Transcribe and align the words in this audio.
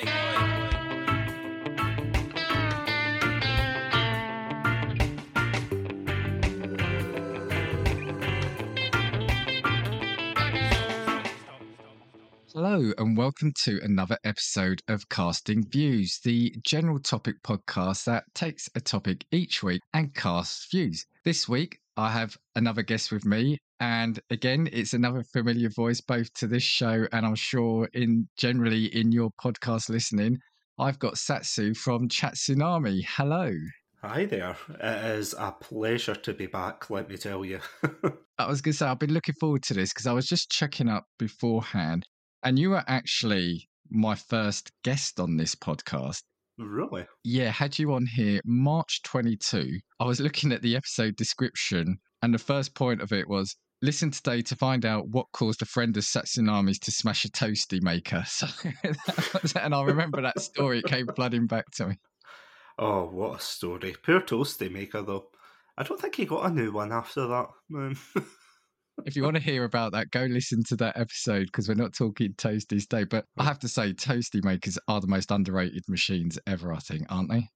Hello, 0.00 0.08
and 12.96 13.16
welcome 13.16 13.52
to 13.64 13.80
another 13.82 14.16
episode 14.24 14.82
of 14.88 15.08
Casting 15.10 15.66
Views, 15.68 16.20
the 16.24 16.54
general 16.62 16.98
topic 16.98 17.42
podcast 17.42 18.04
that 18.04 18.24
takes 18.34 18.70
a 18.74 18.80
topic 18.80 19.26
each 19.30 19.62
week 19.62 19.82
and 19.92 20.14
casts 20.14 20.66
views. 20.70 21.04
This 21.24 21.46
week, 21.46 21.80
I 22.00 22.10
have 22.10 22.36
another 22.56 22.82
guest 22.82 23.12
with 23.12 23.26
me, 23.26 23.58
and 23.78 24.18
again, 24.30 24.68
it's 24.72 24.94
another 24.94 25.22
familiar 25.22 25.68
voice 25.68 26.00
both 26.00 26.32
to 26.34 26.46
this 26.46 26.62
show 26.62 27.06
and 27.12 27.26
I'm 27.26 27.34
sure 27.34 27.88
in 27.92 28.26
generally 28.38 28.86
in 28.86 29.12
your 29.12 29.30
podcast 29.42 29.90
listening. 29.90 30.38
I've 30.78 30.98
got 30.98 31.14
Satsu 31.14 31.76
from 31.76 32.08
Chatsunami. 32.08 33.04
Hello. 33.06 33.52
Hi 34.02 34.24
there. 34.24 34.56
It 34.82 35.18
is 35.18 35.34
a 35.38 35.52
pleasure 35.52 36.14
to 36.14 36.32
be 36.32 36.46
back, 36.46 36.88
let 36.88 37.10
me 37.10 37.18
tell 37.18 37.44
you. 37.44 37.60
I 38.38 38.48
was 38.48 38.62
going 38.62 38.72
to 38.72 38.78
say, 38.78 38.86
I've 38.86 38.98
been 38.98 39.12
looking 39.12 39.34
forward 39.38 39.62
to 39.64 39.74
this 39.74 39.92
because 39.92 40.06
I 40.06 40.14
was 40.14 40.26
just 40.26 40.50
checking 40.50 40.88
up 40.88 41.04
beforehand 41.18 42.06
and 42.42 42.58
you 42.58 42.70
were 42.70 42.84
actually 42.86 43.68
my 43.90 44.14
first 44.14 44.72
guest 44.84 45.20
on 45.20 45.36
this 45.36 45.54
podcast. 45.54 46.22
Really? 46.60 47.06
Yeah, 47.24 47.50
had 47.50 47.78
you 47.78 47.94
on 47.94 48.04
here 48.06 48.40
March 48.44 49.02
22. 49.02 49.78
I 49.98 50.04
was 50.04 50.20
looking 50.20 50.52
at 50.52 50.60
the 50.60 50.76
episode 50.76 51.16
description, 51.16 51.98
and 52.22 52.34
the 52.34 52.38
first 52.38 52.74
point 52.74 53.00
of 53.00 53.12
it 53.12 53.28
was 53.28 53.56
listen 53.82 54.10
today 54.10 54.42
to 54.42 54.56
find 54.56 54.84
out 54.84 55.08
what 55.08 55.32
caused 55.32 55.62
a 55.62 55.66
friend 55.66 55.96
of 55.96 56.04
Satsunami's 56.04 56.78
to 56.80 56.90
smash 56.90 57.24
a 57.24 57.30
toasty 57.30 57.82
maker. 57.82 58.24
So, 58.30 58.46
and 59.58 59.74
I 59.74 59.82
remember 59.82 60.20
that 60.20 60.40
story. 60.40 60.80
It 60.80 60.84
came 60.84 61.06
flooding 61.16 61.46
back 61.46 61.70
to 61.76 61.88
me. 61.88 61.98
Oh, 62.78 63.06
what 63.06 63.40
a 63.40 63.42
story. 63.42 63.94
Poor 64.02 64.20
toasty 64.20 64.70
maker, 64.70 65.02
though. 65.02 65.28
I 65.78 65.82
don't 65.82 66.00
think 66.00 66.14
he 66.16 66.26
got 66.26 66.44
a 66.44 66.50
new 66.50 66.72
one 66.72 66.92
after 66.92 67.26
that. 67.26 67.46
If 69.06 69.16
you 69.16 69.22
want 69.22 69.36
to 69.36 69.42
hear 69.42 69.64
about 69.64 69.92
that, 69.92 70.10
go 70.10 70.22
listen 70.24 70.62
to 70.68 70.76
that 70.76 70.96
episode 70.96 71.46
because 71.46 71.68
we're 71.68 71.74
not 71.74 71.94
talking 71.94 72.34
toasties 72.34 72.88
today. 72.88 73.04
But 73.04 73.24
I 73.38 73.44
have 73.44 73.58
to 73.60 73.68
say, 73.68 73.92
toasty 73.92 74.44
makers 74.44 74.78
are 74.88 75.00
the 75.00 75.06
most 75.06 75.30
underrated 75.30 75.84
machines 75.88 76.38
ever, 76.46 76.72
I 76.72 76.78
think, 76.78 77.06
aren't 77.08 77.30
they? 77.30 77.48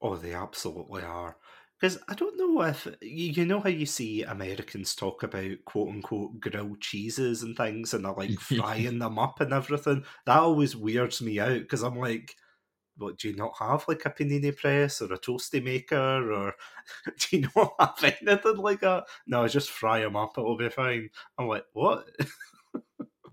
Oh, 0.00 0.16
they 0.16 0.34
absolutely 0.34 1.02
are. 1.02 1.36
Because 1.80 1.98
I 2.08 2.14
don't 2.14 2.38
know 2.38 2.62
if 2.62 2.86
you 3.00 3.44
know 3.44 3.60
how 3.60 3.68
you 3.68 3.86
see 3.86 4.22
Americans 4.22 4.94
talk 4.94 5.24
about 5.24 5.64
quote 5.64 5.88
unquote 5.88 6.38
grilled 6.38 6.80
cheeses 6.80 7.42
and 7.42 7.56
things 7.56 7.92
and 7.92 8.04
they're 8.04 8.12
like 8.12 8.38
frying 8.40 9.00
them 9.00 9.18
up 9.18 9.40
and 9.40 9.52
everything. 9.52 10.04
That 10.26 10.38
always 10.38 10.76
weirds 10.76 11.20
me 11.20 11.40
out 11.40 11.58
because 11.58 11.82
I'm 11.82 11.98
like, 11.98 12.36
what 13.02 13.18
do 13.18 13.28
you 13.28 13.36
not 13.36 13.52
have 13.58 13.84
like 13.88 14.02
a 14.04 14.10
panini 14.10 14.56
press 14.56 15.02
or 15.02 15.12
a 15.12 15.18
toasty 15.18 15.62
maker 15.62 16.32
or 16.32 16.54
do 17.18 17.36
you 17.36 17.48
not 17.56 17.74
have 17.78 18.14
anything 18.20 18.56
like 18.56 18.80
that? 18.80 19.04
No, 19.26 19.46
just 19.48 19.70
fry 19.70 20.00
them 20.00 20.16
up, 20.16 20.38
it'll 20.38 20.56
be 20.56 20.68
fine. 20.70 21.10
I'm 21.38 21.48
like, 21.48 21.64
what? 21.72 22.06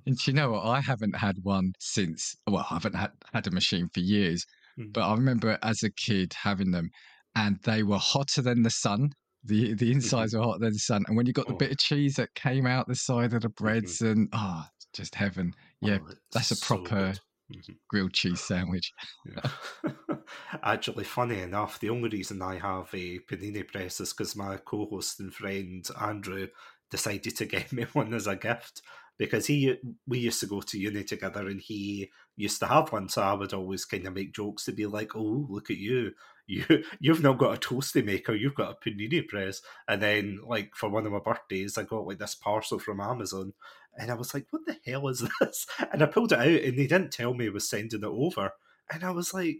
and 0.05 0.17
do 0.17 0.31
you 0.31 0.33
know 0.33 0.51
what? 0.51 0.65
I 0.65 0.81
haven't 0.81 1.15
had 1.15 1.37
one 1.43 1.73
since. 1.79 2.35
Well, 2.47 2.65
I 2.69 2.73
haven't 2.73 2.95
had 2.95 3.11
had 3.33 3.47
a 3.47 3.51
machine 3.51 3.89
for 3.93 3.99
years, 3.99 4.45
mm. 4.79 4.91
but 4.91 5.01
I 5.01 5.13
remember 5.13 5.57
as 5.63 5.83
a 5.83 5.91
kid 5.91 6.33
having 6.33 6.71
them, 6.71 6.89
and 7.35 7.59
they 7.63 7.83
were 7.83 7.97
hotter 7.97 8.41
than 8.41 8.63
the 8.63 8.69
sun. 8.69 9.11
The 9.43 9.73
the 9.73 9.85
mm-hmm. 9.85 9.97
insides 9.97 10.33
were 10.33 10.41
hotter 10.41 10.59
than 10.59 10.73
the 10.73 10.79
sun, 10.79 11.05
and 11.07 11.15
when 11.15 11.25
you 11.25 11.33
got 11.33 11.47
the 11.47 11.53
oh. 11.53 11.57
bit 11.57 11.71
of 11.71 11.77
cheese 11.77 12.15
that 12.15 12.33
came 12.35 12.65
out 12.65 12.87
the 12.87 12.95
side 12.95 13.33
of 13.33 13.43
the 13.43 13.49
breads, 13.49 13.99
mm-hmm. 13.99 14.11
and 14.11 14.29
ah, 14.33 14.67
oh, 14.67 14.69
just 14.93 15.15
heaven. 15.15 15.53
Yeah, 15.81 15.99
oh, 16.01 16.13
that's 16.33 16.51
a 16.51 16.57
proper. 16.57 17.13
So 17.13 17.21
Mm-hmm. 17.52 17.73
grilled 17.88 18.14
cheese 18.14 18.42
sandwich. 18.42 18.94
Actually, 20.64 21.03
funny 21.03 21.39
enough, 21.39 21.80
the 21.80 21.89
only 21.89 22.09
reason 22.09 22.42
I 22.42 22.59
have 22.59 22.89
a 22.94 23.19
panini 23.19 23.67
press 23.67 24.00
is 24.00 24.14
because 24.14 24.36
my 24.36 24.58
co-host 24.58 25.19
and 25.19 25.33
friend 25.33 25.88
Andrew 26.00 26.48
decided 26.92 27.36
to 27.38 27.45
get 27.48 27.71
me 27.73 27.86
one 27.93 28.14
as 28.14 28.27
a 28.27 28.36
gift 28.36 28.82
because 29.20 29.45
he 29.45 29.76
we 30.08 30.17
used 30.17 30.39
to 30.39 30.48
go 30.48 30.61
to 30.61 30.80
uni 30.80 31.04
together 31.04 31.48
and 31.48 31.61
he 31.61 32.09
used 32.38 32.59
to 32.59 32.65
have 32.65 32.92
one 32.92 33.08
so 33.09 33.21
i 33.21 33.33
would 33.33 33.54
always 33.54 33.86
kind 33.86 34.08
of 34.08 34.14
make 34.14 34.33
jokes 34.33 34.65
to 34.65 34.71
be 34.71 34.86
like 34.86 35.15
oh 35.15 35.45
look 35.49 35.70
at 35.70 35.77
you 35.77 36.11
you 36.49 36.65
you've 36.99 37.21
not 37.21 37.38
got 37.38 37.54
a 37.54 37.59
toasty 37.59 38.04
maker 38.04 38.33
you've 38.33 38.55
got 38.55 38.71
a 38.71 38.89
panini 38.89 39.27
press 39.27 39.61
and 39.88 40.02
then 40.02 40.39
like 40.48 40.71
for 40.73 40.89
one 40.89 41.05
of 41.05 41.11
my 41.11 41.20
birthdays 41.20 41.77
i 41.77 41.83
got 41.83 42.08
like 42.08 42.17
this 42.17 42.33
parcel 42.33 42.80
from 42.80 42.99
amazon 42.99 43.54
and 43.99 44.10
i 44.10 44.14
was 44.14 44.33
like 44.33 44.48
what 44.49 44.61
the 44.65 44.77
hell 44.86 45.08
is 45.08 45.27
this 45.39 45.67
and 45.92 46.02
i 46.02 46.05
pulled 46.05 46.32
it 46.32 46.39
out 46.39 46.48
and 46.48 46.77
they 46.77 46.87
didn't 46.87 47.11
tell 47.11 47.33
me 47.33 47.45
he 47.45 47.49
was 47.49 47.70
sending 47.70 48.02
it 48.02 48.05
over 48.05 48.52
and 48.92 49.04
i 49.04 49.11
was 49.11 49.33
like 49.33 49.60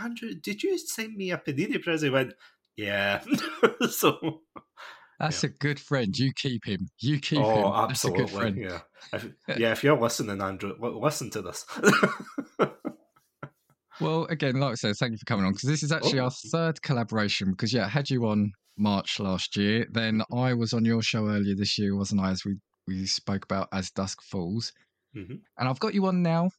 andrew 0.00 0.34
did 0.34 0.62
you 0.62 0.78
send 0.78 1.16
me 1.16 1.30
a 1.30 1.38
panini 1.38 1.82
press 1.82 2.02
he 2.02 2.10
went 2.10 2.34
yeah 2.76 3.20
so 3.90 4.42
that's 5.20 5.42
yeah. 5.42 5.50
a 5.50 5.52
good 5.52 5.78
friend. 5.78 6.18
You 6.18 6.32
keep 6.34 6.64
him. 6.64 6.88
You 6.98 7.20
keep 7.20 7.40
oh, 7.40 7.58
him. 7.58 7.64
Oh, 7.66 7.74
absolutely. 7.74 8.62
Yeah. 8.62 8.80
If, 9.12 9.28
yeah. 9.58 9.72
If 9.72 9.84
you're 9.84 10.00
listening, 10.00 10.40
Andrew, 10.40 10.74
listen 10.80 11.28
to 11.32 11.42
this. 11.42 11.66
well, 14.00 14.24
again, 14.30 14.58
like 14.58 14.72
I 14.72 14.74
said, 14.76 14.96
thank 14.96 15.12
you 15.12 15.18
for 15.18 15.26
coming 15.26 15.44
on 15.44 15.52
because 15.52 15.68
this 15.68 15.82
is 15.82 15.92
actually 15.92 16.20
oh. 16.20 16.24
our 16.24 16.30
third 16.30 16.80
collaboration. 16.80 17.50
Because 17.50 17.70
yeah, 17.70 17.84
I 17.84 17.88
had 17.88 18.08
you 18.08 18.26
on 18.28 18.50
March 18.78 19.20
last 19.20 19.56
year. 19.58 19.86
Then 19.90 20.22
I 20.32 20.54
was 20.54 20.72
on 20.72 20.86
your 20.86 21.02
show 21.02 21.28
earlier 21.28 21.54
this 21.54 21.76
year, 21.76 21.94
wasn't 21.94 22.22
I? 22.22 22.30
As 22.30 22.46
we 22.46 22.56
we 22.86 23.06
spoke 23.06 23.44
about 23.44 23.68
as 23.72 23.90
Dusk 23.90 24.22
Falls, 24.22 24.72
mm-hmm. 25.16 25.34
and 25.58 25.68
I've 25.68 25.80
got 25.80 25.94
you 25.94 26.06
on 26.06 26.22
now 26.22 26.50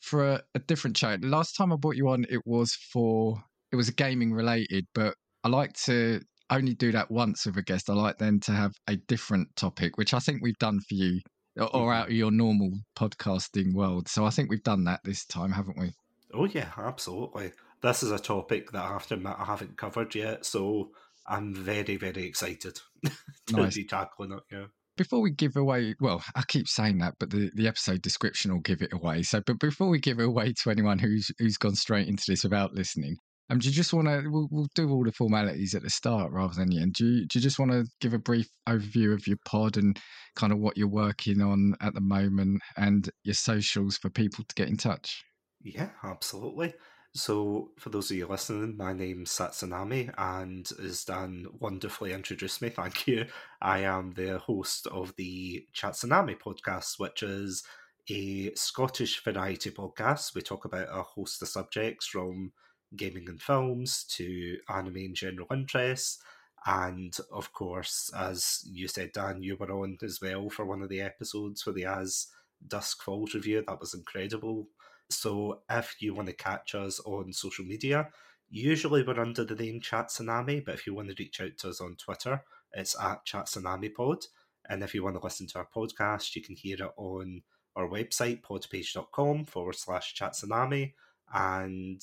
for 0.00 0.32
a, 0.32 0.42
a 0.54 0.58
different 0.60 0.96
chat. 0.96 1.22
Last 1.24 1.56
time 1.56 1.72
I 1.72 1.76
brought 1.76 1.96
you 1.96 2.08
on, 2.08 2.26
it 2.28 2.42
was 2.46 2.72
for 2.74 3.42
it 3.72 3.76
was 3.76 3.88
a 3.88 3.92
gaming 3.92 4.32
related, 4.32 4.86
but 4.94 5.14
I 5.44 5.48
like 5.48 5.74
to 5.84 6.20
only 6.50 6.74
do 6.74 6.92
that 6.92 7.10
once 7.10 7.46
with 7.46 7.56
a 7.56 7.62
guest. 7.62 7.90
I 7.90 7.94
like 7.94 8.18
then 8.18 8.40
to 8.40 8.52
have 8.52 8.72
a 8.88 8.96
different 8.96 9.54
topic, 9.56 9.98
which 9.98 10.14
I 10.14 10.18
think 10.18 10.42
we've 10.42 10.58
done 10.58 10.80
for 10.80 10.94
you, 10.94 11.20
or 11.56 11.66
mm-hmm. 11.66 11.90
out 11.90 12.08
of 12.08 12.14
your 12.14 12.30
normal 12.30 12.72
podcasting 12.96 13.74
world. 13.74 14.08
So 14.08 14.24
I 14.24 14.30
think 14.30 14.50
we've 14.50 14.62
done 14.62 14.84
that 14.84 15.00
this 15.04 15.24
time, 15.24 15.52
haven't 15.52 15.78
we? 15.78 15.92
Oh 16.32 16.44
yeah, 16.44 16.70
absolutely. 16.76 17.52
This 17.82 18.02
is 18.02 18.10
a 18.10 18.18
topic 18.18 18.72
that 18.72 18.82
I 18.82 18.88
have 18.88 19.06
to 19.08 19.14
admit 19.14 19.34
I 19.38 19.44
haven't 19.44 19.76
covered 19.76 20.14
yet, 20.14 20.46
so 20.46 20.90
I'm 21.26 21.54
very, 21.54 21.96
very 21.96 22.24
excited 22.24 22.80
to 23.46 23.56
nice. 23.56 23.76
be 23.76 23.84
tackling 23.84 24.32
it. 24.32 24.42
Yeah. 24.50 24.66
Before 24.96 25.20
we 25.20 25.30
give 25.30 25.56
away, 25.56 25.94
well, 26.00 26.22
I 26.34 26.42
keep 26.48 26.68
saying 26.68 26.98
that, 26.98 27.14
but 27.20 27.30
the, 27.30 27.50
the 27.54 27.68
episode 27.68 28.00
description 28.00 28.52
will 28.52 28.60
give 28.60 28.80
it 28.80 28.92
away. 28.92 29.22
So, 29.22 29.42
but 29.44 29.58
before 29.58 29.88
we 29.88 29.98
give 29.98 30.18
away 30.18 30.54
to 30.62 30.70
anyone 30.70 30.98
who's 30.98 31.30
who's 31.38 31.58
gone 31.58 31.74
straight 31.74 32.08
into 32.08 32.24
this 32.26 32.44
without 32.44 32.72
listening, 32.72 33.16
um, 33.48 33.58
do 33.58 33.68
you 33.68 33.74
just 33.74 33.92
want 33.92 34.08
to? 34.08 34.28
We'll, 34.28 34.48
we'll, 34.50 34.68
do 34.74 34.90
all 34.90 35.04
the 35.04 35.12
formalities 35.12 35.74
at 35.74 35.82
the 35.82 35.90
start 35.90 36.32
rather 36.32 36.54
than 36.54 36.68
the 36.68 36.80
end. 36.80 36.94
Do 36.94 37.06
you, 37.06 37.26
do 37.26 37.38
you 37.38 37.42
just 37.42 37.58
want 37.58 37.70
to 37.72 37.84
give 38.00 38.12
a 38.12 38.18
brief 38.18 38.48
overview 38.68 39.14
of 39.14 39.26
your 39.26 39.38
pod 39.44 39.76
and 39.76 39.98
kind 40.34 40.52
of 40.52 40.58
what 40.58 40.76
you're 40.76 40.88
working 40.88 41.40
on 41.40 41.74
at 41.80 41.94
the 41.94 42.00
moment 42.00 42.60
and 42.76 43.08
your 43.22 43.34
socials 43.34 43.98
for 43.98 44.10
people 44.10 44.44
to 44.48 44.54
get 44.54 44.68
in 44.68 44.76
touch? 44.76 45.22
Yeah, 45.62 45.90
absolutely. 46.02 46.74
So, 47.16 47.70
for 47.78 47.88
those 47.88 48.10
of 48.10 48.16
you 48.18 48.26
listening, 48.26 48.76
my 48.76 48.92
name's 48.92 49.30
Satsunami, 49.30 50.12
and 50.18 50.70
as 50.84 51.04
Dan 51.04 51.46
wonderfully 51.58 52.12
introduced 52.12 52.60
me, 52.60 52.68
thank 52.80 53.06
you. 53.06 53.26
I 53.60 53.78
am 53.80 54.12
the 54.12 54.38
host 54.38 54.86
of 54.88 55.16
the 55.16 55.66
Chatsunami 55.74 56.38
podcast, 56.38 56.98
which 56.98 57.22
is 57.22 57.64
a 58.10 58.54
Scottish 58.54 59.24
variety 59.24 59.70
podcast. 59.70 60.34
We 60.34 60.42
talk 60.42 60.66
about 60.66 60.88
a 60.92 61.02
host 61.02 61.40
of 61.40 61.48
subjects 61.48 62.06
from 62.06 62.52
gaming 62.94 63.30
and 63.30 63.40
films 63.40 64.04
to 64.10 64.58
anime 64.68 64.96
and 64.96 65.14
general 65.16 65.48
interests. 65.50 66.18
And 66.66 67.16
of 67.32 67.50
course, 67.52 68.10
as 68.14 68.62
you 68.70 68.88
said, 68.88 69.12
Dan, 69.12 69.42
you 69.42 69.56
were 69.56 69.72
on 69.72 69.96
as 70.02 70.20
well 70.20 70.50
for 70.50 70.66
one 70.66 70.82
of 70.82 70.90
the 70.90 71.00
episodes 71.00 71.62
for 71.62 71.72
the 71.72 71.86
As 71.86 72.26
Dusk 72.68 73.02
Falls 73.02 73.34
review. 73.34 73.64
That 73.66 73.80
was 73.80 73.94
incredible. 73.94 74.68
So 75.10 75.60
if 75.70 75.96
you 76.00 76.14
want 76.14 76.28
to 76.28 76.34
catch 76.34 76.74
us 76.74 77.00
on 77.00 77.32
social 77.32 77.64
media, 77.64 78.08
usually 78.48 79.02
we're 79.02 79.20
under 79.20 79.44
the 79.44 79.54
name 79.54 79.80
Chatsunami, 79.80 80.64
but 80.64 80.74
if 80.74 80.86
you 80.86 80.94
want 80.94 81.08
to 81.08 81.14
reach 81.18 81.40
out 81.40 81.56
to 81.58 81.68
us 81.68 81.80
on 81.80 81.96
Twitter, 81.96 82.42
it's 82.72 82.98
at 83.00 83.24
Chatsunami 83.26 83.94
Pod. 83.94 84.24
And 84.68 84.82
if 84.82 84.94
you 84.94 85.04
want 85.04 85.16
to 85.16 85.22
listen 85.22 85.46
to 85.48 85.58
our 85.58 85.68
podcast, 85.74 86.34
you 86.34 86.42
can 86.42 86.56
hear 86.56 86.76
it 86.76 86.92
on 86.96 87.42
our 87.76 87.88
website, 87.88 88.42
podpage.com 88.42 89.44
forward 89.44 89.76
slash 89.76 90.14
Chatsunami. 90.14 90.94
And 91.32 92.00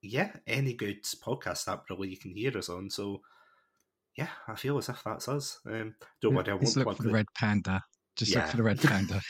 yeah, 0.00 0.32
any 0.46 0.74
good 0.74 1.02
podcast 1.24 1.68
app 1.68 1.88
really 1.90 2.08
you 2.08 2.18
can 2.18 2.34
hear 2.34 2.56
us 2.56 2.68
on. 2.68 2.90
So 2.90 3.20
yeah, 4.16 4.28
I 4.48 4.54
feel 4.56 4.78
as 4.78 4.88
if 4.88 5.02
that's 5.04 5.28
us. 5.28 5.58
Um, 5.66 5.94
don't 6.20 6.34
worry, 6.34 6.50
I 6.50 6.54
won't 6.54 6.76
look 6.76 6.96
for 6.96 7.02
the 7.02 7.12
red 7.12 7.26
panda. 7.34 7.82
Just 8.16 8.32
yeah. 8.32 8.40
look 8.40 8.50
for 8.50 8.56
the 8.58 8.62
red 8.62 8.80
panda. 8.80 9.22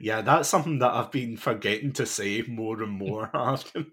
Yeah, 0.00 0.22
that's 0.22 0.48
something 0.48 0.78
that 0.80 0.92
I've 0.92 1.10
been 1.10 1.36
forgetting 1.36 1.92
to 1.94 2.06
say 2.06 2.42
more 2.42 2.82
and 2.82 2.92
more 2.92 3.30
after. 3.34 3.84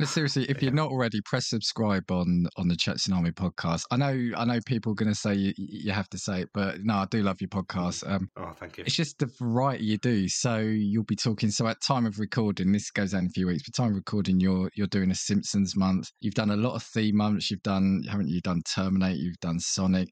But 0.00 0.08
seriously, 0.08 0.46
if 0.48 0.62
you're 0.62 0.72
not 0.72 0.90
already, 0.90 1.20
press 1.26 1.46
subscribe 1.46 2.10
on 2.10 2.46
on 2.56 2.68
the 2.68 2.74
Chatsunami 2.74 3.34
podcast. 3.34 3.84
I 3.90 3.98
know, 3.98 4.30
I 4.34 4.46
know, 4.46 4.58
people 4.64 4.92
are 4.92 4.94
going 4.94 5.12
to 5.12 5.14
say 5.14 5.34
you, 5.34 5.52
you 5.58 5.92
have 5.92 6.08
to 6.08 6.18
say 6.18 6.40
it, 6.40 6.48
but 6.54 6.78
no, 6.82 6.94
I 6.94 7.04
do 7.10 7.22
love 7.22 7.38
your 7.42 7.48
podcast. 7.48 8.10
Um, 8.10 8.30
oh, 8.38 8.52
thank 8.58 8.78
you. 8.78 8.84
It's 8.86 8.96
just 8.96 9.18
the 9.18 9.30
variety 9.38 9.84
you 9.84 9.98
do. 9.98 10.26
So 10.26 10.56
you'll 10.56 11.04
be 11.04 11.16
talking. 11.16 11.50
So 11.50 11.66
at 11.66 11.82
time 11.82 12.06
of 12.06 12.18
recording, 12.18 12.72
this 12.72 12.90
goes 12.90 13.12
out 13.12 13.20
in 13.20 13.26
a 13.26 13.30
few 13.30 13.46
weeks. 13.46 13.62
But 13.62 13.74
time 13.74 13.90
of 13.90 13.96
recording, 13.96 14.40
you're 14.40 14.70
you're 14.74 14.86
doing 14.86 15.10
a 15.10 15.14
Simpsons 15.14 15.76
month. 15.76 16.10
You've 16.20 16.32
done 16.32 16.50
a 16.50 16.56
lot 16.56 16.76
of 16.76 16.82
theme 16.82 17.18
months. 17.18 17.50
You've 17.50 17.62
done, 17.62 18.02
haven't 18.08 18.28
you? 18.28 18.40
Done 18.40 18.62
Terminate. 18.74 19.18
You've 19.18 19.40
done 19.40 19.60
Sonic. 19.60 20.08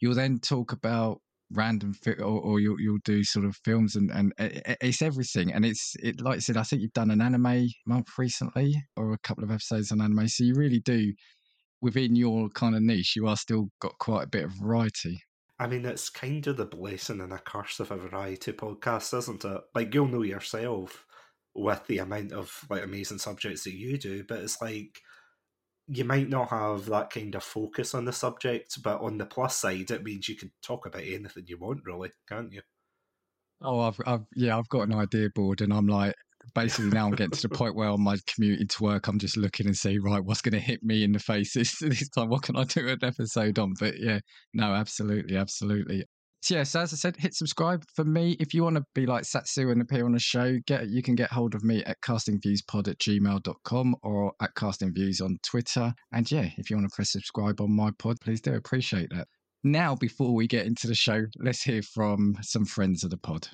You'll 0.00 0.14
then 0.14 0.38
talk 0.40 0.72
about 0.72 1.22
random 1.52 1.92
fi- 1.94 2.12
or, 2.12 2.40
or 2.40 2.60
you'll 2.60 2.80
you'll 2.80 2.98
do 3.04 3.24
sort 3.24 3.44
of 3.44 3.56
films 3.64 3.96
and 3.96 4.10
and 4.10 4.32
it's 4.38 5.02
everything. 5.02 5.52
And 5.52 5.64
it's 5.64 5.94
it 6.02 6.20
like 6.20 6.36
I 6.36 6.40
said 6.40 6.56
I 6.56 6.62
think 6.62 6.82
you've 6.82 6.92
done 6.92 7.10
an 7.10 7.20
anime 7.20 7.68
month 7.86 8.08
recently 8.18 8.74
or 8.96 9.12
a 9.12 9.18
couple 9.18 9.44
of 9.44 9.50
episodes 9.50 9.92
on 9.92 10.00
anime. 10.00 10.28
So 10.28 10.44
you 10.44 10.54
really 10.54 10.80
do 10.80 11.12
within 11.82 12.14
your 12.14 12.48
kind 12.50 12.74
of 12.74 12.82
niche 12.82 13.16
you 13.16 13.26
are 13.26 13.36
still 13.36 13.68
got 13.80 13.98
quite 13.98 14.24
a 14.24 14.28
bit 14.28 14.44
of 14.44 14.52
variety. 14.52 15.22
I 15.58 15.66
mean 15.66 15.84
it's 15.84 16.08
kind 16.08 16.46
of 16.46 16.56
the 16.56 16.66
blessing 16.66 17.20
and 17.20 17.32
a 17.32 17.38
curse 17.38 17.80
of 17.80 17.90
a 17.90 17.96
variety 17.96 18.52
podcast 18.52 19.16
isn't 19.16 19.44
it? 19.44 19.60
Like 19.74 19.92
you'll 19.94 20.08
know 20.08 20.22
yourself 20.22 21.06
with 21.54 21.84
the 21.88 21.98
amount 21.98 22.32
of 22.32 22.64
like 22.70 22.84
amazing 22.84 23.18
subjects 23.18 23.64
that 23.64 23.74
you 23.74 23.98
do 23.98 24.22
but 24.22 24.38
it's 24.38 24.62
like 24.62 25.00
you 25.92 26.04
might 26.04 26.28
not 26.28 26.50
have 26.50 26.86
that 26.86 27.10
kind 27.10 27.34
of 27.34 27.42
focus 27.42 27.94
on 27.94 28.04
the 28.04 28.12
subject, 28.12 28.80
but 28.82 29.00
on 29.00 29.18
the 29.18 29.26
plus 29.26 29.56
side, 29.56 29.90
it 29.90 30.04
means 30.04 30.28
you 30.28 30.36
can 30.36 30.52
talk 30.62 30.86
about 30.86 31.02
anything 31.02 31.44
you 31.46 31.58
want, 31.58 31.80
really, 31.84 32.10
can't 32.28 32.52
you? 32.52 32.62
Oh, 33.60 33.80
I've, 33.80 34.00
I've, 34.06 34.24
yeah, 34.36 34.56
I've 34.56 34.68
got 34.68 34.82
an 34.82 34.94
idea 34.94 35.28
board, 35.34 35.60
and 35.60 35.72
I'm 35.72 35.88
like, 35.88 36.14
basically 36.54 36.90
now 36.90 37.06
I'm 37.06 37.14
getting 37.16 37.32
to 37.32 37.48
the 37.48 37.48
point 37.56 37.74
where 37.74 37.88
on 37.88 38.02
my 38.02 38.16
commute 38.26 38.60
into 38.60 38.84
work, 38.84 39.08
I'm 39.08 39.18
just 39.18 39.36
looking 39.36 39.66
and 39.66 39.76
see, 39.76 39.98
right, 39.98 40.24
what's 40.24 40.42
going 40.42 40.52
to 40.52 40.60
hit 40.60 40.82
me 40.84 41.02
in 41.02 41.12
the 41.12 41.18
face 41.18 41.54
this, 41.54 41.78
this 41.80 42.08
time? 42.08 42.28
What 42.28 42.42
can 42.42 42.56
I 42.56 42.64
do 42.64 42.88
an 42.88 42.98
episode 43.02 43.58
on? 43.58 43.74
But 43.78 43.94
yeah, 43.98 44.20
no, 44.54 44.72
absolutely, 44.72 45.36
absolutely. 45.36 46.04
So 46.42 46.54
yeah, 46.54 46.62
so 46.62 46.80
as 46.80 46.92
I 46.94 46.96
said, 46.96 47.16
hit 47.18 47.34
subscribe 47.34 47.84
for 47.94 48.04
me. 48.04 48.34
If 48.40 48.54
you 48.54 48.62
want 48.62 48.76
to 48.76 48.84
be 48.94 49.04
like 49.04 49.24
Satsu 49.24 49.70
and 49.70 49.82
appear 49.82 50.06
on 50.06 50.14
a 50.14 50.18
show, 50.18 50.58
get 50.66 50.88
you 50.88 51.02
can 51.02 51.14
get 51.14 51.30
hold 51.30 51.54
of 51.54 51.62
me 51.62 51.84
at 51.84 52.00
castingviewspod 52.00 52.88
at 52.88 52.98
gmail.com 52.98 53.96
or 54.02 54.32
at 54.40 54.54
castingviews 54.54 55.22
on 55.22 55.38
Twitter. 55.42 55.92
And 56.12 56.30
yeah, 56.30 56.48
if 56.56 56.70
you 56.70 56.76
want 56.76 56.88
to 56.88 56.94
press 56.94 57.12
subscribe 57.12 57.60
on 57.60 57.76
my 57.76 57.90
pod, 57.98 58.16
please 58.22 58.40
do. 58.40 58.54
Appreciate 58.54 59.10
that. 59.10 59.28
Now, 59.62 59.94
before 59.94 60.34
we 60.34 60.46
get 60.46 60.64
into 60.64 60.86
the 60.86 60.94
show, 60.94 61.26
let's 61.38 61.62
hear 61.62 61.82
from 61.82 62.36
some 62.40 62.64
friends 62.64 63.04
of 63.04 63.10
the 63.10 63.18
pod. 63.18 63.48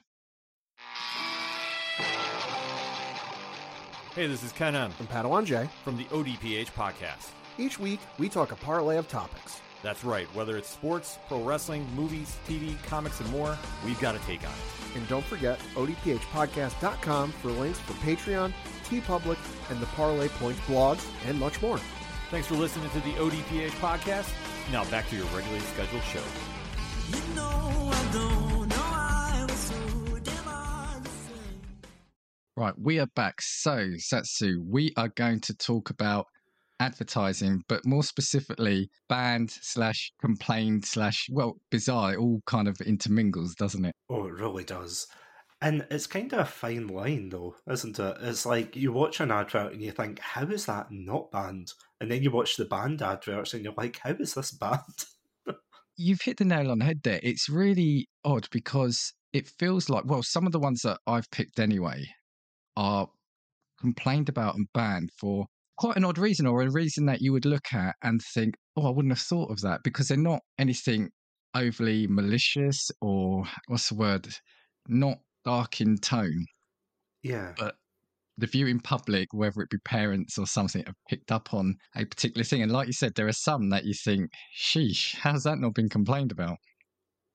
Hey, 4.15 4.29
this 4.29 4.45
is 4.45 4.53
Kenan 4.53 4.93
from 4.93 5.09
Padawan 5.09 5.45
J 5.45 5.69
from 5.83 5.97
the 5.97 6.05
ODPH 6.05 6.69
podcast. 6.69 7.31
Each 7.59 7.81
week, 7.81 8.01
we 8.19 8.29
talk 8.29 8.53
a 8.53 8.57
parlay 8.57 8.97
of 8.97 9.09
topics 9.09 9.61
that's 9.83 10.05
right, 10.05 10.27
whether 10.35 10.57
it's 10.57 10.69
sports, 10.69 11.19
pro 11.29 11.43
wrestling, 11.43 11.87
movies, 11.95 12.37
TV, 12.49 12.81
comics, 12.85 13.21
and 13.21 13.31
more, 13.31 13.57
we've 13.85 14.01
got 14.01 14.15
a 14.15 14.19
take 14.21 14.41
on 14.41 14.53
it. 14.53 14.97
And 14.97 15.07
don't 15.09 15.25
forget 15.25 15.59
odphpodcast.com 15.75 17.33
for 17.33 17.51
links 17.51 17.79
for 17.81 17.93
Patreon, 17.95 18.53
TeePublic, 18.85 19.39
and 19.71 19.81
the 19.81 19.87
Parlay 19.87 20.29
Points 20.29 20.61
blogs, 20.61 21.07
and 21.27 21.39
much 21.39 21.61
more. 21.61 21.79
Thanks 22.31 22.47
for 22.47 22.55
listening 22.55 22.91
to 22.91 23.01
the 23.01 23.13
ODPH 23.13 23.71
podcast. 23.73 24.33
Now 24.73 24.85
back 24.91 25.09
to 25.11 25.17
your 25.17 25.27
regularly 25.27 25.61
scheduled 25.61 26.03
show. 26.03 26.23
You 27.09 27.35
know 27.35 27.77
Right, 32.59 32.73
we 32.79 32.99
are 33.01 33.07
back. 33.15 33.43
So, 33.43 33.77
Satsu, 33.99 34.65
we 34.67 34.95
are 34.97 35.09
going 35.09 35.41
to 35.41 35.55
talk 35.55 35.91
about 35.91 36.27
advertising, 36.81 37.63
but 37.69 37.87
more 37.87 38.03
specifically, 38.03 38.91
banned 39.09 39.51
slash 39.51 40.13
complained 40.21 40.85
slash, 40.85 41.27
well, 41.31 41.57
bizarre. 41.71 42.15
It 42.15 42.19
all 42.19 42.41
kind 42.47 42.69
of 42.69 42.77
intermingles, 42.85 43.55
doesn't 43.55 43.85
it? 43.85 43.95
Oh, 44.09 44.27
it 44.27 44.33
really 44.33 44.65
does. 44.65 45.07
And 45.63 45.87
it's 45.91 46.07
kind 46.07 46.33
of 46.33 46.41
a 46.41 46.45
fine 46.45 46.89
line, 46.89 47.31
though, 47.31 47.57
isn't 47.71 47.99
it? 47.99 48.17
It's 48.21 48.45
like 48.45 48.77
you 48.77 48.93
watch 48.93 49.21
an 49.21 49.31
advert 49.31 49.73
and 49.73 49.83
you 49.83 49.91
think, 49.91 50.19
how 50.19 50.45
is 50.45 50.67
that 50.67 50.89
not 50.91 51.31
banned? 51.31 51.73
And 52.01 52.11
then 52.11 52.23
you 52.23 52.31
watch 52.31 52.57
the 52.57 52.67
banned 52.67 53.01
adverts 53.01 53.55
and 53.55 53.65
you're 53.65 53.73
like, 53.77 53.99
how 53.99 54.11
is 54.11 54.35
this 54.35 54.51
banned? 54.53 55.05
You've 55.97 56.21
hit 56.21 56.37
the 56.37 56.45
nail 56.45 56.71
on 56.71 56.81
the 56.81 56.85
head 56.85 57.01
there. 57.05 57.21
It's 57.23 57.49
really 57.49 58.07
odd 58.23 58.49
because 58.51 59.15
it 59.33 59.49
feels 59.59 59.89
like, 59.89 60.05
well, 60.05 60.23
some 60.23 60.45
of 60.45 60.53
the 60.53 60.61
ones 60.61 60.83
that 60.83 60.99
I've 61.07 61.31
picked 61.31 61.59
anyway 61.59 62.05
are 62.77 63.09
complained 63.81 64.29
about 64.29 64.57
and 64.57 64.67
banned 64.75 65.11
for 65.19 65.47
quite 65.79 65.97
an 65.97 66.05
odd 66.05 66.19
reason 66.19 66.47
or 66.47 66.63
a 66.63 66.71
reason 66.71 67.07
that 67.07 67.21
you 67.21 67.33
would 67.33 67.45
look 67.45 67.73
at 67.73 67.95
and 68.03 68.21
think, 68.35 68.55
oh, 68.77 68.87
I 68.87 68.91
wouldn't 68.91 69.13
have 69.13 69.21
thought 69.21 69.51
of 69.51 69.61
that 69.61 69.83
because 69.85 70.09
they're 70.09 70.17
not 70.17 70.41
anything 70.59 71.11
overly 71.55 72.07
malicious 72.07 72.91
or 73.01 73.45
what's 73.69 73.89
the 73.89 73.95
word? 73.95 74.29
Not 74.89 75.19
dark 75.45 75.81
in 75.81 75.99
tone. 75.99 76.47
Yeah. 77.23 77.53
But 77.59 77.77
the 78.39 78.47
viewing 78.47 78.81
public, 78.81 79.29
whether 79.33 79.63
it 79.63 79.71
be 79.71 79.79
parents 79.79 80.39
or 80.39 80.47
something, 80.47 80.85
have 80.87 80.95
picked 81.09 81.33
up 81.33 81.55
on 81.55 81.77
a 81.97 82.05
particular 82.05 82.45
thing. 82.45 82.63
And 82.63 82.73
like 82.73 82.87
you 82.87 82.93
said, 82.93 83.15
there 83.15 83.29
are 83.29 83.33
some 83.33 83.71
that 83.71 83.85
you 83.85 83.95
think, 83.95 84.31
sheesh, 84.59 85.17
how's 85.17 85.45
that 85.45 85.59
not 85.59 85.75
been 85.75 85.89
complained 85.89 86.33
about? 86.33 86.59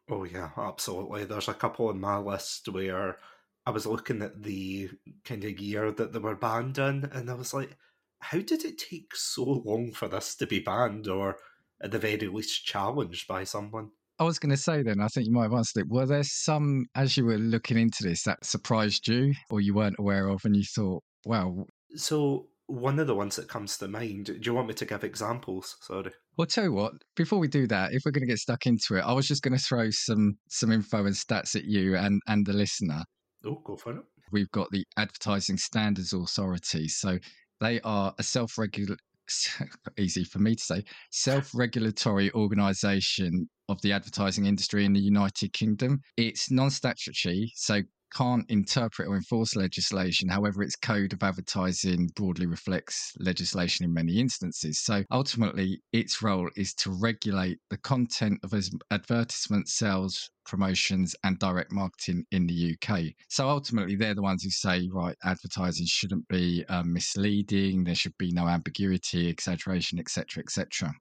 Oh, 0.09 0.23
yeah, 0.23 0.49
absolutely. 0.57 1.25
There's 1.25 1.47
a 1.47 1.53
couple 1.53 1.87
on 1.87 1.99
my 1.99 2.17
list 2.17 2.67
where 2.69 3.17
I 3.65 3.71
was 3.71 3.85
looking 3.85 4.21
at 4.21 4.43
the 4.43 4.89
kind 5.23 5.43
of 5.43 5.59
year 5.59 5.91
that 5.91 6.13
they 6.13 6.19
were 6.19 6.35
banned 6.35 6.77
in, 6.77 7.05
and 7.13 7.29
I 7.29 7.33
was 7.33 7.53
like, 7.53 7.77
how 8.21 8.39
did 8.39 8.63
it 8.63 8.77
take 8.77 9.15
so 9.15 9.43
long 9.43 9.91
for 9.91 10.07
this 10.07 10.35
to 10.35 10.47
be 10.47 10.59
banned 10.59 11.07
or 11.07 11.37
at 11.81 11.91
the 11.91 11.99
very 11.99 12.27
least 12.27 12.65
challenged 12.65 13.27
by 13.27 13.43
someone? 13.43 13.89
I 14.19 14.23
was 14.23 14.37
going 14.37 14.51
to 14.51 14.57
say 14.57 14.83
then, 14.83 15.01
I 15.01 15.07
think 15.07 15.25
you 15.25 15.33
might 15.33 15.43
have 15.43 15.53
answered 15.53 15.81
it. 15.81 15.89
Were 15.89 16.05
there 16.05 16.23
some, 16.23 16.85
as 16.93 17.17
you 17.17 17.25
were 17.25 17.39
looking 17.39 17.77
into 17.77 18.03
this, 18.03 18.23
that 18.23 18.45
surprised 18.45 19.07
you 19.07 19.33
or 19.49 19.61
you 19.61 19.73
weren't 19.73 19.95
aware 19.97 20.27
of 20.27 20.45
and 20.45 20.55
you 20.55 20.63
thought, 20.63 21.03
wow? 21.25 21.65
So, 21.95 22.47
one 22.67 22.99
of 22.99 23.07
the 23.07 23.15
ones 23.15 23.35
that 23.35 23.49
comes 23.49 23.77
to 23.79 23.87
mind, 23.87 24.27
do 24.27 24.39
you 24.39 24.53
want 24.53 24.67
me 24.67 24.75
to 24.75 24.85
give 24.85 25.03
examples? 25.03 25.75
Sorry. 25.81 26.11
Well, 26.37 26.45
tell 26.45 26.65
you 26.65 26.71
what, 26.71 26.93
before 27.15 27.39
we 27.39 27.47
do 27.47 27.65
that, 27.67 27.93
if 27.93 28.03
we're 28.05 28.11
going 28.11 28.21
to 28.21 28.31
get 28.31 28.37
stuck 28.37 28.67
into 28.67 28.95
it, 28.95 29.01
I 29.01 29.11
was 29.11 29.27
just 29.27 29.41
going 29.41 29.57
to 29.57 29.63
throw 29.63 29.89
some 29.89 30.37
some 30.49 30.71
info 30.71 31.05
and 31.05 31.15
stats 31.15 31.55
at 31.55 31.65
you 31.65 31.97
and, 31.97 32.21
and 32.27 32.45
the 32.45 32.53
listener. 32.53 33.03
Oh, 33.43 33.59
go 33.65 33.75
for 33.75 33.97
it. 33.97 34.03
We've 34.31 34.51
got 34.51 34.69
the 34.71 34.85
Advertising 34.97 35.57
Standards 35.57 36.13
Authority. 36.13 36.87
So 36.87 37.17
they 37.61 37.79
are 37.81 38.13
a 38.17 38.23
self 38.23 38.57
regular 38.57 38.97
easy 39.97 40.25
for 40.25 40.39
me 40.39 40.55
to 40.55 40.63
say 40.63 40.83
self 41.11 41.51
regulatory 41.53 42.31
organization 42.33 43.49
of 43.69 43.81
the 43.81 43.93
advertising 43.93 44.45
industry 44.45 44.83
in 44.83 44.91
the 44.91 44.99
United 44.99 45.53
Kingdom. 45.53 46.01
It's 46.17 46.51
non 46.51 46.69
statutory, 46.69 47.51
so 47.55 47.81
can't 48.11 48.49
interpret 48.49 49.07
or 49.07 49.15
enforce 49.15 49.55
legislation. 49.55 50.29
However, 50.29 50.63
its 50.63 50.75
code 50.75 51.13
of 51.13 51.23
advertising 51.23 52.09
broadly 52.15 52.45
reflects 52.45 53.13
legislation 53.19 53.85
in 53.85 53.93
many 53.93 54.19
instances. 54.19 54.79
So 54.79 55.03
ultimately, 55.11 55.81
its 55.93 56.21
role 56.21 56.49
is 56.55 56.73
to 56.75 56.91
regulate 56.91 57.57
the 57.69 57.77
content 57.77 58.39
of 58.43 58.53
advertisement 58.91 59.67
sales, 59.67 60.29
promotions, 60.45 61.15
and 61.23 61.39
direct 61.39 61.71
marketing 61.71 62.25
in 62.31 62.47
the 62.47 62.75
UK. 62.75 63.05
So 63.29 63.49
ultimately, 63.49 63.95
they're 63.95 64.15
the 64.15 64.21
ones 64.21 64.43
who 64.43 64.49
say, 64.49 64.89
right, 64.91 65.15
advertising 65.23 65.85
shouldn't 65.87 66.27
be 66.27 66.65
um, 66.69 66.93
misleading, 66.93 67.83
there 67.83 67.95
should 67.95 68.17
be 68.17 68.31
no 68.31 68.47
ambiguity, 68.47 69.27
exaggeration, 69.27 69.99
etc., 69.99 70.43
etc. 70.43 70.91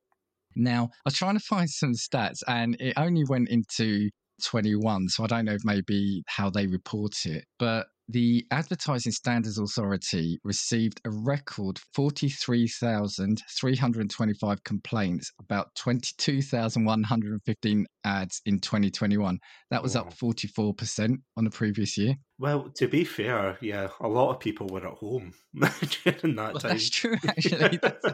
Now, 0.56 0.84
I 0.84 1.00
was 1.04 1.14
trying 1.14 1.38
to 1.38 1.44
find 1.44 1.70
some 1.70 1.92
stats, 1.92 2.42
and 2.46 2.76
it 2.80 2.94
only 2.96 3.24
went 3.24 3.48
into 3.48 4.10
21. 4.42 5.08
So 5.08 5.24
I 5.24 5.26
don't 5.26 5.44
know 5.44 5.54
if 5.54 5.64
maybe 5.64 6.22
how 6.26 6.50
they 6.50 6.66
report 6.66 7.14
it, 7.24 7.44
but 7.58 7.86
the 8.12 8.44
Advertising 8.50 9.12
Standards 9.12 9.58
Authority 9.58 10.40
received 10.42 11.00
a 11.04 11.10
record 11.10 11.78
43,325 11.94 14.64
complaints 14.64 15.30
about 15.38 15.72
22,115 15.76 17.86
ads 18.04 18.42
in 18.46 18.58
2021. 18.58 19.38
That 19.70 19.80
was 19.82 19.94
up 19.94 20.12
44% 20.12 21.18
on 21.36 21.44
the 21.44 21.50
previous 21.50 21.96
year. 21.96 22.16
Well, 22.38 22.70
to 22.78 22.88
be 22.88 23.04
fair, 23.04 23.56
yeah, 23.60 23.90
a 24.00 24.08
lot 24.08 24.30
of 24.30 24.40
people 24.40 24.66
were 24.66 24.84
at 24.84 24.94
home 24.94 25.32
during 25.54 26.34
that 26.34 26.54
well, 26.54 26.54
time. 26.54 26.72
That's 26.72 26.90
true, 26.90 27.14
actually. 27.28 27.78
That's, 27.80 28.04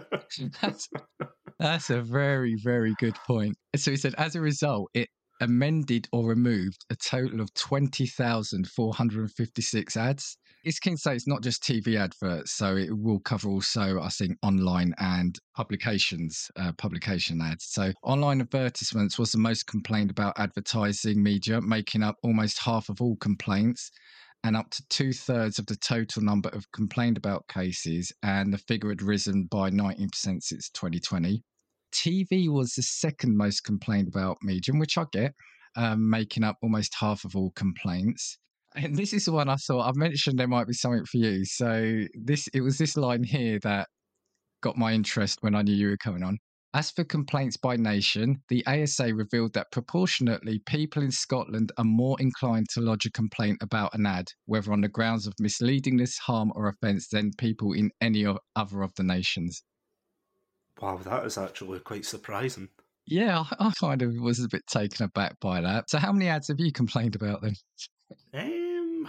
that's, 0.60 0.90
that's 1.58 1.88
a 1.88 2.02
very, 2.02 2.56
very 2.62 2.94
good 2.98 3.16
point. 3.26 3.56
So 3.76 3.92
he 3.92 3.96
said, 3.96 4.14
as 4.18 4.34
a 4.34 4.42
result, 4.42 4.90
it 4.92 5.08
amended 5.40 6.08
or 6.12 6.26
removed 6.26 6.84
a 6.90 6.96
total 6.96 7.40
of 7.40 7.54
20,456 7.54 9.96
ads. 9.96 10.36
It's 10.64 10.80
to 10.80 10.96
say 10.96 11.14
it's 11.14 11.28
not 11.28 11.44
just 11.44 11.62
TV 11.62 11.96
adverts, 11.96 12.50
so 12.52 12.76
it 12.76 12.90
will 12.90 13.20
cover 13.20 13.48
also, 13.48 14.00
I 14.00 14.08
think, 14.08 14.36
online 14.42 14.94
and 14.98 15.38
publications, 15.54 16.50
uh, 16.56 16.72
publication 16.72 17.40
ads. 17.40 17.66
So 17.66 17.92
online 18.02 18.40
advertisements 18.40 19.16
was 19.16 19.30
the 19.30 19.38
most 19.38 19.68
complained 19.68 20.10
about 20.10 20.34
advertising 20.38 21.22
media, 21.22 21.60
making 21.60 22.02
up 22.02 22.16
almost 22.22 22.58
half 22.58 22.88
of 22.88 23.00
all 23.00 23.14
complaints. 23.16 23.92
and 24.44 24.56
up 24.56 24.70
to 24.70 24.86
two 24.88 25.12
thirds 25.12 25.58
of 25.58 25.66
the 25.66 25.76
total 25.76 26.22
number 26.22 26.48
of 26.50 26.70
complained 26.70 27.16
about 27.16 27.48
cases, 27.48 28.12
and 28.22 28.52
the 28.52 28.58
figure 28.58 28.90
had 28.90 29.02
risen 29.02 29.44
by 29.50 29.70
19% 29.70 30.42
since 30.42 30.70
2020. 30.70 31.42
TV 31.92 32.48
was 32.48 32.72
the 32.72 32.82
second 32.82 33.36
most 33.36 33.62
complained 33.62 34.08
about 34.08 34.38
medium, 34.42 34.78
which 34.78 34.98
I 34.98 35.04
get, 35.12 35.32
um, 35.76 36.08
making 36.10 36.44
up 36.44 36.56
almost 36.62 36.94
half 36.98 37.24
of 37.24 37.36
all 37.36 37.52
complaints. 37.52 38.38
And 38.74 38.96
this 38.96 39.12
is 39.12 39.24
the 39.24 39.32
one 39.32 39.48
I 39.48 39.56
thought 39.56 39.88
I've 39.88 39.96
mentioned 39.96 40.38
there 40.38 40.48
might 40.48 40.66
be 40.66 40.74
something 40.74 41.04
for 41.06 41.16
you. 41.16 41.44
So 41.44 42.04
this 42.14 42.48
it 42.48 42.60
was 42.60 42.78
this 42.78 42.96
line 42.96 43.24
here 43.24 43.58
that 43.62 43.88
got 44.62 44.76
my 44.76 44.92
interest 44.92 45.38
when 45.40 45.54
I 45.54 45.62
knew 45.62 45.74
you 45.74 45.88
were 45.88 45.96
coming 45.96 46.22
on. 46.22 46.38
As 46.74 46.90
for 46.90 47.04
complaints 47.04 47.56
by 47.56 47.76
nation, 47.76 48.42
the 48.50 48.66
ASA 48.66 49.14
revealed 49.14 49.54
that 49.54 49.72
proportionately 49.72 50.58
people 50.66 51.02
in 51.02 51.10
Scotland 51.10 51.72
are 51.78 51.84
more 51.84 52.20
inclined 52.20 52.68
to 52.74 52.82
lodge 52.82 53.06
a 53.06 53.10
complaint 53.10 53.58
about 53.62 53.94
an 53.94 54.04
ad, 54.04 54.26
whether 54.44 54.72
on 54.74 54.82
the 54.82 54.88
grounds 54.88 55.26
of 55.26 55.32
misleadingness, 55.40 56.18
harm, 56.18 56.52
or 56.54 56.68
offence, 56.68 57.08
than 57.08 57.30
people 57.38 57.72
in 57.72 57.90
any 58.02 58.26
other 58.26 58.82
of 58.82 58.92
the 58.96 59.02
nations. 59.02 59.62
Wow, 60.80 60.98
that 60.98 61.24
is 61.24 61.38
actually 61.38 61.80
quite 61.80 62.04
surprising. 62.04 62.68
Yeah, 63.06 63.44
I 63.58 63.72
kind 63.78 64.02
of 64.02 64.14
was 64.16 64.40
a 64.40 64.48
bit 64.48 64.66
taken 64.66 65.04
aback 65.04 65.38
by 65.40 65.60
that. 65.60 65.88
So, 65.90 65.98
how 65.98 66.12
many 66.12 66.28
ads 66.28 66.48
have 66.48 66.60
you 66.60 66.72
complained 66.72 67.14
about 67.14 67.40
then? 67.40 67.54
Um, 68.34 69.08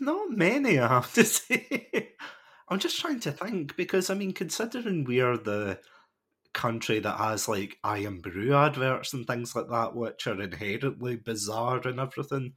not 0.00 0.30
many, 0.30 0.78
I 0.78 0.88
have 0.88 1.12
to 1.14 1.24
say. 1.24 2.14
I'm 2.68 2.78
just 2.78 2.98
trying 2.98 3.20
to 3.20 3.32
think 3.32 3.76
because 3.76 4.08
I 4.08 4.14
mean, 4.14 4.32
considering 4.32 5.04
we're 5.04 5.36
the 5.36 5.78
country 6.54 7.00
that 7.00 7.18
has 7.18 7.48
like 7.48 7.78
Irn-Bru 7.84 8.54
adverts 8.54 9.12
and 9.12 9.26
things 9.26 9.54
like 9.54 9.68
that, 9.68 9.94
which 9.94 10.26
are 10.26 10.40
inherently 10.40 11.16
bizarre 11.16 11.86
and 11.86 12.00
everything. 12.00 12.54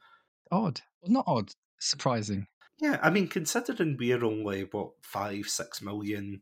Odd, 0.51 0.81
well, 1.01 1.11
not 1.11 1.25
odd, 1.27 1.51
surprising. 1.79 2.47
Yeah, 2.79 2.99
I 3.01 3.09
mean, 3.09 3.27
considering 3.27 3.97
we're 3.97 4.23
only 4.23 4.63
what 4.63 4.91
five, 5.01 5.47
six 5.47 5.81
million 5.81 6.41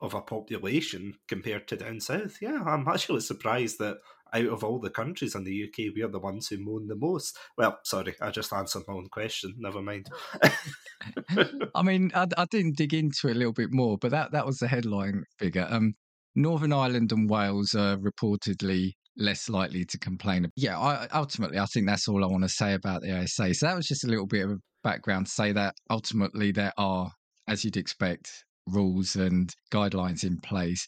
of 0.00 0.14
a 0.14 0.20
population 0.20 1.14
compared 1.26 1.66
to 1.68 1.76
down 1.76 2.00
south, 2.00 2.38
yeah, 2.40 2.62
I'm 2.64 2.86
actually 2.88 3.20
surprised 3.20 3.78
that 3.78 3.98
out 4.32 4.46
of 4.46 4.62
all 4.62 4.78
the 4.78 4.90
countries 4.90 5.34
in 5.34 5.44
the 5.44 5.64
UK, 5.64 5.92
we're 5.94 6.08
the 6.08 6.18
ones 6.18 6.48
who 6.48 6.58
moan 6.58 6.86
the 6.86 6.96
most. 6.96 7.36
Well, 7.56 7.78
sorry, 7.84 8.14
I 8.20 8.30
just 8.30 8.52
answered 8.52 8.82
my 8.86 8.94
own 8.94 9.08
question. 9.08 9.54
Never 9.58 9.80
mind. 9.80 10.08
I 11.74 11.82
mean, 11.82 12.10
I, 12.14 12.26
I, 12.36 12.44
didn't 12.50 12.76
dig 12.76 12.94
into 12.94 13.28
it 13.28 13.36
a 13.36 13.38
little 13.38 13.52
bit 13.52 13.70
more, 13.72 13.96
but 13.98 14.10
that, 14.10 14.32
that 14.32 14.46
was 14.46 14.58
the 14.58 14.68
headline 14.68 15.24
figure. 15.38 15.66
Um, 15.70 15.94
Northern 16.34 16.72
Ireland 16.72 17.12
and 17.12 17.28
Wales 17.28 17.74
are 17.74 17.96
reportedly 17.96 18.92
less 19.16 19.48
likely 19.48 19.84
to 19.86 19.98
complain. 19.98 20.48
Yeah, 20.56 20.78
I, 20.78 21.08
ultimately, 21.12 21.58
I 21.58 21.66
think 21.66 21.86
that's 21.86 22.06
all 22.06 22.22
I 22.22 22.28
want 22.28 22.44
to 22.44 22.48
say 22.48 22.74
about 22.74 23.02
the 23.02 23.12
ASA. 23.12 23.54
So 23.54 23.66
that 23.66 23.76
was 23.76 23.86
just 23.86 24.04
a 24.04 24.08
little 24.08 24.26
bit 24.26 24.48
of 24.48 24.60
background 24.84 25.26
to 25.26 25.32
say 25.32 25.52
that 25.52 25.74
ultimately 25.90 26.52
there 26.52 26.72
are, 26.78 27.10
as 27.48 27.64
you'd 27.64 27.76
expect, 27.76 28.30
rules 28.74 29.16
and 29.16 29.54
guidelines 29.72 30.24
in 30.24 30.38
place. 30.38 30.86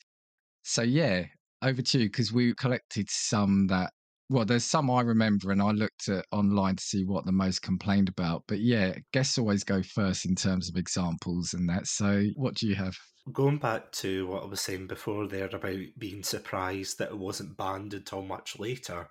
So 0.63 0.83
yeah, 0.83 1.25
over 1.63 1.83
to 1.83 1.99
you 1.99 2.07
because 2.07 2.33
we 2.33 2.55
collected 2.55 3.09
some 3.11 3.67
that 3.69 3.91
well 4.29 4.45
there's 4.45 4.65
some 4.65 4.91
i 4.91 5.01
remember 5.01 5.51
and 5.51 5.61
i 5.61 5.71
looked 5.71 6.09
at 6.09 6.25
online 6.33 6.77
to 6.77 6.83
see 6.83 7.05
what 7.05 7.27
the 7.27 7.33
most 7.33 7.63
complained 7.63 8.09
about 8.09 8.43
but 8.49 8.61
yeah 8.61 8.95
guests 9.13 9.39
always 9.39 9.65
go 9.65 9.83
first 9.83 10.25
in 10.25 10.35
terms 10.35 10.69
of 10.69 10.77
examples 10.77 11.53
and 11.53 11.69
that. 11.69 11.87
So 11.87 12.25
what 12.37 12.55
do 12.55 12.67
you 12.67 12.75
have? 12.77 12.95
Going 13.33 13.59
back 13.59 13.93
to 13.93 14.27
what 14.27 14.43
i 14.43 14.47
was 14.47 14.61
saying 14.61 14.87
before 14.87 15.29
there 15.29 15.47
about 15.47 15.79
being 15.99 16.23
surprised 16.23 16.99
that 16.99 17.11
it 17.11 17.19
wasn't 17.19 17.57
banned 17.57 17.93
until 17.95 18.23
much 18.23 18.59
later 18.59 19.09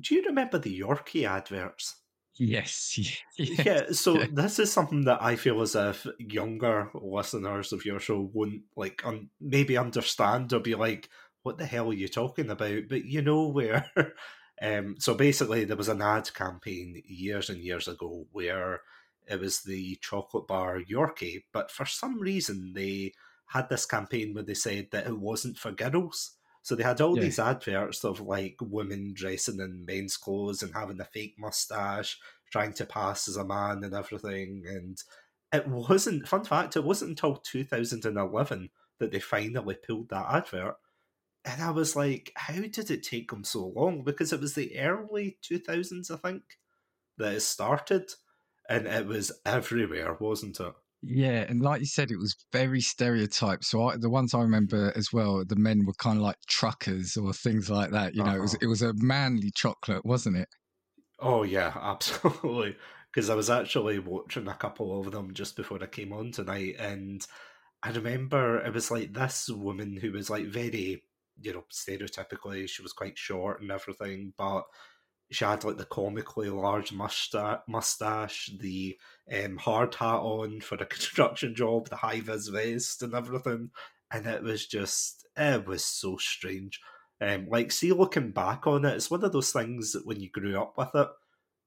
do 0.00 0.16
you 0.16 0.22
remember 0.26 0.58
the 0.58 0.80
yorkie 0.80 1.28
adverts 1.28 1.94
Yes. 2.36 2.98
yes. 3.38 3.64
Yeah. 3.64 3.82
So 3.92 4.18
yeah. 4.18 4.26
this 4.32 4.58
is 4.58 4.72
something 4.72 5.04
that 5.04 5.22
I 5.22 5.36
feel 5.36 5.62
as 5.62 5.74
if 5.74 6.06
younger 6.18 6.90
listeners 6.94 7.72
of 7.72 7.84
your 7.84 8.00
show 8.00 8.30
wouldn't 8.32 8.62
like 8.76 9.02
un- 9.04 9.30
maybe 9.40 9.76
understand 9.76 10.52
or 10.52 10.60
be 10.60 10.74
like, 10.74 11.08
what 11.42 11.58
the 11.58 11.66
hell 11.66 11.90
are 11.90 11.94
you 11.94 12.08
talking 12.08 12.50
about? 12.50 12.82
But 12.88 13.04
you 13.04 13.22
know 13.22 13.48
where. 13.48 13.90
um, 14.62 14.96
so 14.98 15.14
basically, 15.14 15.64
there 15.64 15.76
was 15.76 15.88
an 15.88 16.02
ad 16.02 16.32
campaign 16.34 17.02
years 17.06 17.50
and 17.50 17.60
years 17.60 17.86
ago 17.86 18.26
where 18.32 18.80
it 19.26 19.40
was 19.40 19.62
the 19.62 19.96
chocolate 20.02 20.46
bar 20.46 20.80
Yorkie, 20.80 21.44
but 21.52 21.70
for 21.70 21.86
some 21.86 22.20
reason 22.20 22.72
they 22.74 23.12
had 23.48 23.68
this 23.68 23.86
campaign 23.86 24.34
where 24.34 24.42
they 24.42 24.54
said 24.54 24.88
that 24.90 25.06
it 25.06 25.18
wasn't 25.18 25.56
for 25.56 25.70
girls. 25.70 26.32
So 26.64 26.74
they 26.74 26.82
had 26.82 27.00
all 27.00 27.16
yeah. 27.16 27.22
these 27.22 27.38
adverts 27.38 28.04
of 28.04 28.20
like 28.20 28.56
women 28.60 29.12
dressing 29.14 29.60
in 29.60 29.84
men's 29.86 30.16
clothes 30.16 30.64
and 30.64 30.74
having 30.74 31.00
a 31.00 31.04
fake 31.04 31.36
mustache, 31.38 32.18
trying 32.50 32.72
to 32.72 32.86
pass 32.86 33.28
as 33.28 33.36
a 33.36 33.44
man 33.44 33.84
and 33.84 33.94
everything. 33.94 34.64
And 34.66 34.98
it 35.52 35.68
wasn't, 35.68 36.26
fun 36.26 36.44
fact, 36.44 36.74
it 36.74 36.82
wasn't 36.82 37.10
until 37.10 37.36
2011 37.36 38.70
that 38.98 39.12
they 39.12 39.20
finally 39.20 39.76
pulled 39.86 40.08
that 40.08 40.26
advert 40.28 40.76
and 41.44 41.62
I 41.62 41.70
was 41.70 41.94
like, 41.94 42.32
how 42.36 42.54
did 42.54 42.90
it 42.90 43.02
take 43.02 43.30
them 43.30 43.44
so 43.44 43.66
long? 43.66 44.02
Because 44.02 44.32
it 44.32 44.40
was 44.40 44.54
the 44.54 44.78
early 44.78 45.36
2000s, 45.42 46.10
I 46.10 46.16
think, 46.16 46.42
that 47.18 47.34
it 47.34 47.40
started, 47.40 48.12
and 48.68 48.86
it 48.86 49.06
was 49.06 49.30
everywhere, 49.44 50.16
wasn't 50.18 50.58
it? 50.58 50.72
Yeah, 51.06 51.44
and 51.48 51.60
like 51.60 51.80
you 51.80 51.86
said, 51.86 52.10
it 52.10 52.18
was 52.18 52.34
very 52.52 52.80
stereotyped. 52.80 53.64
So 53.64 53.88
I, 53.88 53.96
the 53.96 54.10
ones 54.10 54.32
I 54.32 54.40
remember 54.40 54.92
as 54.96 55.12
well, 55.12 55.44
the 55.44 55.56
men 55.56 55.84
were 55.84 55.94
kind 55.94 56.16
of 56.16 56.22
like 56.22 56.38
truckers 56.48 57.16
or 57.16 57.32
things 57.32 57.68
like 57.68 57.90
that. 57.90 58.14
You 58.14 58.22
know, 58.22 58.30
uh-huh. 58.30 58.38
it 58.38 58.42
was 58.42 58.54
uh-huh. 58.54 58.64
it 58.64 58.66
was 58.66 58.82
a 58.82 58.94
manly 58.96 59.50
chocolate, 59.54 60.04
wasn't 60.04 60.36
it? 60.36 60.48
Oh 61.20 61.42
yeah, 61.42 61.72
absolutely. 61.80 62.76
Because 63.12 63.30
I 63.30 63.34
was 63.34 63.50
actually 63.50 63.98
watching 63.98 64.48
a 64.48 64.54
couple 64.54 65.00
of 65.00 65.12
them 65.12 65.34
just 65.34 65.56
before 65.56 65.78
I 65.82 65.86
came 65.86 66.12
on 66.12 66.32
tonight, 66.32 66.76
and 66.78 67.24
I 67.82 67.90
remember 67.90 68.58
it 68.58 68.72
was 68.72 68.90
like 68.90 69.12
this 69.12 69.48
woman 69.48 69.96
who 69.96 70.12
was 70.12 70.30
like 70.30 70.46
very 70.46 71.02
you 71.40 71.52
know, 71.52 71.64
stereotypically 71.72 72.68
she 72.68 72.82
was 72.82 72.92
quite 72.92 73.18
short 73.18 73.60
and 73.60 73.70
everything, 73.70 74.32
but 74.38 74.62
she 75.30 75.44
had 75.44 75.64
like 75.64 75.76
the 75.76 75.84
comically 75.84 76.50
large 76.50 76.92
mustache, 76.92 77.60
mustache 77.68 78.50
the 78.60 78.96
um, 79.32 79.56
hard 79.56 79.94
hat 79.94 80.20
on 80.20 80.60
for 80.60 80.76
a 80.76 80.86
construction 80.86 81.54
job, 81.54 81.88
the 81.88 81.96
high 81.96 82.20
vis 82.20 82.48
vest 82.48 83.02
and 83.02 83.14
everything, 83.14 83.70
and 84.12 84.26
it 84.26 84.42
was 84.42 84.66
just 84.66 85.26
it 85.36 85.66
was 85.66 85.84
so 85.84 86.16
strange. 86.16 86.80
Um, 87.20 87.48
like, 87.48 87.72
see, 87.72 87.92
looking 87.92 88.32
back 88.32 88.66
on 88.66 88.84
it, 88.84 88.94
it's 88.94 89.10
one 89.10 89.24
of 89.24 89.32
those 89.32 89.52
things 89.52 89.92
that 89.92 90.06
when 90.06 90.20
you 90.20 90.30
grew 90.30 90.60
up 90.60 90.74
with 90.76 90.94
it, 90.94 91.08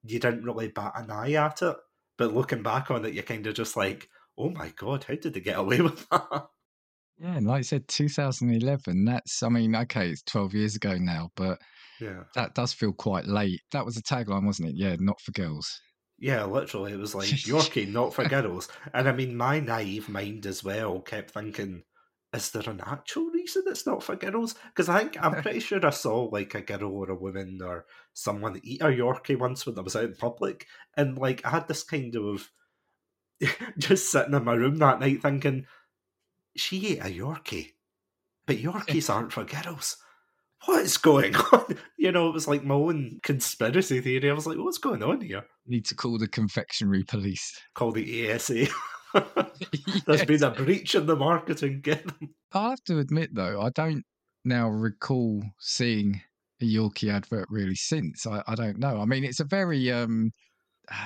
you 0.03 0.19
didn't 0.19 0.43
really 0.43 0.67
bat 0.67 0.93
an 0.95 1.11
eye 1.11 1.33
at 1.33 1.61
it, 1.61 1.75
but 2.17 2.33
looking 2.33 2.63
back 2.63 2.91
on 2.91 3.05
it, 3.05 3.13
you're 3.13 3.23
kind 3.23 3.45
of 3.47 3.55
just 3.55 3.75
like, 3.75 4.09
oh 4.37 4.49
my 4.49 4.71
god, 4.75 5.05
how 5.05 5.15
did 5.15 5.33
they 5.33 5.39
get 5.39 5.57
away 5.57 5.81
with 5.81 6.07
that? 6.09 6.47
Yeah, 7.19 7.35
and 7.37 7.47
like 7.47 7.59
I 7.59 7.61
said, 7.61 7.87
2011. 7.87 9.05
That's, 9.05 9.41
I 9.41 9.49
mean, 9.49 9.75
okay, 9.75 10.09
it's 10.09 10.21
12 10.23 10.53
years 10.53 10.75
ago 10.75 10.97
now, 10.97 11.31
but 11.35 11.59
yeah, 11.99 12.23
that 12.35 12.53
does 12.53 12.73
feel 12.73 12.93
quite 12.93 13.25
late. 13.25 13.61
That 13.71 13.85
was 13.85 13.97
a 13.97 14.03
tagline, 14.03 14.45
wasn't 14.45 14.69
it? 14.69 14.75
Yeah, 14.75 14.95
not 14.99 15.19
for 15.21 15.31
girls. 15.31 15.81
Yeah, 16.19 16.43
literally, 16.45 16.93
it 16.93 16.99
was 16.99 17.15
like 17.15 17.27
Yorkie, 17.29 17.91
not 17.91 18.13
for 18.13 18.27
girls. 18.27 18.69
And 18.93 19.07
I 19.07 19.11
mean, 19.13 19.35
my 19.35 19.59
naive 19.59 20.09
mind 20.09 20.45
as 20.45 20.63
well 20.63 20.99
kept 21.01 21.31
thinking, 21.31 21.83
is 22.33 22.51
there 22.51 22.69
an 22.69 22.81
actual 22.85 23.25
reason 23.27 23.63
it's 23.67 23.85
not 23.85 24.03
for 24.03 24.15
girls? 24.15 24.55
Because 24.67 24.89
I 24.89 24.99
think 24.99 25.17
I'm 25.23 25.41
pretty 25.41 25.59
sure 25.59 25.85
I 25.85 25.91
saw 25.91 26.23
like 26.31 26.53
a 26.53 26.61
girl 26.61 26.91
or 26.91 27.09
a 27.09 27.15
woman 27.15 27.59
or 27.63 27.85
someone 28.13 28.59
eat 28.63 28.81
a 28.81 28.85
Yorkie 28.85 29.39
once 29.39 29.65
when 29.65 29.77
I 29.77 29.81
was 29.81 29.95
out 29.95 30.03
in 30.03 30.15
public, 30.15 30.67
and 30.95 31.17
like 31.17 31.45
I 31.45 31.49
had 31.49 31.67
this 31.67 31.83
kind 31.83 32.15
of 32.15 32.51
just 33.77 34.11
sitting 34.11 34.33
in 34.33 34.43
my 34.43 34.53
room 34.53 34.77
that 34.77 34.99
night 34.99 35.21
thinking, 35.21 35.65
she 36.59 36.93
ate 36.93 36.99
a 36.99 37.19
Yorkie, 37.19 37.73
but 38.45 38.57
Yorkies 38.61 39.13
aren't 39.13 39.33
for 39.33 39.43
girls. 39.43 39.97
What 40.65 40.83
is 40.83 40.97
going 40.97 41.35
on? 41.53 41.77
You 41.97 42.11
know, 42.11 42.27
it 42.27 42.33
was 42.33 42.47
like 42.47 42.63
my 42.63 42.75
own 42.75 43.19
conspiracy 43.23 44.01
theory. 44.01 44.29
I 44.29 44.33
was 44.33 44.47
like, 44.47 44.57
what's 44.57 44.79
going 44.79 45.03
on 45.03 45.21
here? 45.21 45.45
Need 45.67 45.85
to 45.85 45.95
call 45.95 46.17
the 46.17 46.27
confectionery 46.27 47.03
police. 47.03 47.59
Call 47.75 47.91
the 47.91 48.31
ASA. 48.31 48.67
There's 50.05 50.25
been 50.25 50.43
a 50.43 50.51
breach 50.51 50.95
in 50.95 51.05
the 51.05 51.15
marketing. 51.15 51.81
Get 51.81 52.05
them. 52.05 52.33
I 52.53 52.71
have 52.71 52.83
to 52.85 52.99
admit, 52.99 53.29
though, 53.33 53.61
I 53.61 53.69
don't 53.69 54.03
now 54.45 54.69
recall 54.69 55.43
seeing 55.59 56.21
a 56.61 56.65
Yorkie 56.65 57.13
advert 57.13 57.47
really 57.49 57.75
since. 57.75 58.25
I, 58.25 58.41
I 58.47 58.55
don't 58.55 58.79
know. 58.79 58.99
I 58.99 59.05
mean, 59.05 59.23
it's 59.23 59.39
a 59.39 59.45
very 59.45 59.91
um, 59.91 60.31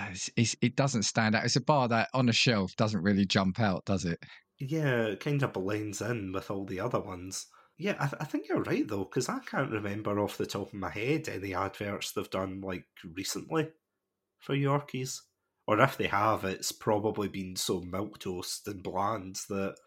it's, 0.09 0.29
it's, 0.35 0.55
it 0.61 0.75
doesn't 0.75 1.03
stand 1.03 1.35
out. 1.35 1.45
It's 1.45 1.55
a 1.55 1.61
bar 1.61 1.87
that 1.89 2.09
on 2.13 2.29
a 2.29 2.33
shelf 2.33 2.75
doesn't 2.75 3.01
really 3.01 3.25
jump 3.25 3.59
out, 3.59 3.85
does 3.85 4.05
it? 4.05 4.19
Yeah, 4.61 5.07
it 5.07 5.19
kind 5.19 5.43
of 5.43 5.51
blends 5.51 6.01
in 6.01 6.31
with 6.31 6.49
all 6.49 6.63
the 6.65 6.79
other 6.79 7.01
ones. 7.01 7.47
Yeah, 7.77 7.97
I, 7.99 8.07
th- 8.07 8.21
I 8.21 8.25
think 8.25 8.47
you're 8.47 8.61
right 8.63 8.87
though, 8.87 9.03
because 9.03 9.27
I 9.27 9.39
can't 9.39 9.71
remember 9.71 10.19
off 10.19 10.37
the 10.37 10.45
top 10.45 10.67
of 10.67 10.73
my 10.73 10.89
head 10.89 11.27
any 11.27 11.53
adverts 11.53 12.13
they've 12.13 12.29
done 12.29 12.61
like 12.61 12.87
recently 13.03 13.73
for 14.39 14.55
Yorkies. 14.55 15.21
Or 15.67 15.79
if 15.81 15.97
they 15.97 16.07
have, 16.07 16.45
it's 16.45 16.71
probably 16.71 17.29
been 17.29 17.55
so 17.57 17.81
milk 17.81 18.19
toast 18.19 18.67
and 18.67 18.83
bland 18.83 19.37
that 19.49 19.77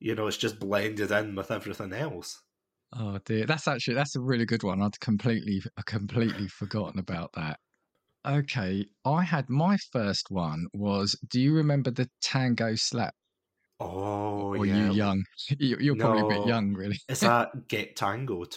you 0.00 0.14
know 0.14 0.28
it's 0.28 0.36
just 0.38 0.60
blended 0.60 1.10
in 1.12 1.34
with 1.36 1.50
everything 1.50 1.92
else. 1.94 2.42
Oh 2.92 3.18
dear, 3.24 3.46
that's 3.46 3.66
actually 3.68 3.94
that's 3.94 4.14
a 4.16 4.20
really 4.20 4.44
good 4.44 4.62
one. 4.62 4.82
I'd 4.82 5.00
completely 5.00 5.62
uh, 5.76 5.82
completely 5.86 6.48
forgotten 6.48 6.98
about 6.98 7.32
that. 7.34 7.60
Okay, 8.26 8.86
I 9.04 9.22
had 9.24 9.50
my 9.50 9.76
first 9.92 10.30
one 10.30 10.68
was. 10.74 11.16
Do 11.28 11.40
you 11.40 11.54
remember 11.54 11.90
the 11.90 12.10
tango 12.22 12.74
slap? 12.76 13.14
Oh, 13.80 14.56
or 14.56 14.66
yeah. 14.66 14.88
you 14.88 14.92
young? 14.92 15.22
You- 15.58 15.78
You're 15.80 15.96
probably 15.96 16.22
a 16.22 16.38
bit 16.38 16.46
young, 16.48 16.74
really. 16.74 16.98
Is 17.08 17.20
that 17.20 17.68
Get 17.68 17.96
Tangoed? 17.96 18.56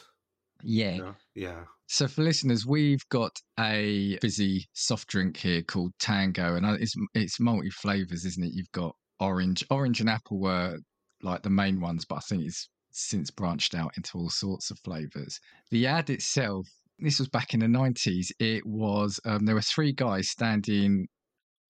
Yeah. 0.63 0.97
No? 0.97 1.15
Yeah. 1.35 1.63
So 1.87 2.07
for 2.07 2.21
listeners, 2.21 2.65
we've 2.65 3.07
got 3.09 3.31
a 3.59 4.17
busy 4.21 4.65
soft 4.73 5.07
drink 5.09 5.37
here 5.37 5.61
called 5.61 5.91
Tango, 5.99 6.55
and 6.55 6.65
it's 6.81 6.95
it's 7.13 7.39
multi 7.39 7.69
flavors, 7.69 8.25
isn't 8.25 8.43
it? 8.43 8.53
You've 8.53 8.71
got 8.71 8.95
orange, 9.19 9.63
orange 9.69 9.99
and 9.99 10.09
apple 10.09 10.39
were 10.39 10.77
like 11.21 11.43
the 11.43 11.49
main 11.49 11.79
ones, 11.81 12.05
but 12.05 12.15
I 12.15 12.19
think 12.21 12.45
it's 12.45 12.69
since 12.91 13.29
branched 13.29 13.75
out 13.75 13.91
into 13.97 14.17
all 14.17 14.29
sorts 14.29 14.71
of 14.71 14.79
flavors. 14.79 15.39
The 15.69 15.85
ad 15.87 16.09
itself, 16.09 16.67
this 16.99 17.19
was 17.19 17.29
back 17.29 17.53
in 17.53 17.59
the 17.59 17.67
nineties. 17.67 18.31
It 18.39 18.65
was 18.65 19.19
um, 19.25 19.45
there 19.45 19.55
were 19.55 19.61
three 19.61 19.91
guys 19.91 20.29
standing. 20.29 21.07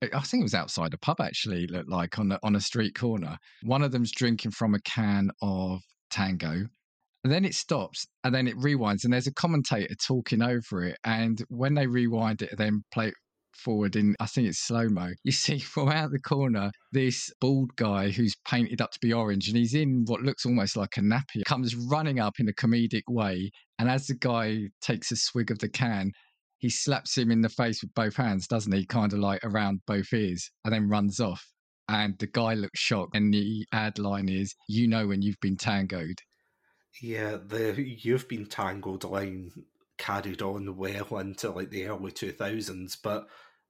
I 0.02 0.20
think 0.22 0.42
it 0.42 0.44
was 0.44 0.54
outside 0.54 0.94
a 0.94 0.98
pub 0.98 1.20
actually, 1.20 1.68
looked 1.68 1.90
like 1.90 2.20
on 2.20 2.38
on 2.44 2.56
a 2.56 2.62
street 2.62 2.96
corner. 2.96 3.38
One 3.64 3.82
of 3.82 3.92
them's 3.92 4.12
drinking 4.12 4.52
from 4.52 4.76
a 4.76 4.80
can 4.82 5.32
of 5.42 5.82
Tango, 6.12 6.68
and 7.24 7.34
then 7.34 7.46
it 7.46 7.56
stops 7.56 8.08
and 8.24 8.34
then 8.34 8.48
it 8.48 8.56
rewinds 8.58 9.04
and 9.04 9.12
there's 9.12 9.28
a 9.28 9.34
commentator 9.34 9.94
talking 9.96 10.42
over 10.42 10.84
it. 10.84 10.98
And 11.04 11.44
when 11.50 11.74
they 11.74 11.88
rewind 11.88 12.42
it, 12.42 12.56
then 12.58 12.84
play 12.94 13.10
it 13.10 13.16
forward 13.54 13.96
in, 13.96 14.16
I 14.20 14.28
think 14.28 14.48
it's 14.48 14.60
slow 14.60 14.88
mo, 14.88 15.10
you 15.24 15.32
see 15.32 15.60
from 15.60 15.90
out 15.90 16.12
the 16.12 16.20
corner 16.20 16.72
this 16.92 17.30
bald 17.42 17.76
guy 17.76 18.12
who's 18.12 18.36
painted 18.48 18.82
up 18.82 18.92
to 18.92 19.00
be 19.02 19.12
orange 19.12 19.48
and 19.48 19.58
he's 19.58 19.74
in 19.74 20.06
what 20.06 20.22
looks 20.22 20.46
almost 20.46 20.78
like 20.78 20.96
a 20.98 21.02
nappy, 21.02 21.44
comes 21.46 21.76
running 21.76 22.20
up 22.20 22.36
in 22.40 22.48
a 22.48 22.54
comedic 22.54 23.04
way. 23.10 23.52
And 23.80 23.90
as 23.90 24.08
the 24.08 24.16
guy 24.16 24.70
takes 24.82 25.12
a 25.12 25.16
swig 25.16 25.52
of 25.52 25.60
the 25.60 25.70
can, 25.70 26.12
he 26.58 26.70
slaps 26.70 27.18
him 27.18 27.32
in 27.32 27.42
the 27.42 27.50
face 27.50 27.82
with 27.82 27.94
both 27.94 28.16
hands, 28.16 28.48
doesn't 28.48 28.74
he? 28.74 28.86
Kind 28.86 29.14
of 29.14 29.20
like 29.20 29.44
around 29.44 29.82
both 29.86 30.12
ears 30.14 30.50
and 30.66 30.74
then 30.74 30.90
runs 30.90 31.20
off. 31.20 31.46
And 31.90 32.18
the 32.20 32.28
guy 32.28 32.54
looks 32.54 32.80
shocked. 32.80 33.16
And 33.16 33.34
the 33.34 33.66
ad 33.72 34.00
line 34.00 34.28
is, 34.30 34.56
You 34.68 34.88
know 34.88 35.08
when 35.08 35.22
you've 35.22 35.40
been 35.40 35.58
tangoed. 35.58 36.20
Yeah, 37.02 37.38
the 37.38 37.80
You've 37.80 38.28
Been 38.28 38.48
Tangoed 38.48 39.04
line 39.04 39.52
carried 39.98 40.42
on 40.42 40.76
well 40.78 41.18
into 41.20 41.52
like 41.52 41.70
the 41.70 41.86
early 41.88 42.12
2000s, 42.12 42.98
but 43.02 43.28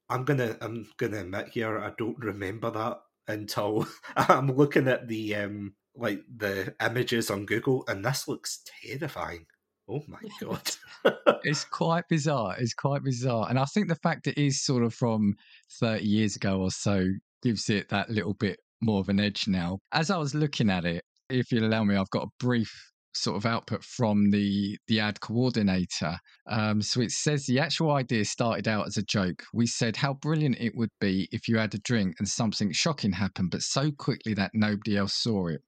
I'm 0.10 0.24
gonna 0.24 0.58
I'm 0.62 0.88
gonna 0.98 1.22
admit 1.22 1.50
here 1.50 1.77
I 1.79 1.91
don't 1.98 2.17
remember 2.20 2.70
that 2.72 3.01
until 3.27 3.86
I'm 4.15 4.48
looking 4.56 4.88
at 4.88 5.08
the 5.08 5.36
um 5.36 5.75
like 5.96 6.22
the 6.34 6.75
images 6.82 7.29
on 7.29 7.46
Google 7.46 7.84
and 7.88 8.06
this 8.06 8.27
looks 8.27 8.62
terrifying. 8.82 9.48
Oh 9.89 10.03
my 10.08 10.20
god. 10.41 10.70
it's 11.44 11.63
quite 11.63 12.03
bizarre. 12.10 12.56
It's 12.60 12.74
quite 12.74 13.03
bizarre. 13.03 13.48
And 13.50 13.58
I 13.58 13.65
think 13.65 13.88
the 13.88 13.96
fact 13.96 14.27
it 14.27 14.38
is 14.38 14.63
sort 14.63 14.84
of 14.84 14.94
from 14.94 15.36
30 15.79 16.03
years 16.03 16.36
ago 16.36 16.62
or 16.62 16.72
so 16.72 17.06
gives 17.41 17.70
it 17.70 17.89
that 17.89 18.10
little 18.10 18.34
bit 18.34 18.60
more 18.82 19.00
of 19.00 19.10
an 19.10 19.20
edge 19.20 19.48
now. 19.48 19.79
As 19.91 20.12
I 20.12 20.17
was 20.17 20.36
looking 20.36 20.70
at 20.70 20.86
it, 20.86 21.03
if 21.29 21.51
you'll 21.51 21.65
allow 21.65 21.84
me, 21.84 21.96
I've 21.96 22.10
got 22.10 22.24
a 22.24 22.32
brief 22.39 22.72
sort 23.13 23.38
of 23.38 23.46
output 23.46 23.84
from 23.84 24.29
the 24.32 24.77
the 24.88 25.00
ad 25.00 25.20
coordinator. 25.20 26.17
Um, 26.48 26.82
so 26.82 27.01
it 27.01 27.12
says 27.12 27.46
the 27.46 27.60
actual 27.60 27.91
idea 27.91 28.25
started 28.25 28.67
out 28.67 28.88
as 28.88 28.98
a 28.98 29.03
joke. 29.03 29.44
We 29.53 29.67
said 29.67 29.96
how 29.96 30.13
brilliant 30.13 30.58
it 30.60 30.75
would 30.75 30.91
be 31.00 31.27
if 31.32 31.48
you 31.48 31.58
had 31.58 31.74
a 31.74 31.79
drink 31.79 32.15
and 32.20 32.27
something 32.27 32.72
shocking 32.72 33.13
happened, 33.13 33.51
but 33.51 33.62
so 33.62 33.91
quickly 33.91 34.34
that 34.36 34.51
nobody 34.53 34.98
else 34.98 35.15
saw 35.15 35.48
it. 35.48 35.62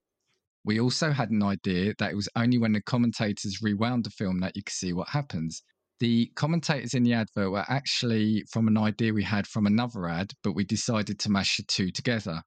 We 0.66 0.80
also 0.80 1.12
had 1.12 1.32
an 1.32 1.42
idea 1.42 1.94
that 2.00 2.12
it 2.12 2.16
was 2.16 2.30
only 2.36 2.58
when 2.58 2.74
the 2.74 2.82
commentators 2.82 3.62
rewound 3.62 4.04
the 4.04 4.10
film 4.10 4.40
that 4.42 4.56
you 4.56 4.64
could 4.64 4.74
see 4.74 4.94
what 4.94 5.10
happens. 5.10 5.64
The 6.00 6.32
commentators 6.36 6.94
in 6.94 7.04
the 7.04 7.14
advert 7.14 7.52
were 7.52 7.66
actually 7.68 8.46
from 8.50 8.68
an 8.68 8.78
idea 8.78 9.14
we 9.14 9.24
had 9.24 9.48
from 9.48 9.66
another 9.66 10.08
ad, 10.08 10.32
but 10.44 10.54
we 10.54 10.64
decided 10.64 11.20
to 11.20 11.30
mash 11.32 11.58
the 11.58 11.64
two 11.64 11.92
together. 11.92 12.42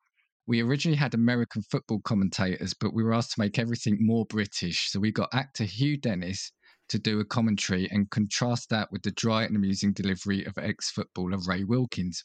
We 0.46 0.60
originally 0.60 0.96
had 0.96 1.14
American 1.14 1.62
football 1.62 2.00
commentators, 2.00 2.74
but 2.74 2.94
we 2.94 3.02
were 3.02 3.14
asked 3.14 3.32
to 3.34 3.40
make 3.40 3.58
everything 3.58 3.98
more 4.00 4.26
British. 4.26 4.90
So 4.90 5.00
we 5.00 5.12
got 5.12 5.32
actor 5.32 5.64
Hugh 5.64 5.96
Dennis 5.96 6.50
to 6.88 6.98
do 6.98 7.20
a 7.20 7.24
commentary 7.24 7.88
and 7.90 8.10
contrast 8.10 8.68
that 8.70 8.90
with 8.90 9.02
the 9.02 9.12
dry 9.12 9.44
and 9.44 9.56
amusing 9.56 9.92
delivery 9.92 10.44
of 10.44 10.58
ex 10.58 10.90
footballer 10.90 11.38
Ray 11.46 11.64
Wilkins. 11.64 12.24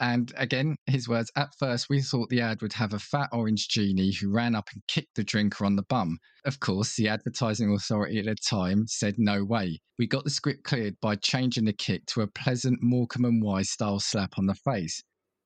And 0.00 0.32
again, 0.36 0.76
his 0.86 1.08
words 1.08 1.30
at 1.34 1.48
first, 1.58 1.88
we 1.90 2.00
thought 2.00 2.28
the 2.28 2.40
ad 2.40 2.62
would 2.62 2.74
have 2.74 2.92
a 2.92 3.00
fat 3.00 3.30
orange 3.32 3.68
genie 3.68 4.12
who 4.12 4.30
ran 4.30 4.54
up 4.54 4.68
and 4.72 4.82
kicked 4.86 5.16
the 5.16 5.24
drinker 5.24 5.64
on 5.64 5.74
the 5.74 5.82
bum. 5.82 6.18
Of 6.44 6.60
course, 6.60 6.94
the 6.94 7.08
advertising 7.08 7.74
authority 7.74 8.20
at 8.20 8.26
the 8.26 8.36
time 8.36 8.86
said 8.86 9.16
no 9.18 9.44
way. 9.44 9.80
We 9.98 10.06
got 10.06 10.22
the 10.22 10.30
script 10.30 10.62
cleared 10.62 10.94
by 11.00 11.16
changing 11.16 11.64
the 11.64 11.72
kick 11.72 12.06
to 12.06 12.20
a 12.20 12.28
pleasant 12.28 12.78
Morecambe 12.80 13.24
and 13.24 13.42
Wise 13.42 13.70
style 13.70 13.98
slap 13.98 14.38
on 14.38 14.46
the 14.46 14.54
face. 14.54 15.02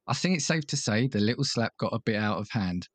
I 0.07 0.13
think 0.13 0.37
it's 0.37 0.47
safe 0.47 0.67
to 0.67 0.77
say 0.77 1.07
the 1.07 1.21
little 1.21 1.45
slap 1.45 1.73
got 1.79 1.95
a 1.95 2.01
bit 2.05 2.17
out 2.17 2.39
of 2.39 2.51
hand. 2.51 2.89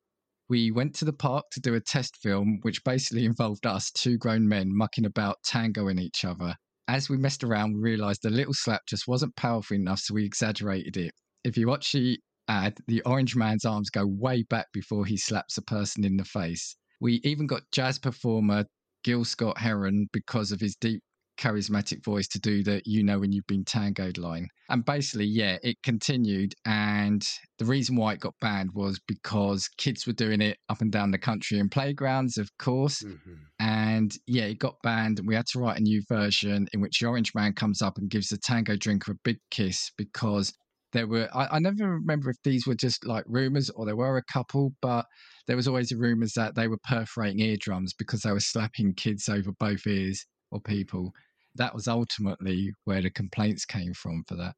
We 0.50 0.70
went 0.72 0.94
to 0.96 1.06
the 1.06 1.14
park 1.14 1.46
to 1.54 1.60
do 1.60 1.74
a 1.74 1.82
test 1.82 2.18
film, 2.18 2.60
which 2.62 2.84
basically 2.84 3.26
involved 3.32 3.66
us, 3.66 3.90
two 3.92 4.18
grown 4.18 4.48
men, 4.48 4.76
mucking 4.76 5.06
about 5.06 5.38
tangoing 5.44 5.98
each 5.98 6.24
other. 6.24 6.56
As 6.88 7.10
we 7.10 7.18
messed 7.18 7.44
around, 7.44 7.74
we 7.74 7.82
realised 7.82 8.22
the 8.22 8.30
little 8.30 8.54
slap 8.54 8.82
just 8.88 9.08
wasn't 9.08 9.36
powerful 9.36 9.76
enough, 9.76 10.00
so 10.00 10.14
we 10.14 10.24
exaggerated 10.24 10.96
it. 10.96 11.14
If 11.44 11.58
you 11.58 11.68
watch 11.68 11.92
the 11.92 12.20
ad, 12.48 12.78
the 12.88 13.02
orange 13.04 13.36
man's 13.36 13.66
arms 13.66 13.90
go 13.90 14.06
way 14.06 14.44
back 14.44 14.68
before 14.74 15.06
he 15.06 15.18
slaps 15.18 15.58
a 15.58 15.62
person 15.62 16.04
in 16.04 16.18
the 16.18 16.26
face. 16.26 16.76
We 17.00 17.22
even 17.24 17.48
got 17.48 17.64
jazz 17.72 18.00
performer 18.00 18.66
Gil 19.04 19.24
Scott 19.26 19.58
Heron 19.58 20.08
because 20.12 20.52
of 20.52 20.60
his 20.60 20.76
deep 20.76 21.02
charismatic 21.38 22.04
voice 22.04 22.28
to 22.28 22.40
do 22.40 22.64
the 22.64 22.82
you 22.84 23.04
know 23.04 23.20
when 23.20 23.32
you've 23.32 23.48
been 23.48 23.64
tangoed 23.64 24.18
line. 24.18 24.48
And 24.70 24.84
basically, 24.84 25.28
yeah, 25.28 25.58
it 25.64 25.78
continued. 25.84 26.54
And 26.66 27.24
the 27.60 27.66
reason 27.66 27.96
why 27.96 28.14
it 28.14 28.20
got 28.20 28.34
banned 28.42 28.72
was 28.74 29.00
because 29.08 29.70
kids 29.78 30.06
were 30.08 30.14
doing 30.14 30.42
it 30.42 30.58
up 30.68 30.82
and 30.82 30.92
down 30.92 31.12
the 31.12 31.18
country 31.18 31.60
in 31.60 31.70
playgrounds, 31.70 32.38
of 32.38 32.50
course. 32.58 33.04
Mhm. 33.04 33.38
And 33.60 34.12
yeah, 34.26 34.46
it 34.46 34.60
got 34.60 34.82
banned. 34.84 35.20
And 35.20 35.28
we 35.28 35.36
had 35.36 35.46
to 35.48 35.60
write 35.60 35.78
a 35.78 35.84
new 35.84 36.02
version 36.10 36.68
in 36.74 36.82
which 36.82 37.00
the 37.00 37.08
orange 37.08 37.34
man 37.36 37.54
comes 37.54 37.82
up 37.82 37.98
and 37.98 38.10
gives 38.10 38.30
the 38.30 38.38
tango 38.38 38.76
drinker 38.76 39.12
a 39.12 39.20
big 39.24 39.38
kiss 39.52 39.92
because 39.98 40.54
there 40.94 41.08
were, 41.08 41.30
I, 41.34 41.58
I 41.58 41.60
never 41.60 41.90
remember 41.90 42.30
if 42.30 42.38
these 42.44 42.66
were 42.66 42.76
just 42.76 43.06
like 43.06 43.26
rumors 43.28 43.70
or 43.70 43.86
there 43.86 43.96
were 43.96 44.18
a 44.18 44.24
couple, 44.24 44.74
but 44.82 45.06
there 45.48 45.56
was 45.56 45.68
always 45.68 45.90
the 45.90 45.98
rumors 45.98 46.34
that 46.34 46.56
they 46.56 46.68
were 46.68 46.80
perforating 46.84 47.40
eardrums 47.40 47.94
because 47.94 48.22
they 48.22 48.32
were 48.32 48.40
slapping 48.40 48.94
kids 48.94 49.30
over 49.30 49.52
both 49.60 49.86
ears 49.86 50.26
or 50.52 50.62
people. 50.62 51.12
That 51.56 51.74
was 51.74 51.88
ultimately 51.88 52.72
where 52.86 53.02
the 53.02 53.10
complaints 53.10 53.66
came 53.66 53.94
from 53.94 54.24
for 54.28 54.36
that. 54.36 54.56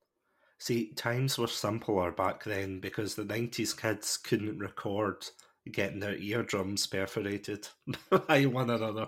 See, 0.59 0.91
times 0.93 1.37
were 1.37 1.47
simpler 1.47 2.11
back 2.11 2.43
then 2.43 2.79
because 2.79 3.15
the 3.15 3.23
90s 3.23 3.79
kids 3.79 4.17
couldn't 4.17 4.59
record 4.59 5.25
getting 5.71 5.99
their 5.99 6.17
eardrums 6.17 6.85
perforated 6.85 7.67
by 8.27 8.45
one 8.45 8.69
another. 8.69 9.07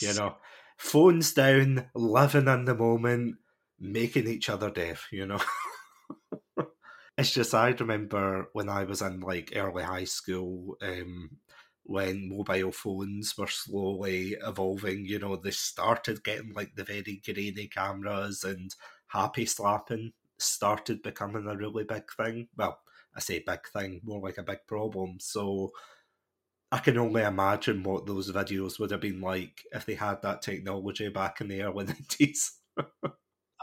You 0.00 0.14
know, 0.14 0.36
phones 0.76 1.32
down, 1.32 1.86
living 1.94 2.48
in 2.48 2.64
the 2.64 2.74
moment, 2.74 3.36
making 3.78 4.26
each 4.26 4.48
other 4.48 4.70
deaf, 4.70 5.06
you 5.12 5.26
know. 5.26 5.40
it's 7.18 7.32
just, 7.32 7.54
I 7.54 7.70
remember 7.70 8.48
when 8.54 8.70
I 8.70 8.84
was 8.84 9.02
in 9.02 9.20
like 9.20 9.52
early 9.56 9.84
high 9.84 10.04
school, 10.04 10.78
um, 10.82 11.38
when 11.84 12.30
mobile 12.30 12.72
phones 12.72 13.36
were 13.36 13.48
slowly 13.48 14.34
evolving, 14.34 15.06
you 15.06 15.18
know, 15.18 15.36
they 15.36 15.50
started 15.50 16.24
getting 16.24 16.52
like 16.54 16.76
the 16.76 16.84
very 16.84 17.20
grainy 17.24 17.68
cameras 17.68 18.44
and 18.44 18.74
happy 19.08 19.46
slapping 19.46 20.12
started 20.38 21.02
becoming 21.02 21.46
a 21.48 21.56
really 21.56 21.84
big 21.84 22.04
thing. 22.12 22.48
Well, 22.56 22.80
I 23.14 23.20
say 23.20 23.40
big 23.40 23.66
thing, 23.68 24.00
more 24.04 24.20
like 24.20 24.38
a 24.38 24.44
big 24.44 24.66
problem. 24.68 25.18
So 25.20 25.72
I 26.72 26.78
can 26.78 26.98
only 26.98 27.22
imagine 27.22 27.82
what 27.82 28.06
those 28.06 28.30
videos 28.32 28.78
would 28.78 28.90
have 28.90 29.00
been 29.02 29.20
like 29.20 29.66
if 29.72 29.86
they 29.86 29.94
had 29.94 30.22
that 30.22 30.42
technology 30.42 31.08
back 31.10 31.40
in 31.40 31.48
the 31.48 31.62
early 31.62 31.84
90s. 31.86 32.60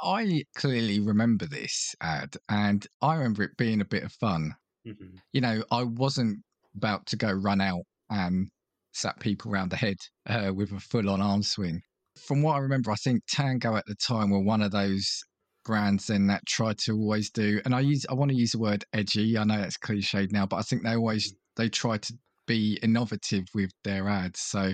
I 0.02 0.44
clearly 0.56 1.00
remember 1.00 1.46
this 1.46 1.96
ad 2.02 2.36
and 2.50 2.86
I 3.02 3.16
remember 3.16 3.44
it 3.44 3.58
being 3.58 3.82
a 3.82 3.86
bit 3.86 4.04
of 4.04 4.14
fun. 4.14 4.54
Mhm. 4.86 5.20
You 5.34 5.42
know, 5.42 5.64
I 5.72 5.84
wasn't 5.84 6.44
about 6.76 7.06
to 7.08 7.16
go 7.18 7.32
run 7.32 7.62
out 7.62 7.84
and 8.10 8.50
slap 8.94 9.20
people 9.20 9.52
around 9.52 9.72
the 9.72 9.78
head 9.78 9.98
uh, 10.26 10.52
with 10.54 10.72
a 10.72 10.80
full 10.80 11.10
on 11.10 11.22
arm 11.22 11.44
swing. 11.44 11.82
From 12.18 12.42
what 12.42 12.56
I 12.56 12.60
remember, 12.60 12.92
I 12.92 12.96
think 12.96 13.24
Tango 13.28 13.76
at 13.76 13.86
the 13.88 13.96
time 13.96 14.30
were 14.30 14.40
one 14.40 14.62
of 14.62 14.72
those 14.72 15.24
brands 15.64 16.08
then 16.08 16.28
that 16.28 16.46
tried 16.46 16.78
to 16.78 16.92
always 16.94 17.32
do 17.32 17.60
and 17.66 17.74
I 17.74 17.80
use 17.80 18.06
I 18.08 18.14
want 18.14 18.30
to 18.30 18.38
use 18.38 18.52
the 18.52 18.60
word 18.60 18.86
edgy. 18.94 19.38
I 19.38 19.44
know 19.44 19.58
that's 19.58 19.78
cliched 19.78 20.32
now, 20.32 20.46
but 20.46 20.58
I 20.58 20.62
think 20.62 20.84
they 20.84 20.96
always 20.96 21.34
they 21.56 21.70
try 21.70 21.98
to 21.98 22.14
be 22.46 22.80
innovative 22.84 23.46
with 23.56 23.72
their 23.84 24.08
ads. 24.08 24.40
So 24.42 24.74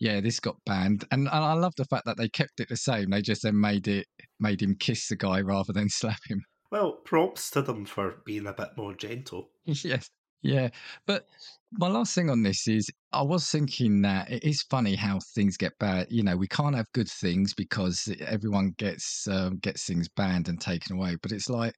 yeah, 0.00 0.20
this 0.20 0.40
got 0.40 0.56
banned. 0.66 1.04
And, 1.12 1.28
and 1.28 1.44
I 1.44 1.52
love 1.52 1.74
the 1.76 1.84
fact 1.84 2.06
that 2.06 2.16
they 2.16 2.28
kept 2.28 2.58
it 2.58 2.68
the 2.68 2.76
same. 2.76 3.10
They 3.10 3.22
just 3.22 3.42
then 3.44 3.60
made 3.60 3.86
it 3.86 4.06
made 4.42 4.60
him 4.60 4.74
kiss 4.74 5.08
the 5.08 5.16
guy 5.16 5.40
rather 5.40 5.72
than 5.72 5.88
slap 5.88 6.20
him. 6.26 6.44
Well, 6.70 6.92
props 6.92 7.50
to 7.50 7.62
them 7.62 7.84
for 7.84 8.22
being 8.24 8.46
a 8.46 8.52
bit 8.52 8.70
more 8.76 8.94
gentle. 8.94 9.50
yes. 9.64 10.10
Yeah, 10.44 10.70
but 11.06 11.28
my 11.70 11.86
last 11.86 12.16
thing 12.16 12.28
on 12.28 12.42
this 12.42 12.66
is 12.66 12.90
I 13.12 13.22
was 13.22 13.48
thinking 13.48 14.02
that 14.02 14.28
it 14.28 14.42
is 14.42 14.62
funny 14.62 14.96
how 14.96 15.20
things 15.36 15.56
get 15.56 15.78
bad. 15.78 16.08
You 16.10 16.24
know, 16.24 16.36
we 16.36 16.48
can't 16.48 16.74
have 16.74 16.90
good 16.92 17.08
things 17.08 17.54
because 17.54 18.12
everyone 18.26 18.74
gets 18.76 19.28
um, 19.28 19.58
gets 19.58 19.84
things 19.84 20.08
banned 20.08 20.48
and 20.48 20.60
taken 20.60 20.96
away. 20.96 21.16
But 21.22 21.30
it's 21.30 21.48
like, 21.48 21.74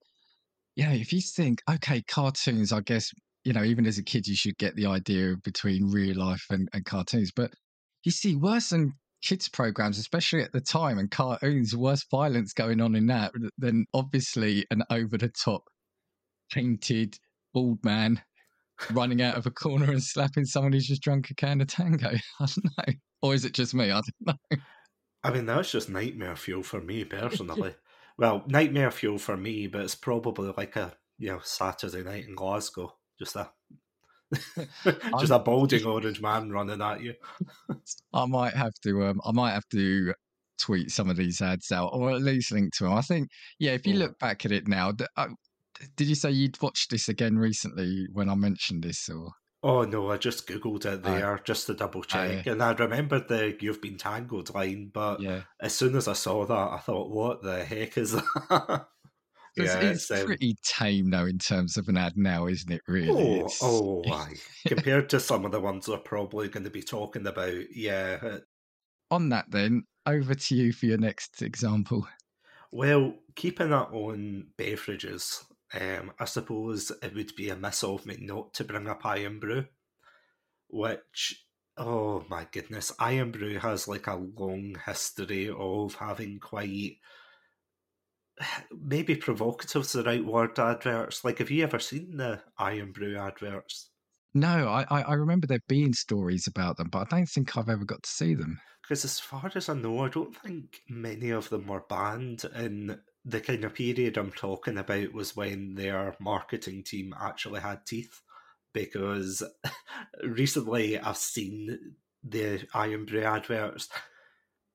yeah, 0.77 0.93
if 0.93 1.13
you 1.13 1.21
think, 1.21 1.61
okay, 1.71 2.01
cartoons, 2.09 2.73
I 2.73 2.81
guess 2.81 3.13
you 3.45 3.53
know, 3.53 3.63
even 3.63 3.87
as 3.87 3.99
a 3.99 4.03
kid, 4.03 4.27
you 4.27 4.35
should 4.35 4.57
get 4.59 4.75
the 4.75 4.87
idea 4.87 5.37
between 5.45 5.91
real 5.91 6.17
life 6.17 6.47
and, 6.51 6.69
and 6.73 6.85
cartoons. 6.85 7.31
But 7.31 7.53
you 8.03 8.11
see, 8.11 8.35
worse 8.37 8.71
than 8.71 8.95
kids 9.25 9.49
programs, 9.49 9.99
especially 9.99 10.43
at 10.43 10.53
the 10.53 10.61
time, 10.61 10.99
and 10.99 11.11
cartoons, 11.11 11.75
worse 11.75 12.05
violence 12.11 12.53
going 12.53 12.81
on 12.81 12.95
in 12.95 13.07
that 13.07 13.33
than 13.59 13.87
obviously 13.95 14.67
an 14.71 14.83
over 14.91 15.17
the 15.17 15.29
top 15.29 15.65
painted 16.53 17.17
bald 17.53 17.83
man 17.85 18.21
running 18.93 19.23
out 19.23 19.37
of 19.37 19.47
a 19.47 19.51
corner 19.51 19.91
and 19.91 20.03
slapping 20.03 20.45
someone 20.45 20.73
who's 20.73 20.87
just 20.87 21.03
drunk 21.03 21.31
a 21.31 21.35
can 21.35 21.61
of 21.61 21.69
tango. 21.69 22.11
I 22.41 22.47
don't 22.47 22.65
know. 22.65 22.95
Or 23.23 23.35
is 23.35 23.45
it 23.45 23.55
just 23.55 23.75
me? 23.75 23.91
I 23.91 24.01
don't 24.01 24.05
know. 24.27 24.59
I 25.23 25.31
mean, 25.31 25.47
that's 25.47 25.71
just 25.71 25.89
nightmare 25.89 26.37
fuel 26.37 26.63
for 26.63 26.81
me 26.81 27.05
personally. 27.05 27.75
well, 28.19 28.45
nightmare 28.47 28.91
fuel 28.91 29.19
for 29.19 29.37
me, 29.37 29.67
but 29.67 29.83
it's 29.83 29.95
probably 29.95 30.53
like 30.57 30.77
a 30.77 30.93
you 31.19 31.29
know 31.29 31.41
Saturday 31.43 32.03
night 32.03 32.27
in 32.27 32.35
Glasgow. 32.35 32.95
Just 33.19 33.37
a 33.37 33.51
just 35.21 35.33
a 35.33 35.39
bulging 35.39 35.85
orange 35.85 36.21
man 36.21 36.51
running 36.51 36.81
at 36.81 37.03
you. 37.03 37.15
I 38.13 38.27
might 38.27 38.55
have 38.55 38.75
to. 38.85 39.05
Um, 39.05 39.21
I 39.25 39.33
might 39.33 39.53
have 39.53 39.69
to 39.71 40.15
tweet 40.59 40.91
some 40.91 41.11
of 41.11 41.17
these 41.17 41.41
ads 41.41 41.73
out, 41.73 41.91
or 41.93 42.11
at 42.11 42.23
least 42.23 42.53
link 42.53 42.75
to 42.77 42.85
them. 42.85 42.95
I 42.95 43.03
think, 43.03 43.29
yeah. 43.59 43.73
If 43.73 43.87
you 43.87 43.95
look 43.95 44.19
back 44.19 44.45
at 44.45 44.53
it 44.53 44.69
now, 44.69 44.93
uh, 45.17 45.29
did 45.97 46.09
you 46.09 46.15
say 46.15 46.31
you'd 46.31 46.61
watched 46.63 46.91
this 46.91 47.09
again 47.09 47.39
recently 47.39 48.07
when 48.13 48.29
I 48.29 48.35
mentioned 48.35 48.85
this, 48.85 49.09
or? 49.09 49.31
Oh 49.63 49.83
no, 49.83 50.11
I 50.11 50.19
just 50.19 50.47
googled 50.47 50.85
it 50.85 51.03
there 51.03 51.41
just 51.43 51.67
to 51.69 51.75
double 51.75 52.03
check, 52.03 52.47
and 52.47 52.63
I 52.63 52.73
remembered 52.73 53.29
the 53.29 53.57
"You've 53.61 53.81
been 53.81 53.97
tangoed" 53.97 54.55
line. 54.55 54.91
But 54.93 55.21
yeah. 55.21 55.43
as 55.59 55.75
soon 55.75 55.97
as 55.97 56.07
I 56.07 56.13
saw 56.13 56.45
that, 56.45 56.73
I 56.73 56.79
thought, 56.79 57.11
"What 57.11 57.43
the 57.43 57.65
heck 57.65 57.97
is 57.97 58.13
that?" 58.51 58.87
Yeah, 59.57 59.79
it's, 59.81 60.11
it's 60.11 60.21
um, 60.21 60.27
pretty 60.27 60.57
tame 60.63 61.11
though 61.11 61.27
in 61.27 61.39
terms 61.39 61.77
of 61.77 61.89
an 61.89 61.97
ad 61.97 62.17
now, 62.17 62.47
isn't 62.47 62.73
it? 62.73 62.83
Really? 62.89 63.43
Oh, 63.63 64.03
oh? 64.07 64.29
Compared 64.67 65.09
to 65.11 65.21
some 65.21 65.45
of 65.45 65.53
the 65.53 65.61
ones 65.61 65.89
we're 65.89 65.99
probably 65.99 66.49
going 66.49 66.65
to 66.65 66.71
be 66.71 66.83
talking 66.83 67.27
about, 67.27 67.75
yeah. 67.75 68.19
Uh 68.23 68.39
on 69.11 69.29
that, 69.31 69.51
then 69.51 69.85
over 70.07 70.35
to 70.35 70.55
you 70.55 70.73
for 70.73 70.87
your 70.87 70.99
next 70.99 71.43
example. 71.43 72.07
Well, 72.73 73.15
keeping 73.37 73.71
that 73.71 73.91
on 73.93 74.49
beverages, 74.57 75.45
um, 75.73 76.13
I 76.19 76.25
suppose 76.25 76.91
it 77.03 77.15
would 77.15 77.35
be 77.37 77.51
a 77.51 77.57
miss 77.57 77.85
of 77.85 78.05
me 78.05 78.17
not 78.21 78.55
to 78.55 78.65
bring 78.65 78.89
up 78.89 79.07
Irn-Bru, 79.07 79.65
which, 80.69 81.47
oh 81.77 82.25
my 82.29 82.47
goodness, 82.51 82.93
Irn-Bru 83.01 83.59
has 83.61 83.87
like 83.87 84.09
a 84.09 84.17
long 84.17 84.77
history 84.85 85.49
of 85.49 85.95
having 85.95 86.41
quite 86.41 86.99
maybe 88.71 89.15
provocative 89.15 89.83
is 89.83 89.93
the 89.93 90.03
right 90.03 90.25
word 90.25 90.59
adverts. 90.59 91.25
Like, 91.25 91.39
have 91.39 91.51
you 91.51 91.63
ever 91.63 91.79
seen 91.79 92.17
the 92.17 92.43
Irn-Bru 92.59 93.17
adverts? 93.17 93.91
No, 94.35 94.69
I, 94.69 94.85
I 95.01 95.15
remember 95.15 95.47
there 95.47 95.61
being 95.69 95.93
stories 95.93 96.49
about 96.49 96.77
them, 96.77 96.89
but 96.91 97.13
I 97.13 97.17
don't 97.17 97.29
think 97.29 97.57
I've 97.57 97.69
ever 97.69 97.85
got 97.85 98.03
to 98.03 98.11
see 98.11 98.35
them. 98.35 98.61
Because 98.83 99.05
as 99.05 99.21
far 99.21 99.51
as 99.55 99.69
I 99.69 99.75
know, 99.75 100.01
I 100.01 100.09
don't 100.09 100.37
think 100.37 100.81
many 100.89 101.31
of 101.31 101.49
them 101.49 101.69
were 101.69 101.85
banned. 101.89 102.45
And 102.53 102.99
the 103.25 103.41
kind 103.41 103.65
of 103.65 103.75
period 103.75 104.17
I'm 104.17 104.33
talking 104.33 104.77
about 104.77 105.13
was 105.13 105.37
when 105.37 105.77
their 105.77 106.17
marketing 106.21 106.83
team 106.83 107.15
actually 107.19 107.61
had 107.61 107.87
teeth. 107.87 108.21
Because 108.73 109.43
recently 110.25 110.99
I've 110.99 111.17
seen 111.17 111.95
the 112.25 112.67
Irn-Bru 112.75 113.23
adverts 113.23 113.89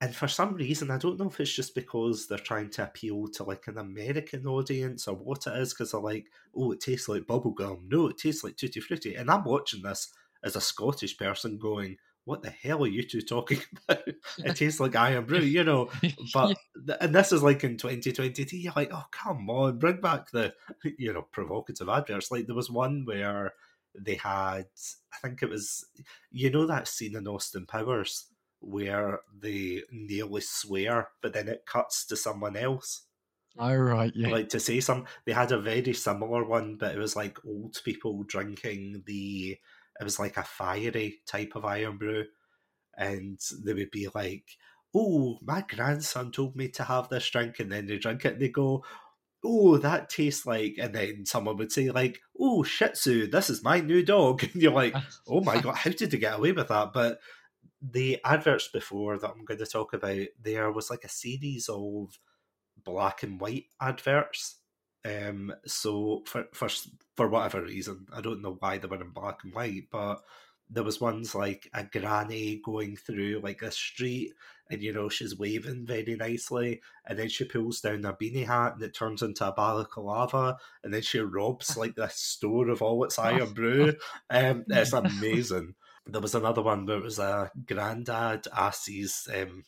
and 0.01 0.15
for 0.15 0.29
some 0.29 0.53
reason, 0.53 0.91
I 0.91 0.97
don't 0.97 1.19
know 1.19 1.27
if 1.27 1.39
it's 1.39 1.53
just 1.53 1.75
because 1.75 2.27
they're 2.27 2.37
trying 2.37 2.69
to 2.71 2.83
appeal 2.83 3.27
to 3.33 3.43
like 3.43 3.67
an 3.67 3.77
American 3.77 4.47
audience 4.47 5.07
or 5.07 5.15
what 5.15 5.45
it 5.45 5.57
is, 5.57 5.73
because 5.73 5.91
they're 5.91 5.99
like, 5.99 6.27
oh, 6.55 6.71
it 6.71 6.79
tastes 6.79 7.09
like 7.09 7.23
bubblegum. 7.23 7.81
No, 7.89 8.07
it 8.07 8.17
tastes 8.17 8.43
like 8.43 8.55
Tutti 8.55 8.79
Frutti. 8.79 9.15
And 9.15 9.29
I'm 9.29 9.43
watching 9.43 9.81
this 9.81 10.13
as 10.43 10.55
a 10.55 10.61
Scottish 10.61 11.17
person 11.17 11.57
going, 11.57 11.97
what 12.23 12.41
the 12.41 12.49
hell 12.49 12.83
are 12.83 12.87
you 12.87 13.03
two 13.03 13.21
talking 13.21 13.59
about? 13.89 14.07
it 14.37 14.55
tastes 14.55 14.79
like 14.79 14.95
Irn-Bru, 14.95 15.39
you 15.39 15.65
know. 15.65 15.89
But 16.33 16.55
and 17.01 17.13
this 17.13 17.33
is 17.33 17.43
like 17.43 17.65
in 17.65 17.75
2022. 17.75 18.55
You're 18.55 18.73
like, 18.77 18.91
oh 18.93 19.05
come 19.11 19.49
on, 19.49 19.79
bring 19.79 19.99
back 19.99 20.31
the 20.31 20.53
you 20.97 21.11
know 21.11 21.23
provocative 21.23 21.89
adverts. 21.89 22.31
Like 22.31 22.45
there 22.45 22.55
was 22.55 22.69
one 22.71 23.03
where 23.05 23.53
they 23.99 24.15
had, 24.15 24.67
I 25.11 25.17
think 25.21 25.41
it 25.41 25.49
was, 25.49 25.85
you 26.31 26.49
know, 26.51 26.67
that 26.67 26.87
scene 26.87 27.15
in 27.15 27.27
Austin 27.27 27.65
Powers 27.65 28.27
where 28.59 29.21
they 29.37 29.83
nearly 29.91 30.41
swear, 30.41 31.09
but 31.21 31.33
then 31.33 31.47
it 31.47 31.65
cuts 31.65 32.05
to 32.07 32.15
someone 32.15 32.55
else. 32.55 33.03
Oh 33.57 33.75
right, 33.75 34.11
yeah. 34.15 34.29
Like 34.29 34.49
to 34.49 34.59
say 34.59 34.79
some, 34.79 35.05
they 35.25 35.33
had 35.33 35.51
a 35.51 35.59
very 35.59 35.93
similar 35.93 36.45
one, 36.45 36.77
but 36.77 36.95
it 36.95 36.99
was 36.99 37.15
like 37.15 37.37
old 37.45 37.77
people 37.83 38.23
drinking 38.23 39.03
the. 39.05 39.57
It 39.99 40.03
was 40.03 40.19
like 40.19 40.37
a 40.37 40.43
fiery 40.43 41.19
type 41.25 41.53
of 41.55 41.65
Irn-Bru, 41.65 42.25
and 42.97 43.39
they 43.65 43.73
would 43.73 43.91
be 43.91 44.07
like, 44.13 44.45
"Oh, 44.95 45.39
my 45.41 45.63
grandson 45.67 46.31
told 46.31 46.55
me 46.55 46.69
to 46.69 46.83
have 46.83 47.09
this 47.09 47.29
drink," 47.29 47.59
and 47.59 47.71
then 47.71 47.87
they 47.87 47.97
drink 47.97 48.25
it 48.25 48.33
and 48.33 48.41
they 48.41 48.49
go, 48.49 48.83
"Oh, 49.43 49.77
that 49.77 50.09
tastes 50.09 50.45
like," 50.45 50.75
and 50.79 50.95
then 50.95 51.25
someone 51.25 51.57
would 51.57 51.71
say 51.71 51.91
like, 51.91 52.21
"Oh, 52.39 52.63
Shih 52.63 52.89
Tzu, 52.89 53.27
this 53.27 53.49
is 53.49 53.63
my 53.63 53.81
new 53.81 54.03
dog," 54.03 54.43
and 54.53 54.61
you're 54.61 54.71
like, 54.73 54.95
"Oh 55.27 55.41
my 55.41 55.59
god, 55.61 55.75
how 55.75 55.91
did 55.91 56.11
they 56.11 56.17
get 56.17 56.37
away 56.39 56.51
with 56.53 56.69
that?" 56.69 56.93
But 56.93 57.19
the 57.81 58.19
adverts 58.25 58.67
before 58.67 59.17
that 59.17 59.31
I'm 59.31 59.45
going 59.45 59.59
to 59.59 59.65
talk 59.65 59.93
about, 59.93 60.27
there 60.41 60.71
was 60.71 60.89
like 60.89 61.03
a 61.03 61.09
series 61.09 61.69
of 61.69 62.19
black 62.83 63.23
and 63.23 63.39
white 63.39 63.65
adverts. 63.81 64.57
Um, 65.05 65.53
so 65.65 66.23
for 66.25 66.45
for 66.53 66.67
for 67.15 67.29
whatever 67.29 67.61
reason, 67.61 68.07
I 68.13 68.21
don't 68.21 68.41
know 68.41 68.57
why 68.59 68.77
they 68.77 68.87
were 68.87 69.01
in 69.01 69.11
black 69.11 69.39
and 69.43 69.53
white, 69.53 69.87
but 69.91 70.21
there 70.69 70.83
was 70.83 71.01
ones 71.01 71.33
like 71.33 71.69
a 71.73 71.83
granny 71.83 72.61
going 72.63 72.95
through 72.95 73.41
like 73.43 73.61
a 73.61 73.71
street 73.71 74.33
and 74.69 74.81
you 74.83 74.93
know 74.93 75.09
she's 75.09 75.37
waving 75.37 75.85
very 75.85 76.15
nicely 76.15 76.81
and 77.07 77.17
then 77.17 77.27
she 77.27 77.43
pulls 77.43 77.81
down 77.81 78.05
a 78.05 78.13
beanie 78.13 78.45
hat 78.45 78.73
and 78.73 78.83
it 78.83 78.93
turns 78.93 79.23
into 79.23 79.47
a 79.47 79.51
balaclava 79.51 80.57
and 80.83 80.93
then 80.93 81.01
she 81.01 81.19
robs 81.19 81.75
like 81.77 81.95
the 81.95 82.07
store 82.09 82.69
of 82.69 82.81
all 82.81 83.03
its 83.03 83.17
Irn-Bru 83.17 83.93
um, 84.29 84.63
it's 84.67 84.93
amazing 84.93 85.73
there 86.05 86.21
was 86.21 86.35
another 86.35 86.61
one 86.61 86.85
where 86.85 86.97
it 86.97 87.03
was 87.03 87.19
a 87.19 87.51
granddad 87.65 88.47
asks 88.55 88.87
his 88.87 89.27
um, 89.35 89.63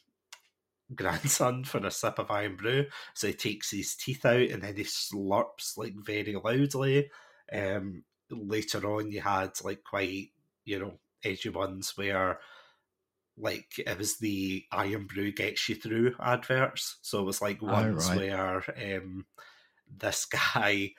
grandson 0.93 1.63
for 1.63 1.77
a 1.79 1.91
sip 1.91 2.19
of 2.19 2.31
Irn-Bru, 2.31 2.85
so 3.13 3.27
he 3.27 3.33
takes 3.33 3.71
his 3.71 3.95
teeth 3.95 4.25
out 4.25 4.49
and 4.49 4.61
then 4.61 4.75
he 4.75 4.83
slurps 4.83 5.77
like 5.77 5.95
very 5.95 6.35
loudly. 6.35 7.09
Um, 7.51 8.03
later 8.29 8.85
on, 8.91 9.11
you 9.11 9.21
had 9.21 9.51
like 9.63 9.83
quite 9.83 10.29
you 10.65 10.79
know 10.79 10.99
edgy 11.23 11.49
ones 11.49 11.93
where 11.95 12.39
like 13.37 13.79
it 13.79 13.97
was 13.97 14.17
the 14.17 14.63
Irn-Bru 14.73 15.31
gets 15.31 15.69
you 15.69 15.75
through 15.75 16.15
adverts. 16.19 16.97
So 17.01 17.19
it 17.19 17.25
was 17.25 17.41
like 17.41 17.61
ones 17.61 18.07
oh, 18.07 18.15
right. 18.15 18.17
where 18.17 18.97
um, 18.97 19.25
this 19.89 20.25
guy 20.55 20.91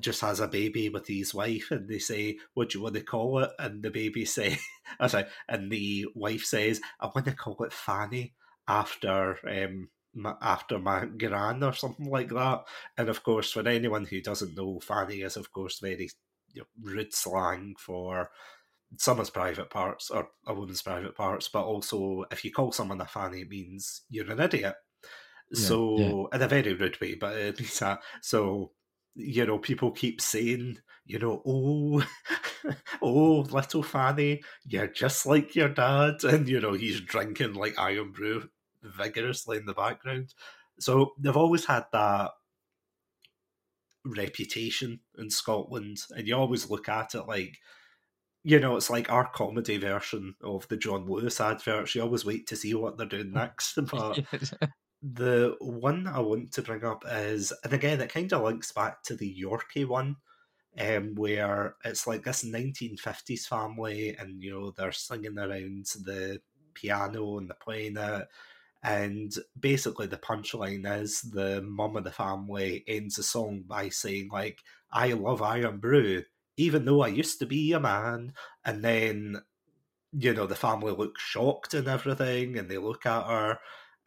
just 0.00 0.22
has 0.22 0.40
a 0.40 0.48
baby 0.48 0.88
with 0.88 1.06
his 1.06 1.34
wife, 1.34 1.70
and 1.70 1.88
they 1.88 1.98
say, 1.98 2.38
"What 2.54 2.70
do 2.70 2.78
you 2.78 2.84
want 2.84 2.94
to 2.94 3.02
call 3.02 3.40
it?" 3.40 3.50
And 3.58 3.82
the 3.82 3.90
baby 3.90 4.24
say, 4.36 4.58
"I 4.98 5.06
sorry," 5.06 5.26
and 5.48 5.70
the 5.70 6.06
wife 6.14 6.44
says, 6.44 6.80
"I 7.00 7.06
want 7.06 7.26
to 7.26 7.32
call 7.32 7.62
it 7.64 7.72
Fanny 7.72 8.34
after 8.68 9.38
um, 9.48 9.90
my, 10.14 10.34
after 10.40 10.78
my 10.78 11.06
gran 11.06 11.62
or 11.62 11.72
something 11.72 12.10
like 12.10 12.30
that." 12.30 12.64
And 12.96 13.08
of 13.08 13.22
course, 13.22 13.52
for 13.52 13.66
anyone 13.66 14.06
who 14.06 14.20
doesn't 14.20 14.56
know, 14.56 14.80
Fanny 14.80 15.20
is 15.20 15.36
of 15.36 15.52
course 15.52 15.80
very 15.80 16.10
you 16.52 16.62
know, 16.62 16.66
rude 16.82 17.14
slang 17.14 17.74
for 17.78 18.30
someone's 18.98 19.30
private 19.30 19.70
parts 19.70 20.10
or 20.10 20.28
a 20.46 20.54
woman's 20.54 20.82
private 20.82 21.14
parts, 21.14 21.48
but 21.48 21.64
also 21.64 22.24
if 22.30 22.44
you 22.44 22.52
call 22.52 22.72
someone 22.72 23.00
a 23.00 23.06
fanny, 23.06 23.42
it 23.42 23.50
means 23.50 24.02
you're 24.08 24.30
an 24.30 24.40
idiot. 24.40 24.74
Yeah, 25.50 25.66
so 25.66 25.98
yeah. 25.98 26.36
in 26.36 26.42
a 26.42 26.48
very 26.48 26.74
rude 26.74 27.00
way, 27.00 27.14
but 27.14 27.36
it 27.36 27.58
means 27.60 27.78
that. 27.78 28.00
So 28.22 28.72
you 29.16 29.46
know, 29.46 29.58
people 29.58 29.90
keep 29.90 30.20
saying, 30.20 30.78
you 31.06 31.18
know, 31.18 31.42
oh, 31.46 32.06
oh, 33.02 33.40
little 33.50 33.82
Fanny, 33.82 34.42
you're 34.66 34.88
just 34.88 35.26
like 35.26 35.54
your 35.54 35.68
dad, 35.68 36.22
and 36.24 36.48
you 36.48 36.60
know 36.60 36.74
he's 36.74 37.00
drinking 37.00 37.54
like 37.54 37.78
Irn-Bru 37.78 38.48
vigorously 38.82 39.56
in 39.56 39.66
the 39.66 39.74
background. 39.74 40.34
So 40.78 41.14
they've 41.18 41.36
always 41.36 41.64
had 41.64 41.84
that 41.92 42.32
reputation 44.04 45.00
in 45.18 45.30
Scotland, 45.30 45.98
and 46.10 46.26
you 46.28 46.36
always 46.36 46.70
look 46.70 46.88
at 46.88 47.14
it 47.14 47.26
like, 47.26 47.56
you 48.44 48.60
know, 48.60 48.76
it's 48.76 48.90
like 48.90 49.10
our 49.10 49.28
comedy 49.28 49.78
version 49.78 50.34
of 50.42 50.68
the 50.68 50.76
John 50.76 51.06
Lewis 51.06 51.40
adverts. 51.40 51.94
You 51.94 52.02
always 52.02 52.24
wait 52.24 52.46
to 52.48 52.56
see 52.56 52.74
what 52.74 52.98
they're 52.98 53.06
doing 53.06 53.32
next, 53.32 53.78
but 53.90 54.20
the 55.02 55.56
one 55.60 56.06
I 56.06 56.20
want 56.20 56.52
to 56.52 56.62
bring 56.62 56.84
up 56.84 57.04
is, 57.10 57.52
and 57.64 57.72
again, 57.72 58.00
it 58.00 58.12
kind 58.12 58.32
of 58.32 58.42
links 58.42 58.72
back 58.72 59.02
to 59.04 59.16
the 59.16 59.34
Yorkie 59.42 59.86
one. 59.86 60.16
um, 60.78 61.14
where 61.14 61.76
it's 61.84 62.06
like 62.06 62.24
this 62.24 62.44
1950s 62.44 63.46
family, 63.46 64.16
and 64.16 64.42
you 64.42 64.50
know 64.52 64.70
they're 64.72 64.92
singing 64.92 65.38
around 65.38 65.86
the 66.04 66.40
piano 66.74 67.38
and 67.38 67.48
they're 67.48 67.56
playing 67.60 67.96
it. 67.96 68.28
And 68.82 69.34
basically, 69.58 70.06
the 70.06 70.18
punchline 70.18 70.86
is 71.00 71.22
the 71.22 71.62
mum 71.62 71.96
of 71.96 72.04
the 72.04 72.12
family 72.12 72.84
ends 72.88 73.16
the 73.16 73.22
song 73.24 73.64
by 73.66 73.88
saying, 73.90 74.28
like, 74.32 74.60
I 74.92 75.12
love 75.12 75.42
Irn-Bru, 75.42 76.22
even 76.56 76.84
though 76.84 77.02
I 77.02 77.08
used 77.08 77.38
to 77.40 77.46
be 77.46 77.72
a 77.72 77.80
man. 77.80 78.34
And 78.64 78.84
then, 78.84 79.42
you 80.12 80.34
know, 80.34 80.46
the 80.46 80.54
family 80.56 80.92
looks 80.92 81.22
shocked 81.22 81.74
and 81.74 81.88
everything, 81.88 82.58
and 82.58 82.70
they 82.70 82.78
look 82.78 83.06
at 83.06 83.26
her, 83.26 83.58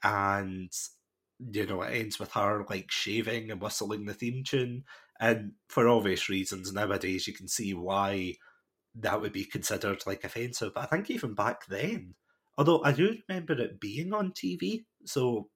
and, 0.04 0.72
you 1.40 1.66
know, 1.66 1.82
it 1.82 1.94
ends 1.96 2.20
with 2.20 2.32
her, 2.34 2.66
like, 2.70 2.92
shaving 2.92 3.52
and 3.52 3.62
whistling 3.62 4.06
the 4.06 4.14
theme 4.14 4.44
tune. 4.44 4.86
And 5.20 5.54
for 5.68 5.88
obvious 5.88 6.30
reasons, 6.30 6.72
nowadays 6.74 7.28
you 7.28 7.34
can 7.34 7.48
see 7.48 7.74
why 7.74 8.36
that 8.96 9.22
would 9.22 9.34
be 9.34 9.46
considered, 9.46 10.06
like, 10.06 10.24
offensive. 10.24 10.74
But 10.74 10.84
I 10.84 10.88
think 10.88 11.10
even 11.12 11.34
back 11.36 11.68
then, 11.68 12.16
Although 12.60 12.84
I 12.84 12.92
do 12.92 13.16
remember 13.30 13.54
it 13.54 13.80
being 13.80 14.12
on 14.12 14.34
TV, 14.34 14.84
so 15.06 15.50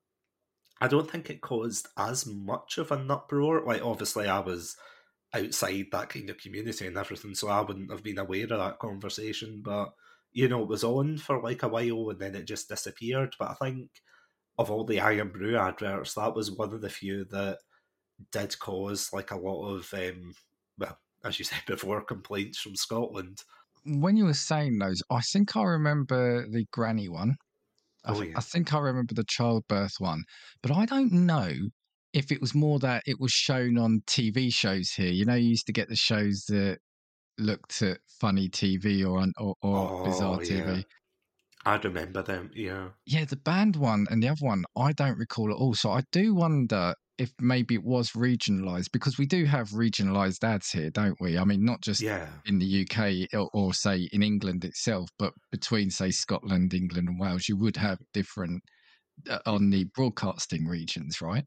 I 0.80 0.88
don't 0.88 1.12
think 1.12 1.30
it 1.30 1.42
caused 1.42 1.90
as 1.98 2.26
much 2.26 2.78
of 2.78 2.94
an 2.94 3.12
uproar. 3.12 3.66
Like, 3.66 3.84
obviously, 3.84 4.26
I 4.30 4.40
was 4.40 4.78
outside 5.34 5.88
that 5.92 6.08
kind 6.08 6.30
of 6.30 6.38
community 6.38 6.88
and 6.88 6.98
everything, 6.98 7.36
so 7.36 7.50
I 7.50 7.60
wouldn't 7.60 7.92
have 7.92 8.04
been 8.04 8.20
aware 8.20 8.44
of 8.46 8.50
that 8.52 8.80
conversation. 8.80 9.62
But, 9.66 9.94
you 10.32 10.48
know, 10.48 10.64
it 10.64 10.70
was 10.70 10.86
on 10.86 11.18
for 11.18 11.42
like 11.44 11.64
a 11.64 11.68
while 11.68 12.10
and 12.10 12.20
then 12.22 12.36
it 12.36 12.46
just 12.46 12.70
disappeared. 12.70 13.36
But 13.38 13.50
I 13.52 13.56
think 13.56 13.90
of 14.58 14.70
all 14.72 14.86
the 14.86 15.02
Irn-Bru 15.02 15.58
adverts, 15.58 16.14
that 16.14 16.36
was 16.36 16.52
one 16.52 16.74
of 16.74 16.82
the 16.82 16.90
few 16.90 17.26
that 17.26 17.60
did 18.32 18.58
cause 18.60 19.12
like 19.14 19.32
a 19.32 19.38
lot 19.38 19.68
of, 19.68 19.94
um, 19.94 20.34
well, 20.78 21.00
as 21.24 21.40
you 21.40 21.46
said 21.48 21.64
before, 21.68 22.04
complaints 22.04 22.60
from 22.60 22.76
Scotland 22.76 23.44
when 23.86 24.18
you 24.18 24.26
were 24.26 24.34
saying 24.34 24.78
those, 24.80 25.02
I 25.10 25.22
think 25.22 25.56
I 25.56 25.64
remember 25.64 26.48
the 26.48 26.66
granny 26.72 27.10
one. 27.10 27.36
Oh, 28.06 28.22
I, 28.22 28.26
yeah. 28.26 28.38
I 28.38 28.42
think 28.42 28.74
I 28.74 28.80
remember 28.80 29.14
the 29.14 29.26
childbirth 29.28 29.96
one, 30.00 30.24
but 30.62 30.72
I 30.72 30.86
don't 30.86 31.12
know 31.12 31.54
if 32.14 32.32
it 32.32 32.42
was 32.42 32.54
more 32.54 32.80
that 32.80 33.04
it 33.06 33.20
was 33.20 33.32
shown 33.32 33.78
on 33.78 34.02
TV 34.06 34.54
shows 34.54 34.92
here. 34.92 35.12
You 35.12 35.26
know, 35.26 35.36
you 35.36 35.50
used 35.50 35.68
to 35.68 35.74
get 35.74 35.90
the 35.90 35.96
shows 35.96 36.44
that 36.50 36.80
looked 37.38 37.82
at 37.82 38.00
funny 38.20 38.50
TV 38.50 39.06
or 39.06 39.26
or, 39.40 39.56
or 39.62 39.90
Oh, 39.90 40.04
bizarre 40.04 40.40
TV. 40.40 40.78
yeah. 40.78 40.82
I 41.66 41.76
remember 41.78 42.24
them, 42.24 42.52
yeah. 42.54 42.92
Yeah, 43.06 43.26
the 43.26 43.36
band 43.36 43.76
one 43.76 44.08
and 44.10 44.24
the 44.24 44.30
other 44.30 44.46
one, 44.46 44.64
I 44.78 44.94
don't 44.94 45.18
recall 45.18 45.52
at 45.52 45.58
all. 45.58 45.74
So 45.74 45.92
I 45.92 46.04
do 46.12 46.34
wonder 46.34 46.96
if 47.18 47.32
maybe 47.40 47.76
it 47.76 47.84
was 47.84 48.12
regionalised 48.12 48.92
because 48.92 49.18
we 49.18 49.26
do 49.26 49.46
have 49.46 49.70
regionalised 49.70 50.44
ads 50.44 50.72
here, 50.72 50.90
don't 50.90 51.20
we? 51.20 51.38
I 51.38 51.44
mean, 51.44 51.64
not 51.66 51.82
just 51.82 52.02
Yeah. 52.02 52.42
in 52.46 52.60
the 52.60 52.66
UK 52.66 53.28
or, 53.34 53.50
or 53.54 53.74
say 53.74 54.10
in 54.14 54.24
England 54.24 54.64
itself, 54.64 55.10
but 55.20 55.34
between 55.52 55.90
say 55.92 56.12
Scotland, 56.12 56.74
England, 56.74 57.10
and 57.10 57.20
Wales, 57.20 57.48
you 57.50 57.58
would 57.58 57.76
have 57.78 58.00
different 58.14 58.64
uh, 59.30 59.40
on 59.46 59.70
the 59.72 59.86
broadcasting 59.96 60.66
regions, 60.68 61.22
right? 61.22 61.46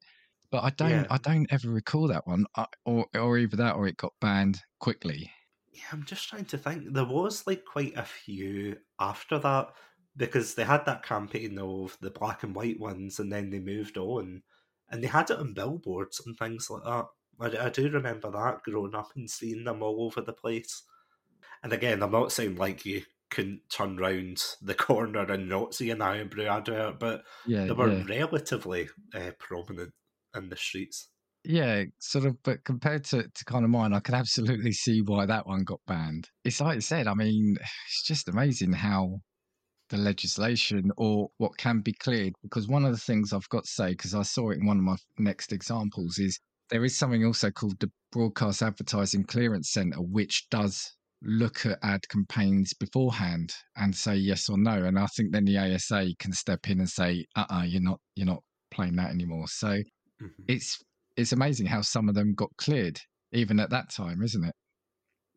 But 0.51 0.65
I 0.65 0.71
don't, 0.71 0.91
Yeah. 0.91 1.09
I 1.11 1.19
don't 1.19 1.53
ever 1.53 1.71
recall 1.71 2.09
that 2.09 2.27
one, 2.27 2.47
I, 2.57 2.67
or 2.87 3.07
or 3.15 3.39
either 3.39 3.57
that 3.59 3.77
or 3.77 3.89
it 3.89 3.99
got 3.99 4.15
banned 4.21 4.61
quickly. 4.81 5.33
Yeah, 5.73 5.85
I'm 5.93 6.05
just 6.05 6.29
trying 6.29 6.47
to 6.47 6.59
think. 6.59 6.93
There 6.93 7.05
was 7.05 7.47
like 7.47 7.65
quite 7.65 7.97
a 7.97 8.05
few 8.05 8.81
after 8.99 9.39
that 9.39 9.75
because 10.17 10.55
they 10.55 10.65
had 10.65 10.85
that 10.87 11.05
campaign 11.05 11.59
of 11.59 11.97
the 12.01 12.11
black 12.11 12.43
and 12.43 12.55
white 12.55 12.81
ones 12.81 13.19
and 13.19 13.31
then 13.31 13.51
they 13.51 13.59
moved 13.59 13.99
on 13.99 14.43
and 14.91 15.03
they 15.03 15.09
had 15.09 15.31
it 15.31 15.39
on 15.39 15.53
billboards 15.53 16.23
and 16.25 16.37
things 16.37 16.71
like 16.71 16.85
that. 16.85 17.07
I, 17.39 17.67
I 17.67 17.69
do 17.69 17.89
remember 17.91 18.31
that 18.31 18.63
growing 18.63 18.95
up 18.95 19.11
and 19.15 19.29
seeing 19.29 19.65
them 19.65 19.83
all 19.83 20.05
over 20.07 20.21
the 20.21 20.33
place. 20.33 20.83
And 21.63 21.73
again, 21.73 22.03
I'm 22.03 22.13
not 22.13 22.33
saying 22.33 22.57
like 22.57 22.87
you 22.87 23.03
couldn't 23.31 23.69
turn 23.69 23.97
round 23.97 24.43
the 24.63 24.75
corner 24.87 25.31
and 25.31 25.49
not 25.49 25.75
see 25.75 25.91
an 25.91 26.03
Irn-Bru 26.03 26.47
advert, 26.47 26.99
but 26.99 27.25
Yeah, 27.47 27.67
they 27.67 27.73
were 27.73 27.93
yeah. 27.93 28.05
relatively 28.09 28.89
uh, 29.15 29.33
prominent 29.39 29.93
in 30.35 30.49
the 30.49 30.57
streets. 30.57 31.09
Yeah, 31.45 31.85
sort 32.01 32.25
of, 32.25 32.43
but 32.43 32.65
compared 32.65 33.05
to, 33.07 33.23
to 33.23 33.45
kind 33.45 33.65
of 33.65 33.71
mine, 33.71 33.93
I 33.93 34.01
can 34.01 34.15
absolutely 34.15 34.73
see 34.73 35.01
why 35.01 35.27
that 35.27 35.47
one 35.47 35.63
got 35.63 35.81
banned. 35.87 36.29
It's 36.45 36.61
like 36.61 36.77
I 36.77 36.81
said, 36.81 37.07
I 37.07 37.15
mean, 37.15 37.57
it's 37.87 38.03
just 38.05 38.29
amazing 38.29 38.73
how 38.73 39.21
the 39.91 39.97
legislation 39.97 40.91
or 40.97 41.29
what 41.39 41.57
can 41.57 41.81
be 41.81 41.93
cleared. 41.93 42.35
Because 42.43 42.69
one 42.69 42.85
of 42.85 42.93
the 42.93 42.99
things 42.99 43.33
I've 43.33 43.49
got 43.49 43.65
to 43.65 43.71
say, 43.71 43.91
because 43.91 44.15
I 44.15 44.23
saw 44.23 44.51
it 44.51 44.59
in 44.59 44.67
one 44.67 44.79
of 44.79 44.85
my 44.85 44.97
next 45.19 45.53
examples, 45.53 46.19
is 46.19 46.39
there 46.71 46.85
is 46.85 46.97
something 46.97 47.25
also 47.25 47.51
called 47.51 47.79
the 47.79 47.91
Broadcast 48.13 48.63
Advertising 48.63 49.25
Clearance 49.25 49.71
Centre, 49.71 50.01
which 50.01 50.47
does 50.51 50.93
look 51.23 51.65
at 51.65 51.79
ad 51.83 52.09
campaigns 52.09 52.75
beforehand 52.75 53.53
and 53.77 53.95
say 53.95 54.17
yes 54.17 54.49
or 54.49 54.59
no. 54.59 54.85
And 54.85 54.99
I 54.99 55.07
think 55.07 55.33
then 55.33 55.45
the 55.45 55.59
ASA 55.59 56.15
can 56.19 56.33
step 56.33 56.69
in 56.69 56.81
and 56.81 56.89
say, 56.89 57.25
uh 57.37 57.47
uh-uh, 57.49 57.61
uh, 57.61 57.65
you 57.65 57.79
are 57.79 57.83
not, 57.83 58.01
you're 58.15 58.27
not 58.27 58.43
playing 58.71 58.97
that 58.97 59.11
anymore. 59.11 59.49
So 59.49 59.83
Mhm. 60.23 60.45
it's 60.49 60.79
it's 61.17 61.33
amazing 61.33 61.67
how 61.67 61.81
some 61.81 62.09
of 62.09 62.15
them 62.15 62.35
got 62.35 62.51
cleared 62.59 63.01
even 63.33 63.59
at 63.59 63.71
that 63.71 63.91
time, 63.91 64.23
isn't 64.23 64.45
it? 64.45 64.55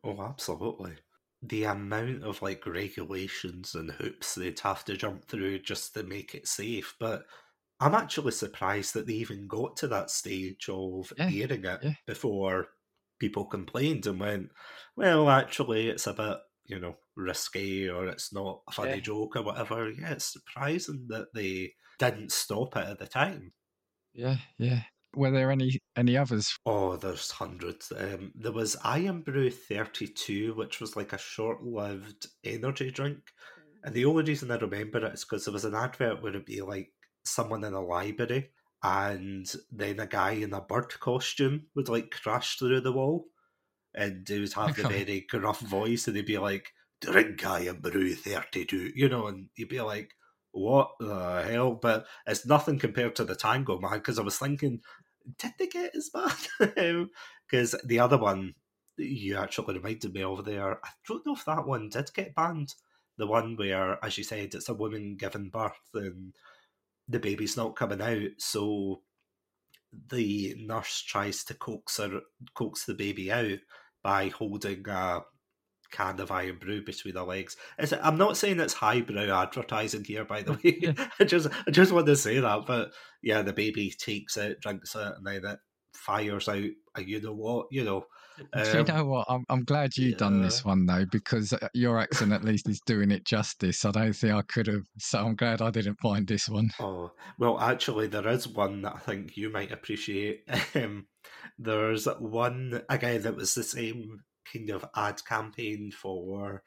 Oh, 0.04 0.22
absolutely. 0.22 0.98
The 1.42 1.64
amount 1.66 2.24
of 2.24 2.42
like 2.42 2.66
regulations 2.66 3.76
and 3.76 3.92
hoops 3.92 4.36
they'd 4.36 4.60
have 4.62 4.84
to 4.86 4.98
jump 4.98 5.26
through 5.26 5.60
just 5.60 5.94
to 5.94 6.04
make 6.04 6.36
it 6.36 6.48
safe. 6.48 6.96
But 7.00 7.26
I'm 7.80 7.96
actually 7.96 8.32
surprised 8.32 8.94
that 8.94 9.08
they 9.08 9.14
even 9.16 9.48
got 9.48 9.78
to 9.78 9.88
that 9.90 10.10
stage 10.12 10.70
of 10.70 11.14
Yeah, 11.18 11.30
airing 11.30 11.66
it 11.66 11.82
yeah. 11.82 11.94
before 12.08 12.70
people 13.20 13.46
complained 13.46 14.06
and 14.08 14.20
went, 14.20 14.52
well, 14.96 15.30
actually, 15.30 15.90
it's 15.90 16.08
a 16.08 16.14
bit, 16.14 16.40
you 16.66 16.80
know, 16.80 16.98
risky 17.16 17.90
or 17.90 18.08
it's 18.08 18.34
not 18.34 18.64
a 18.68 18.72
funny 18.72 19.00
Yeah. 19.00 19.02
joke 19.02 19.36
or 19.38 19.44
whatever. 19.44 19.90
Yeah, 19.92 20.12
it's 20.14 20.26
surprising 20.34 21.08
that 21.10 21.34
they 21.34 21.76
didn't 22.00 22.32
stop 22.32 22.76
it 22.78 22.88
at 22.88 23.00
the 23.00 23.08
time. 23.08 23.54
Yeah, 24.14 24.38
yeah. 24.58 24.84
Were 25.16 25.32
there 25.32 25.52
any 25.52 25.80
any 25.96 26.18
others? 26.18 26.58
Oh, 26.66 26.96
there's 26.96 27.32
hundreds. 27.32 27.92
Um, 27.96 28.32
there 28.36 28.52
was 28.52 28.78
Irn-Bru 28.86 29.50
32, 29.50 30.54
which 30.54 30.80
was 30.80 30.96
like 30.96 31.14
a 31.14 31.18
short 31.18 31.64
lived 31.64 32.28
energy 32.44 32.92
drink. 32.92 33.20
And 33.84 33.96
the 33.96 34.06
only 34.06 34.24
reason 34.24 34.52
I 34.52 34.58
remember 34.58 35.06
it 35.06 35.14
is 35.14 35.26
because 35.26 35.46
there 35.46 35.54
was 35.54 35.66
an 35.66 35.76
advert 35.76 36.22
where 36.22 36.32
it'd 36.32 36.46
be 36.46 36.62
like 36.62 36.92
someone 37.24 37.64
in 37.64 37.74
a 37.74 37.82
library 37.82 38.52
and 38.84 39.52
then 39.72 40.00
a 40.00 40.08
guy 40.08 40.32
in 40.32 40.54
a 40.54 40.62
bird 40.62 41.00
costume 41.00 41.68
would 41.76 41.90
like 41.90 42.12
crash 42.12 42.58
through 42.58 42.82
the 42.82 42.92
wall 42.92 43.26
and 43.94 44.28
he 44.28 44.40
would 44.40 44.54
have 44.54 44.76
the 44.76 44.88
very 44.88 45.26
gruff 45.30 45.60
voice 45.60 46.08
and 46.08 46.16
he'd 46.16 46.26
be 46.26 46.38
like, 46.38 46.72
Drink 47.02 47.44
Irn-Bru 47.46 48.14
32, 48.14 48.92
you 48.96 49.10
know, 49.10 49.28
and 49.28 49.48
you'd 49.56 49.70
be 49.70 49.82
like, 49.82 50.12
what 50.52 50.92
the 51.00 51.44
hell? 51.48 51.74
But 51.74 52.06
it's 52.28 52.46
nothing 52.46 52.80
compared 52.80 53.16
to 53.18 53.26
the 53.26 53.36
Tango 53.36 53.80
Man 53.80 53.94
because 53.94 54.20
I 54.20 54.24
was 54.24 54.38
thinking, 54.38 54.82
did 55.38 55.52
they 55.60 55.68
get 55.68 55.96
as 55.96 56.10
bad? 56.10 57.08
Because 57.50 57.74
the 57.84 58.00
other 58.00 58.20
one 58.20 58.54
you 58.98 59.36
actually 59.36 59.74
reminded 59.74 60.14
me 60.14 60.22
of 60.22 60.46
there, 60.46 60.74
I 60.86 60.90
don't 61.08 61.26
know 61.26 61.34
if 61.34 61.46
that 61.46 61.66
one 61.66 61.90
did 61.90 62.14
get 62.14 62.36
banned. 62.36 62.76
The 63.18 63.26
one 63.26 63.56
where, 63.56 64.04
as 64.06 64.20
you 64.20 64.24
said, 64.24 64.54
it's 64.54 64.70
a 64.70 64.74
woman 64.76 65.16
giving 65.18 65.50
birth 65.50 65.74
and 65.96 66.34
the 67.08 67.20
baby's 67.20 67.58
not 67.58 67.76
coming 67.76 68.02
out, 68.02 68.30
so 68.38 69.02
the 70.12 70.56
nurse 70.60 71.02
tries 71.02 71.44
to 71.46 71.56
coax 71.56 71.98
her, 71.98 72.22
coax 72.54 72.86
the 72.86 72.94
baby 72.94 73.32
out 73.32 73.58
by 74.04 74.30
holding 74.30 74.88
a 74.88 75.22
can 75.92 76.20
of 76.20 76.32
Irn-Bru 76.32 76.84
between 76.84 77.14
the 77.14 77.24
legs. 77.24 77.56
It's, 77.78 77.94
I'm 77.94 78.18
not 78.18 78.38
saying 78.38 78.60
it's 78.60 78.74
highbrow 78.74 79.42
advertising 79.42 80.04
here, 80.04 80.26
by 80.26 80.42
the 80.42 80.54
way. 80.64 80.78
Yeah. 80.82 81.08
I 81.20 81.24
just 81.24 81.48
I 81.68 81.72
just 81.72 81.92
want 81.92 82.08
to 82.08 82.16
say 82.16 82.40
that, 82.40 82.66
but 82.66 82.92
yeah, 83.22 83.42
the 83.42 83.54
baby 83.54 83.92
takes 83.92 84.38
it, 84.38 84.62
drinks 84.62 84.96
it, 84.96 85.14
and 85.18 85.26
then 85.26 85.46
it 85.46 85.60
fires 85.94 86.48
out. 86.48 86.64
A 86.96 87.02
you 87.02 87.22
know 87.22 87.34
what? 87.34 87.68
You 87.72 87.84
know. 87.84 88.06
Do 88.54 88.62
you 88.72 88.80
um, 88.80 88.86
know 88.86 89.06
what? 89.06 89.26
I'm 89.30 89.44
I'm 89.50 89.64
glad 89.66 89.98
you've 89.98 90.18
done 90.18 90.42
this 90.42 90.64
one 90.64 90.86
though, 90.86 91.06
because 91.12 91.52
uh, 91.52 91.68
your 91.74 92.00
accent 92.00 92.32
at 92.32 92.46
least 92.46 92.70
is 92.70 92.80
doing 92.86 93.12
it 93.12 93.26
justice. 93.26 93.84
I 93.84 93.92
don't 93.92 94.14
think 94.14 94.34
I 94.34 94.42
could 94.44 94.68
have. 94.68 94.84
So 94.98 95.20
I'm 95.20 95.36
glad 95.36 95.62
I 95.62 95.72
didn't 95.72 96.00
find 96.02 96.26
this 96.26 96.48
one. 96.48 96.70
Oh, 96.80 97.12
well, 97.38 97.60
actually, 97.60 98.08
there 98.08 98.30
is 98.30 98.48
one 98.48 98.82
that 98.84 98.96
I 98.96 99.00
think 99.00 99.36
you 99.36 99.52
might 99.52 99.72
appreciate. 99.72 100.48
Um, 100.76 101.08
there's 101.58 102.06
one, 102.20 102.82
again, 102.90 103.22
that 103.24 103.36
was 103.36 103.54
the 103.54 103.64
same 103.64 104.22
kind 104.52 104.70
of 104.72 104.86
ad 104.96 105.24
campaign 105.26 105.92
for, 105.92 106.64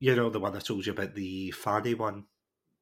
you 0.00 0.14
know, 0.14 0.30
the 0.30 0.40
one 0.40 0.56
I 0.56 0.60
told 0.60 0.86
you 0.86 0.92
about, 0.92 1.14
the 1.14 1.50
Fanny 1.52 1.94
one. 1.94 2.26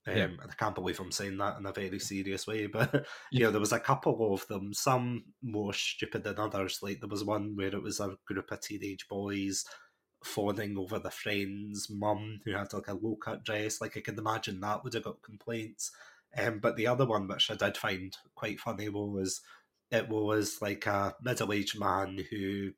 Um, 0.07 0.13
Yeah. 0.13 0.29
And 0.43 0.51
I 0.51 0.55
can't 0.55 0.75
believe 0.75 1.01
I'm 1.01 1.13
saying 1.13 1.37
that 1.39 1.59
in 1.59 1.67
a 1.67 1.73
very 1.73 1.99
serious 2.01 2.47
way, 2.47 2.67
but, 2.69 3.07
you 3.37 3.43
Yeah. 3.43 3.47
know, 3.47 3.51
there 3.53 3.61
was 3.61 3.73
a 3.73 3.81
couple 3.81 4.35
of 4.35 4.47
them, 4.49 4.75
some 4.75 5.35
more 5.43 5.73
stupid 5.75 6.25
than 6.25 6.39
others. 6.41 6.81
Like, 6.83 7.01
there 7.01 7.09
was 7.09 7.25
one 7.25 7.57
where 7.57 7.75
it 7.75 7.83
was 7.83 8.01
a 8.01 8.17
group 8.27 8.53
of 8.53 8.61
teenage 8.61 9.09
boys 9.09 9.65
fawning 10.25 10.77
over 10.79 10.99
the 10.99 11.11
friend's 11.11 11.89
mum 11.91 12.41
who 12.45 12.53
had 12.53 12.73
like 12.73 12.89
a 12.89 12.95
low 12.95 13.17
cut 13.17 13.45
dress. 13.45 13.81
Like 13.81 13.97
I 13.97 14.01
can 14.01 14.19
imagine 14.19 14.61
that 14.61 14.83
would 14.85 14.95
have 14.95 15.05
got 15.05 15.23
complaints. 15.23 15.91
Um, 16.37 16.59
but 16.61 16.77
the 16.77 16.87
other 16.87 17.07
one, 17.07 17.29
which 17.29 17.51
I 17.51 17.55
did 17.55 17.77
find 17.77 18.17
quite 18.35 18.61
funny, 18.61 18.89
was 18.89 19.41
it 19.91 20.09
was 20.09 20.61
like 20.61 20.87
a 20.87 21.15
middle 21.23 21.53
aged 21.53 21.79
man 21.79 22.25
who 22.31 22.73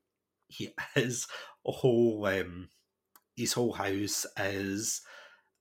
he 0.49 0.71
his 0.95 1.27
whole 1.65 2.27
um 2.27 2.69
his 3.37 3.53
whole 3.53 3.73
house 3.73 4.27
is 4.39 5.03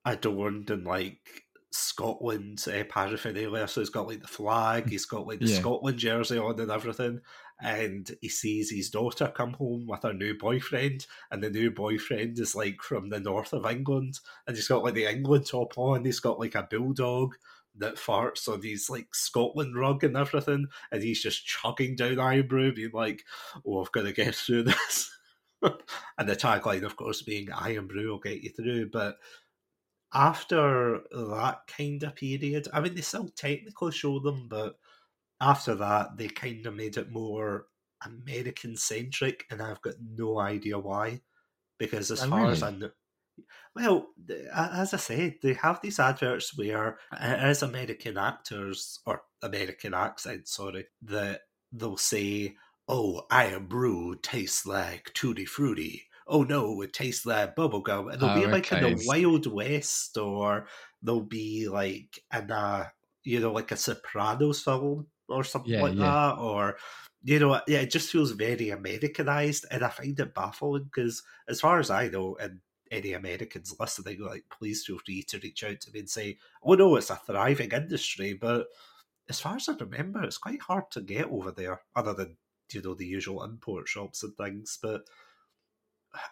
adorned 0.05 0.69
in 0.69 0.83
like 0.83 1.43
Scotland 1.71 2.65
uh, 2.67 2.83
paraphernalia. 2.89 3.67
So 3.67 3.81
he's 3.81 3.89
got 3.89 4.07
like 4.07 4.21
the 4.21 4.27
flag, 4.27 4.89
he's 4.89 5.05
got 5.05 5.27
like 5.27 5.39
the 5.39 5.47
yeah. 5.47 5.59
Scotland 5.59 5.97
jersey 5.99 6.37
on 6.37 6.59
and 6.59 6.71
everything. 6.71 7.21
And 7.61 8.09
he 8.21 8.29
sees 8.29 8.69
his 8.69 8.89
daughter 8.89 9.31
come 9.35 9.53
home 9.53 9.85
with 9.87 10.03
her 10.03 10.13
new 10.13 10.37
boyfriend, 10.37 11.07
and 11.31 11.43
the 11.43 11.49
new 11.49 11.71
boyfriend 11.71 12.37
is 12.37 12.55
like 12.55 12.81
from 12.81 13.09
the 13.09 13.19
north 13.19 13.51
of 13.51 13.65
England, 13.65 14.19
and 14.45 14.55
he's 14.55 14.67
got 14.67 14.83
like 14.83 14.93
the 14.93 15.09
England 15.09 15.47
top 15.47 15.75
on. 15.75 16.05
He's 16.05 16.19
got 16.19 16.39
like 16.39 16.53
a 16.53 16.67
bulldog 16.69 17.35
that 17.79 17.95
farts 17.95 18.47
on 18.47 18.61
his 18.61 18.89
like 18.89 19.13
Scotland 19.13 19.75
rug 19.75 20.03
and 20.03 20.17
everything, 20.17 20.67
and 20.91 21.03
he's 21.03 21.21
just 21.21 21.45
chugging 21.45 21.95
down 21.95 22.19
Irn-Bru, 22.19 22.73
being 22.73 22.91
like, 22.93 23.23
"Oh, 23.65 23.81
I've 23.81 23.91
got 23.91 24.03
to 24.03 24.13
get 24.13 24.35
through 24.35 24.63
this." 24.63 25.11
and 25.61 26.29
the 26.29 26.35
tagline, 26.35 26.83
of 26.83 26.95
course, 26.95 27.21
being 27.21 27.49
"Irn-Bru 27.51 28.09
will 28.09 28.19
get 28.19 28.41
you 28.41 28.51
through," 28.51 28.89
but 28.89 29.17
after 30.13 31.01
that 31.11 31.59
kind 31.67 32.03
of 32.03 32.15
period, 32.15 32.67
I 32.73 32.79
mean, 32.79 32.95
they 32.95 33.01
still 33.01 33.29
technically 33.35 33.91
show 33.91 34.19
them, 34.19 34.47
but 34.47 34.77
after 35.41 35.75
that, 35.75 36.17
they 36.17 36.27
kind 36.27 36.65
of 36.65 36.75
made 36.75 36.97
it 36.97 37.11
more 37.11 37.67
American 38.05 38.75
centric, 38.75 39.45
and 39.51 39.61
I've 39.61 39.81
got 39.81 39.95
no 40.01 40.39
idea 40.39 40.79
why. 40.79 41.21
Because 41.77 42.09
as 42.09 42.23
oh, 42.23 42.29
far 42.29 42.41
really? 42.41 42.51
as 42.53 42.63
I 42.63 42.71
know, 42.71 42.89
well, 43.75 44.07
as 44.53 44.93
I 44.93 44.97
said, 44.97 45.35
they 45.41 45.53
have 45.53 45.81
these 45.81 45.99
adverts 45.99 46.57
where 46.57 46.97
it 47.19 47.49
is 47.49 47.63
American 47.63 48.17
actors 48.17 48.99
or 49.05 49.21
American 49.41 49.93
accents, 49.93 50.55
sorry, 50.55 50.87
that 51.03 51.41
they'll 51.71 51.97
say, 51.97 52.55
"Oh, 52.87 53.25
Irn-Bru 53.31 54.15
tastes 54.21 54.65
like 54.65 55.11
tutti 55.13 55.45
frutti," 55.45 56.07
oh 56.27 56.43
no, 56.43 56.81
it 56.81 56.93
tastes 56.93 57.25
like 57.25 57.55
bubblegum. 57.55 58.11
And 58.11 58.21
they'll 58.21 58.29
oh, 58.29 58.41
be 58.41 58.47
like 58.47 58.71
okay. 58.71 58.91
in 58.91 58.97
the 58.97 59.05
Wild 59.07 59.47
West 59.47 60.17
or 60.17 60.67
they'll 61.01 61.21
be 61.21 61.67
like 61.69 62.19
in 62.33 62.51
a, 62.51 62.91
you 63.23 63.39
know, 63.39 63.51
like 63.51 63.71
a 63.71 63.77
Sopranos 63.77 64.61
film 64.61 65.07
or 65.29 65.43
something 65.43 65.73
yeah, 65.73 65.81
like 65.81 65.95
yeah. 65.95 66.05
that. 66.05 66.39
Or, 66.39 66.77
you 67.23 67.39
know, 67.39 67.61
yeah, 67.67 67.79
it 67.79 67.91
just 67.91 68.11
feels 68.11 68.31
very 68.31 68.69
Americanized. 68.69 69.65
And 69.71 69.83
I 69.83 69.89
find 69.89 70.19
it 70.19 70.33
baffling 70.33 70.83
because, 70.83 71.23
as 71.47 71.61
far 71.61 71.79
as 71.79 71.89
I 71.89 72.09
know, 72.09 72.37
and 72.39 72.59
any 72.91 73.13
Americans 73.13 73.75
listening, 73.79 74.21
like, 74.21 74.45
please 74.49 74.85
feel 74.85 74.99
free 75.05 75.23
to 75.23 75.39
reach 75.39 75.63
out 75.63 75.81
to 75.81 75.91
me 75.91 75.99
and 75.99 76.09
say, 76.09 76.37
oh 76.63 76.73
no, 76.73 76.95
it's 76.95 77.09
a 77.09 77.15
thriving 77.15 77.71
industry. 77.71 78.33
But 78.33 78.67
as 79.29 79.39
far 79.39 79.55
as 79.55 79.69
I 79.69 79.73
remember, 79.73 80.23
it's 80.23 80.37
quite 80.37 80.61
hard 80.61 80.89
to 80.91 81.01
get 81.01 81.27
over 81.29 81.51
there, 81.51 81.81
other 81.95 82.13
than, 82.13 82.37
you 82.71 82.81
know, 82.81 82.93
the 82.93 83.05
usual 83.05 83.43
import 83.43 83.87
shops 83.87 84.23
and 84.23 84.35
things. 84.35 84.77
But 84.81 85.01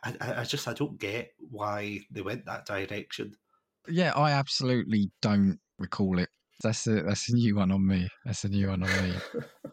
I, 0.04 0.16
I 0.38 0.44
just 0.44 0.68
I 0.68 0.74
don't 0.74 1.00
get 1.00 1.32
why 1.38 2.02
they 2.12 2.22
went 2.22 2.46
that 2.46 2.66
direction. 2.66 3.36
Yeah, 3.88 4.14
I 4.16 4.32
absolutely 4.32 5.12
don't 5.22 5.60
recall 5.78 6.20
it. 6.20 6.30
That's 6.64 6.88
a 6.88 7.04
that's 7.04 7.30
a 7.30 7.36
new 7.36 7.56
one 7.56 7.72
on 7.72 7.86
me. 7.86 8.10
That's 8.26 8.46
a 8.46 8.50
new 8.50 8.70
one 8.70 8.84
on 8.84 9.04
me. 9.04 9.16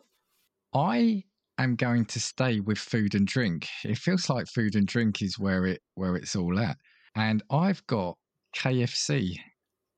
I 0.75 1.25
am 1.62 1.77
going 1.77 2.05
to 2.07 2.20
stay 2.20 2.61
with 2.61 2.79
food 2.79 3.14
and 3.14 3.27
drink. 3.27 3.68
It 3.85 3.98
feels 3.98 4.29
like 4.29 4.46
food 4.46 4.75
and 4.75 4.87
drink 4.87 5.22
is 5.22 5.38
where 5.38 5.66
it 5.66 5.81
where 5.94 6.16
it's 6.16 6.37
all 6.37 6.59
at. 6.59 6.77
And 7.14 7.42
I've 7.51 7.87
got 7.87 8.16
KFC. 8.57 9.37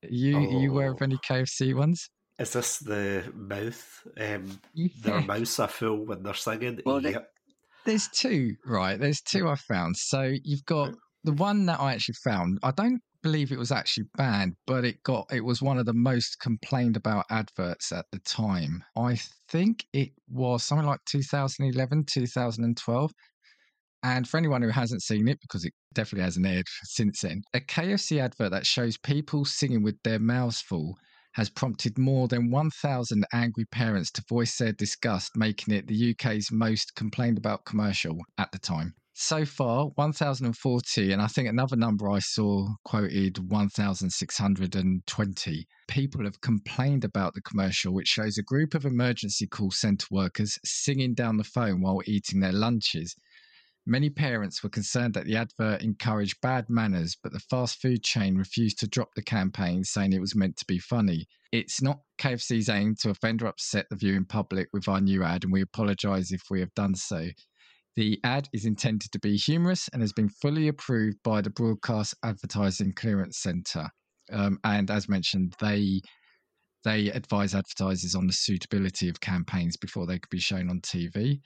You 0.03 0.37
oh. 0.37 0.59
you 0.61 0.71
aware 0.71 0.91
of 0.91 1.01
any 1.01 1.15
oh. 1.15 1.33
KFC 1.33 1.73
ones? 1.73 2.09
Is 2.37 2.51
this 2.53 2.79
the 2.79 3.23
mouth? 3.33 4.07
Um, 4.19 4.59
yeah. 4.73 4.89
Their 5.01 5.21
mouths 5.21 5.59
are 5.59 5.69
full 5.69 6.05
when 6.05 6.21
they're 6.23 6.33
singing. 6.33 6.81
Well, 6.85 7.01
yep 7.01 7.27
there's 7.85 8.09
two, 8.09 8.55
right? 8.65 8.99
There's 8.99 9.21
two 9.21 9.47
I 9.47 9.55
found. 9.55 9.95
So 9.95 10.33
you've 10.43 10.65
got 10.65 10.93
the 11.23 11.33
one 11.33 11.65
that 11.67 11.79
I 11.79 11.93
actually 11.93 12.15
found. 12.23 12.59
I 12.63 12.71
don't 12.71 13.01
believe 13.25 13.51
it 13.51 13.57
was 13.57 13.71
actually 13.71 14.05
banned, 14.15 14.53
but 14.67 14.85
it 14.85 15.01
got 15.01 15.25
it 15.33 15.43
was 15.43 15.59
one 15.59 15.79
of 15.79 15.87
the 15.87 15.93
most 15.93 16.39
complained 16.39 16.95
about 16.95 17.25
adverts 17.31 17.91
at 17.91 18.05
the 18.11 18.19
time. 18.19 18.83
I 18.95 19.17
think 19.49 19.83
it 19.93 20.11
was 20.29 20.63
something 20.63 20.85
like 20.85 20.99
2011, 21.09 22.05
2012. 22.07 23.11
And 24.03 24.29
for 24.29 24.37
anyone 24.37 24.61
who 24.61 24.69
hasn't 24.69 25.01
seen 25.01 25.27
it, 25.27 25.39
because 25.41 25.65
it 25.65 25.73
definitely 25.95 26.23
hasn't 26.25 26.45
aired 26.45 26.67
since 26.83 27.21
then, 27.21 27.41
a 27.55 27.59
KFC 27.61 28.21
advert 28.21 28.51
that 28.51 28.67
shows 28.67 28.95
people 28.95 29.43
singing 29.43 29.81
with 29.81 29.97
their 30.03 30.19
mouths 30.19 30.61
full 30.61 30.95
has 31.33 31.49
prompted 31.49 31.97
more 31.97 32.27
than 32.27 32.51
1,000 32.51 33.25
angry 33.33 33.65
parents 33.71 34.11
to 34.11 34.23
voice 34.29 34.55
their 34.59 34.71
disgust, 34.73 35.31
making 35.35 35.73
it 35.73 35.87
the 35.87 36.11
UK's 36.11 36.51
most 36.51 36.93
complained 36.95 37.39
about 37.39 37.65
commercial 37.65 38.19
at 38.37 38.51
the 38.51 38.59
time. 38.59 38.93
So 39.17 39.45
far, 39.45 39.85
1,040, 39.95 41.13
and 41.13 41.21
I 41.21 41.27
think 41.27 41.47
another 41.47 41.77
number 41.77 42.09
I 42.09 42.19
saw 42.19 42.67
quoted 42.83 43.49
1,620 43.49 45.67
people 45.87 46.25
have 46.25 46.41
complained 46.41 47.05
about 47.05 47.33
the 47.33 47.41
commercial, 47.41 47.93
which 47.93 48.09
shows 48.09 48.37
a 48.37 48.43
group 48.43 48.73
of 48.73 48.83
emergency 48.83 49.47
call 49.47 49.71
centre 49.71 50.07
workers 50.11 50.59
singing 50.65 51.13
down 51.13 51.37
the 51.37 51.45
phone 51.45 51.79
while 51.79 52.01
eating 52.05 52.41
their 52.41 52.51
lunches. 52.51 53.15
Many 53.85 54.09
parents 54.09 54.61
were 54.61 54.69
concerned 54.69 55.13
that 55.13 55.25
the 55.25 55.37
advert 55.37 55.81
encouraged 55.81 56.41
bad 56.41 56.69
manners, 56.69 57.15
but 57.23 57.31
the 57.31 57.39
fast 57.39 57.81
food 57.81 58.03
chain 58.03 58.35
refused 58.35 58.79
to 58.79 58.87
drop 58.87 59.11
the 59.15 59.23
campaign, 59.23 59.85
saying 59.85 60.11
it 60.11 60.19
was 60.19 60.35
meant 60.35 60.57
to 60.57 60.65
be 60.67 60.77
funny. 60.77 61.25
It's 61.53 61.81
not 61.81 62.01
KFC's 62.17 62.67
aim 62.67 62.95
to 62.99 63.11
offend 63.11 63.43
or 63.43 63.45
upset 63.45 63.85
the 63.89 63.95
viewing 63.95 64.25
public 64.25 64.67
with 64.73 64.89
our 64.89 64.99
new 64.99 65.23
ad, 65.23 65.45
and 65.45 65.53
we 65.53 65.61
apologise 65.61 66.33
if 66.33 66.41
we 66.49 66.59
have 66.59 66.73
done 66.73 66.95
so. 66.95 67.29
The 67.95 68.19
ad 68.25 68.49
is 68.51 68.65
intended 68.65 69.11
to 69.13 69.19
be 69.19 69.37
humorous 69.37 69.87
and 69.93 70.01
has 70.01 70.11
been 70.11 70.27
fully 70.27 70.67
approved 70.67 71.17
by 71.23 71.41
the 71.41 71.49
Broadcast 71.49 72.13
Advertising 72.23 72.93
Clearance 72.93 73.37
Centre. 73.39 73.89
Um, 74.31 74.59
and 74.65 74.91
as 74.91 75.07
mentioned, 75.07 75.53
they 75.61 76.01
they 76.83 77.09
advise 77.09 77.55
advertisers 77.55 78.13
on 78.13 78.27
the 78.27 78.33
suitability 78.33 79.09
of 79.09 79.19
campaigns 79.19 79.75
before 79.75 80.05
they 80.05 80.19
could 80.19 80.29
be 80.29 80.39
shown 80.39 80.69
on 80.69 80.81
TV. 80.81 81.39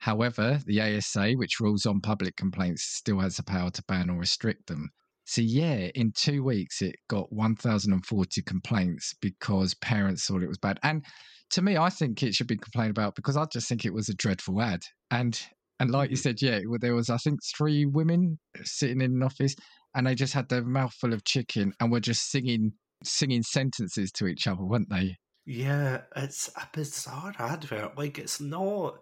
However, 0.00 0.60
the 0.66 0.80
ASA, 0.80 1.32
which 1.32 1.60
rules 1.60 1.86
on 1.86 2.00
public 2.00 2.36
complaints, 2.36 2.82
still 2.82 3.20
has 3.20 3.36
the 3.36 3.44
power 3.44 3.70
to 3.70 3.84
ban 3.88 4.10
or 4.10 4.18
restrict 4.18 4.66
them. 4.66 4.90
So, 5.24 5.40
yeah, 5.40 5.88
in 5.94 6.12
two 6.12 6.42
weeks, 6.42 6.82
it 6.82 6.96
got 7.08 7.32
1,040 7.32 8.42
complaints 8.42 9.14
because 9.22 9.74
parents 9.74 10.26
thought 10.26 10.42
it 10.42 10.48
was 10.48 10.58
bad. 10.58 10.80
And 10.82 11.04
to 11.50 11.62
me, 11.62 11.76
I 11.76 11.88
think 11.88 12.22
it 12.22 12.34
should 12.34 12.48
be 12.48 12.56
complained 12.56 12.90
about 12.90 13.14
because 13.14 13.36
I 13.36 13.46
just 13.46 13.68
think 13.68 13.84
it 13.84 13.94
was 13.94 14.08
a 14.08 14.14
dreadful 14.14 14.60
ad. 14.60 14.82
And 15.10 15.40
and 15.82 15.90
like 15.90 16.10
you 16.10 16.16
said, 16.16 16.40
yeah, 16.40 16.60
there 16.78 16.94
was 16.94 17.10
I 17.10 17.16
think 17.16 17.40
three 17.42 17.86
women 17.86 18.38
uh, 18.56 18.62
sitting 18.62 19.00
in 19.00 19.16
an 19.16 19.22
office, 19.24 19.56
and 19.96 20.06
they 20.06 20.14
just 20.14 20.32
had 20.32 20.48
their 20.48 20.62
mouthful 20.62 21.12
of 21.12 21.24
chicken 21.24 21.72
and 21.80 21.90
were 21.90 21.98
just 21.98 22.30
singing 22.30 22.74
singing 23.02 23.42
sentences 23.42 24.12
to 24.12 24.28
each 24.28 24.46
other, 24.46 24.62
weren't 24.62 24.90
they? 24.90 25.16
Yeah, 25.44 26.02
it's 26.14 26.48
a 26.54 26.68
bizarre 26.72 27.34
advert. 27.36 27.98
Like 27.98 28.20
it's 28.20 28.40
not 28.40 29.00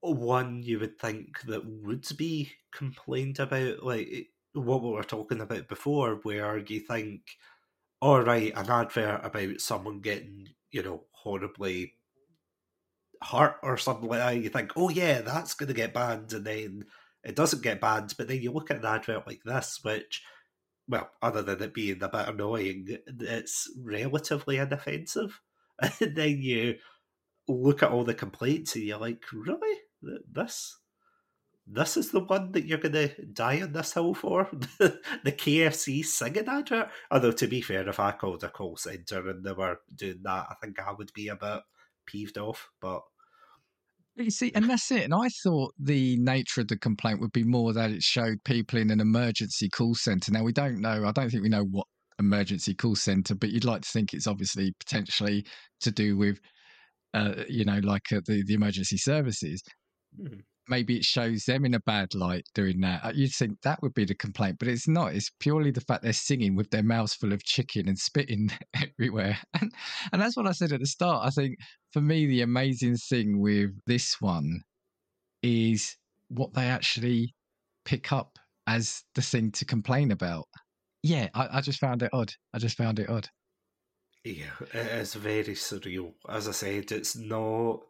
one 0.00 0.64
you 0.64 0.80
would 0.80 0.98
think 0.98 1.42
that 1.42 1.64
would 1.64 2.08
be 2.18 2.50
complained 2.74 3.38
about, 3.38 3.84
like 3.84 4.30
what 4.52 4.82
we 4.82 4.90
were 4.90 5.04
talking 5.04 5.40
about 5.40 5.68
before, 5.68 6.18
where 6.24 6.58
you 6.58 6.80
think, 6.80 7.20
all 8.00 8.20
right, 8.20 8.52
an 8.56 8.68
advert 8.68 9.24
about 9.24 9.60
someone 9.60 10.00
getting, 10.00 10.48
you 10.72 10.82
know, 10.82 11.04
horribly 11.12 11.94
hurt 13.22 13.56
or 13.62 13.76
something 13.76 14.08
like 14.08 14.20
that, 14.20 14.42
you 14.42 14.48
think, 14.48 14.72
oh 14.76 14.88
yeah, 14.88 15.20
that's 15.20 15.54
going 15.54 15.68
to 15.68 15.74
get 15.74 15.94
banned, 15.94 16.32
and 16.32 16.44
then 16.44 16.84
it 17.24 17.36
doesn't 17.36 17.62
get 17.62 17.80
banned, 17.80 18.14
but 18.16 18.28
then 18.28 18.40
you 18.40 18.50
look 18.52 18.70
at 18.70 18.78
an 18.78 18.86
advert 18.86 19.26
like 19.26 19.42
this, 19.44 19.80
which, 19.82 20.22
well, 20.88 21.10
other 21.22 21.42
than 21.42 21.62
it 21.62 21.74
being 21.74 22.02
a 22.02 22.08
bit 22.08 22.28
annoying, 22.28 22.98
it's 23.06 23.70
relatively 23.78 24.56
inoffensive, 24.56 25.40
and 26.00 26.16
then 26.16 26.38
you 26.40 26.76
look 27.48 27.82
at 27.82 27.90
all 27.90 28.04
the 28.04 28.14
complaints 28.14 28.74
and 28.74 28.84
you're 28.84 28.98
like, 28.98 29.22
really? 29.32 29.78
this 30.32 30.78
this 31.72 31.96
is 31.96 32.10
the 32.10 32.20
one 32.20 32.50
that 32.52 32.66
you're 32.66 32.78
going 32.78 32.92
to 32.92 33.26
die 33.26 33.60
on 33.62 33.72
this 33.72 33.92
hill 33.92 34.14
for? 34.14 34.48
the 34.78 34.98
KFC 35.26 36.04
singing 36.04 36.48
advert? 36.48 36.88
Although, 37.10 37.32
to 37.32 37.46
be 37.46 37.60
fair, 37.60 37.88
if 37.88 38.00
I 38.00 38.10
called 38.10 38.42
a 38.42 38.48
call 38.48 38.76
centre 38.76 39.28
and 39.28 39.44
they 39.44 39.52
were 39.52 39.78
doing 39.94 40.20
that, 40.24 40.46
I 40.50 40.54
think 40.60 40.80
I 40.80 40.92
would 40.92 41.12
be 41.12 41.28
a 41.28 41.36
bit 41.36 41.60
peeved 42.10 42.38
off. 42.38 42.68
But 42.80 43.02
you 44.16 44.30
see, 44.30 44.52
and 44.54 44.68
that's 44.68 44.90
it. 44.90 45.04
And 45.04 45.14
I 45.14 45.28
thought 45.42 45.72
the 45.78 46.16
nature 46.18 46.60
of 46.60 46.68
the 46.68 46.78
complaint 46.78 47.20
would 47.20 47.32
be 47.32 47.44
more 47.44 47.72
that 47.72 47.90
it 47.90 48.02
showed 48.02 48.42
people 48.44 48.78
in 48.78 48.90
an 48.90 49.00
emergency 49.00 49.68
call 49.68 49.94
centre. 49.94 50.32
Now, 50.32 50.42
we 50.42 50.52
don't 50.52 50.80
know, 50.80 51.04
I 51.06 51.12
don't 51.12 51.30
think 51.30 51.42
we 51.42 51.48
know 51.48 51.64
what 51.64 51.86
emergency 52.18 52.74
call 52.74 52.96
centre, 52.96 53.34
but 53.34 53.50
you'd 53.50 53.64
like 53.64 53.82
to 53.82 53.88
think 53.88 54.12
it's 54.12 54.26
obviously 54.26 54.74
potentially 54.78 55.46
to 55.80 55.90
do 55.90 56.16
with, 56.16 56.38
uh, 57.14 57.44
you 57.48 57.64
know, 57.64 57.80
like 57.82 58.12
uh, 58.12 58.20
the, 58.26 58.42
the 58.46 58.54
emergency 58.54 58.98
services. 58.98 59.62
Mm. 60.20 60.40
Maybe 60.70 60.96
it 60.96 61.04
shows 61.04 61.44
them 61.44 61.64
in 61.64 61.74
a 61.74 61.80
bad 61.80 62.14
light 62.14 62.46
doing 62.54 62.80
that. 62.80 63.04
Uh, 63.04 63.12
you'd 63.14 63.32
think 63.32 63.60
that 63.62 63.82
would 63.82 63.92
be 63.92 64.04
the 64.04 64.14
complaint, 64.14 64.56
but 64.58 64.68
it's 64.68 64.86
not. 64.86 65.14
It's 65.14 65.30
purely 65.40 65.72
the 65.72 65.80
fact 65.80 66.02
they're 66.02 66.12
singing 66.12 66.54
with 66.54 66.70
their 66.70 66.84
mouths 66.84 67.14
full 67.14 67.32
of 67.32 67.44
chicken 67.44 67.88
and 67.88 67.98
spitting 67.98 68.50
everywhere. 68.74 69.36
And, 69.60 69.72
and 70.12 70.22
that's 70.22 70.36
what 70.36 70.46
I 70.46 70.52
said 70.52 70.72
at 70.72 70.80
the 70.80 70.86
start. 70.86 71.26
I 71.26 71.30
think 71.30 71.56
for 71.92 72.00
me, 72.00 72.26
the 72.26 72.42
amazing 72.42 72.96
thing 72.96 73.40
with 73.40 73.70
this 73.86 74.20
one 74.20 74.60
is 75.42 75.96
what 76.28 76.54
they 76.54 76.66
actually 76.66 77.34
pick 77.84 78.12
up 78.12 78.38
as 78.66 79.02
the 79.16 79.22
thing 79.22 79.50
to 79.52 79.64
complain 79.64 80.12
about. 80.12 80.46
Yeah, 81.02 81.28
I, 81.34 81.58
I 81.58 81.60
just 81.60 81.80
found 81.80 82.02
it 82.02 82.10
odd. 82.12 82.32
I 82.54 82.58
just 82.58 82.76
found 82.76 83.00
it 83.00 83.10
odd. 83.10 83.28
Yeah, 84.24 84.52
it 84.74 84.86
is 84.86 85.14
very 85.14 85.54
surreal. 85.54 86.12
As 86.28 86.46
I 86.46 86.52
said, 86.52 86.92
it's 86.92 87.16
not 87.16 87.80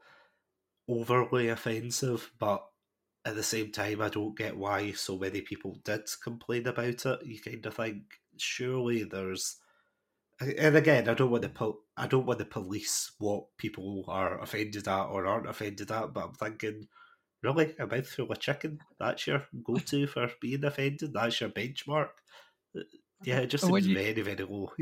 overly 0.88 1.48
offensive, 1.48 2.32
but 2.38 2.64
at 3.24 3.34
the 3.34 3.42
same 3.42 3.70
time, 3.70 4.00
I 4.00 4.08
don't 4.08 4.36
get 4.36 4.56
why 4.56 4.92
so 4.92 5.18
many 5.18 5.42
people 5.42 5.78
did 5.84 6.08
complain 6.22 6.66
about 6.66 7.04
it. 7.06 7.20
You 7.24 7.40
kind 7.40 7.64
of 7.66 7.74
think, 7.74 8.02
surely 8.38 9.04
there's, 9.04 9.56
and 10.40 10.76
again, 10.76 11.08
I 11.08 11.14
don't 11.14 11.30
want 11.30 11.42
to 11.42 11.74
I 11.98 12.06
don't 12.06 12.24
want 12.24 12.38
to 12.38 12.46
police 12.46 13.12
what 13.18 13.44
people 13.58 14.04
are 14.08 14.40
offended 14.40 14.88
at 14.88 15.04
or 15.04 15.26
aren't 15.26 15.48
offended 15.48 15.90
at, 15.90 16.14
but 16.14 16.24
I'm 16.24 16.34
thinking, 16.34 16.88
really, 17.42 17.74
a 17.78 17.86
mouthful 17.86 18.32
of 18.32 18.38
chicken, 18.38 18.80
that's 18.98 19.26
your 19.26 19.44
go-to 19.64 20.06
for 20.06 20.30
being 20.40 20.64
offended. 20.64 21.12
That's 21.12 21.40
your 21.40 21.50
benchmark. 21.50 22.08
Yeah, 23.22 23.40
it 23.40 23.48
just 23.48 23.66
seems 23.66 23.86
you, 23.86 23.94
very, 23.94 24.22
very 24.22 24.46
low. 24.48 24.72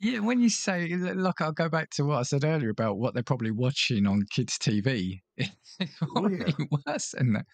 yeah, 0.00 0.18
when 0.18 0.40
you 0.40 0.50
say, 0.50 0.88
look, 0.88 1.40
I'll 1.40 1.52
go 1.52 1.68
back 1.68 1.90
to 1.90 2.04
what 2.04 2.18
I 2.18 2.22
said 2.22 2.44
earlier 2.44 2.68
about 2.68 2.98
what 2.98 3.14
they're 3.14 3.22
probably 3.22 3.50
watching 3.50 4.06
on 4.06 4.26
kids' 4.30 4.58
TV. 4.58 5.20
It's 5.78 5.92
oh, 6.16 6.28
yeah. 6.28 6.46
worse 6.86 7.10
than 7.10 7.34
that. 7.34 7.44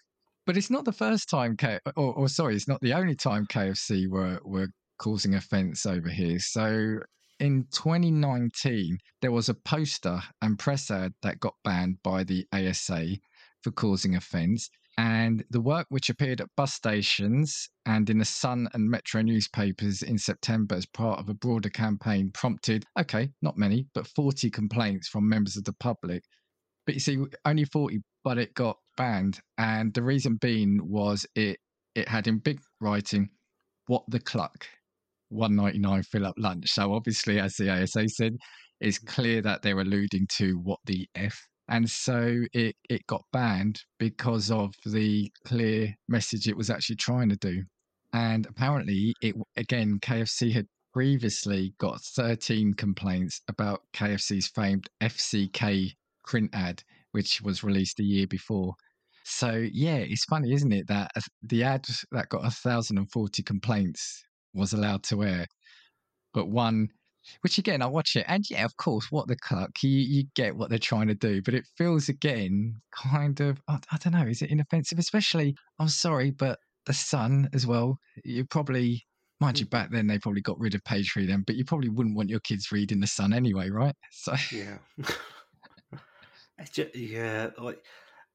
But 0.45 0.55
it's 0.55 0.69
not 0.69 0.85
the 0.85 0.93
first 0.93 1.29
time, 1.29 1.57
K- 1.57 1.79
or, 1.97 2.13
or 2.13 2.29
sorry, 2.29 2.55
it's 2.55 2.69
not 2.69 2.79
the 2.79 2.93
only 2.93 3.15
time 3.15 3.45
KFC 3.47 4.07
were 4.07 4.39
were 4.45 4.69
causing 4.97 5.35
offence 5.35 5.85
over 5.85 6.07
here. 6.07 6.39
So 6.39 6.99
in 7.39 7.65
2019, 7.71 8.97
there 9.21 9.31
was 9.33 9.49
a 9.49 9.53
poster 9.53 10.21
and 10.41 10.57
press 10.57 10.89
ad 10.89 11.13
that 11.21 11.41
got 11.41 11.55
banned 11.65 11.97
by 12.01 12.23
the 12.23 12.45
ASA 12.53 13.17
for 13.61 13.71
causing 13.71 14.15
offence. 14.15 14.69
And 14.97 15.43
the 15.49 15.61
work, 15.61 15.87
which 15.89 16.09
appeared 16.09 16.41
at 16.41 16.49
bus 16.55 16.73
stations 16.73 17.69
and 17.85 18.07
in 18.09 18.19
the 18.19 18.25
Sun 18.25 18.69
and 18.73 18.89
Metro 18.89 19.21
newspapers 19.21 20.03
in 20.03 20.17
September 20.19 20.75
as 20.75 20.85
part 20.85 21.19
of 21.19 21.29
a 21.29 21.33
broader 21.33 21.69
campaign, 21.69 22.29
prompted, 22.31 22.85
okay, 22.99 23.29
not 23.41 23.57
many, 23.57 23.87
but 23.95 24.07
40 24.07 24.51
complaints 24.51 25.07
from 25.07 25.27
members 25.27 25.57
of 25.57 25.63
the 25.63 25.73
public. 25.73 26.23
But 26.85 26.95
you 26.95 27.01
see, 27.01 27.17
only 27.45 27.65
40, 27.65 28.01
but 28.23 28.37
it 28.37 28.53
got 28.53 28.77
banned. 28.95 29.39
And 29.57 29.93
the 29.93 30.03
reason 30.03 30.35
being 30.35 30.79
was 30.83 31.25
it, 31.35 31.57
it 31.95 32.07
had 32.07 32.27
in 32.27 32.37
big 32.37 32.59
writing, 32.79 33.29
what 33.87 34.03
the 34.09 34.19
cluck, 34.19 34.67
199 35.29 36.03
fill 36.03 36.27
up 36.27 36.35
lunch. 36.37 36.69
So 36.69 36.93
obviously, 36.93 37.39
as 37.39 37.55
the 37.55 37.69
ASA 37.69 38.09
said, 38.09 38.37
it's 38.79 38.99
clear 38.99 39.41
that 39.41 39.61
they're 39.61 39.79
alluding 39.79 40.27
to 40.37 40.59
what 40.59 40.79
the 40.85 41.07
F 41.15 41.47
and 41.69 41.89
so 41.89 42.41
it 42.53 42.75
it 42.89 43.05
got 43.07 43.23
banned 43.31 43.81
because 43.97 44.51
of 44.51 44.73
the 44.85 45.31
clear 45.45 45.93
message 46.07 46.47
it 46.47 46.57
was 46.57 46.69
actually 46.69 46.97
trying 46.97 47.29
to 47.29 47.37
do. 47.37 47.63
And 48.13 48.45
apparently 48.45 49.13
it 49.21 49.35
again 49.55 49.99
KFC 50.01 50.51
had 50.51 50.67
previously 50.93 51.73
got 51.79 52.01
13 52.01 52.73
complaints 52.75 53.41
about 53.47 53.81
KFC's 53.93 54.47
famed 54.47 54.87
FCK 55.01 55.91
print 56.25 56.49
ad 56.53 56.83
which 57.11 57.41
was 57.41 57.63
released 57.63 57.99
a 57.99 58.03
year 58.03 58.27
before. 58.27 58.75
So 59.23 59.65
yeah 59.71 59.97
it's 59.97 60.25
funny 60.25 60.51
isn't 60.53 60.73
it 60.73 60.87
that 60.87 61.11
the 61.41 61.63
ad 61.63 61.85
that 62.11 62.29
got 62.29 62.41
1040 62.41 63.43
complaints 63.43 64.23
was 64.53 64.73
allowed 64.73 65.03
to 65.03 65.23
air 65.23 65.47
but 66.33 66.49
one 66.49 66.89
which 67.41 67.57
again, 67.57 67.81
I 67.81 67.87
watch 67.87 68.15
it, 68.15 68.25
and 68.27 68.43
yeah, 68.49 68.65
of 68.65 68.75
course, 68.77 69.11
what 69.11 69.27
the 69.27 69.35
cluck, 69.35 69.71
you 69.81 69.89
you 69.89 70.23
get 70.35 70.55
what 70.55 70.69
they're 70.69 70.79
trying 70.79 71.07
to 71.07 71.15
do, 71.15 71.41
but 71.41 71.53
it 71.53 71.65
feels 71.77 72.09
again 72.09 72.75
kind 72.95 73.39
of 73.39 73.61
I, 73.67 73.79
I 73.91 73.97
don't 73.97 74.13
know, 74.13 74.27
is 74.27 74.41
it 74.41 74.51
inoffensive? 74.51 74.99
Especially, 74.99 75.55
I'm 75.79 75.89
sorry, 75.89 76.31
but 76.31 76.59
the 76.85 76.93
Sun 76.93 77.49
as 77.53 77.65
well. 77.65 77.97
You 78.23 78.45
probably, 78.45 79.05
mind 79.39 79.59
you, 79.59 79.65
back 79.65 79.91
then 79.91 80.07
they 80.07 80.19
probably 80.19 80.41
got 80.41 80.59
rid 80.59 80.75
of 80.75 80.83
page 80.83 81.11
three 81.11 81.25
then, 81.25 81.43
but 81.45 81.55
you 81.55 81.65
probably 81.65 81.89
wouldn't 81.89 82.15
want 82.15 82.29
your 82.29 82.41
kids 82.41 82.71
reading 82.71 82.99
the 82.99 83.07
Sun 83.07 83.33
anyway, 83.33 83.69
right? 83.69 83.95
So 84.11 84.35
yeah, 84.51 84.77
just, 86.71 86.95
yeah, 86.95 87.49
like 87.57 87.83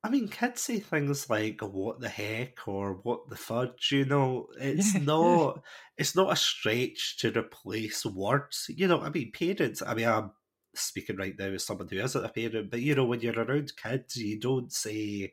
I 0.05 0.11
mean, 0.11 0.29
kids 0.29 0.63
say 0.63 0.79
things 0.81 1.29
like 1.29 1.61
"what 1.61 2.01
the 2.01 2.09
heck" 2.09 2.67
or 2.69 2.95
"what 2.95 3.29
the 3.29 3.37
fudge." 3.37 3.91
You 3.93 4.05
know, 4.05 4.49
it's 4.59 4.95
yeah, 4.95 5.01
not 5.01 5.57
yeah. 5.57 5.61
it's 5.99 6.15
not 6.17 6.33
a 6.33 6.37
stretch 6.37 7.17
to 7.19 7.33
replace 7.37 8.05
words. 8.07 8.67
You 8.71 8.87
know, 8.89 9.01
I 9.01 9.11
mean, 9.11 9.33
parents. 9.33 9.83
I 9.83 9.95
mean, 9.95 10.09
I'm 10.09 10.33
speaking 10.75 11.17
right 11.17 11.35
now 11.39 11.47
as 11.47 11.65
someone 11.65 11.89
who 11.89 11.97
isn't 11.99 12.25
a 12.25 12.29
parent, 12.29 12.71
but 12.71 12.81
you 12.83 12.95
know, 12.95 13.07
when 13.07 13.21
you're 13.21 13.35
around 13.41 13.73
kids, 13.77 14.17
you 14.17 14.39
don't 14.41 14.73
say. 14.73 15.33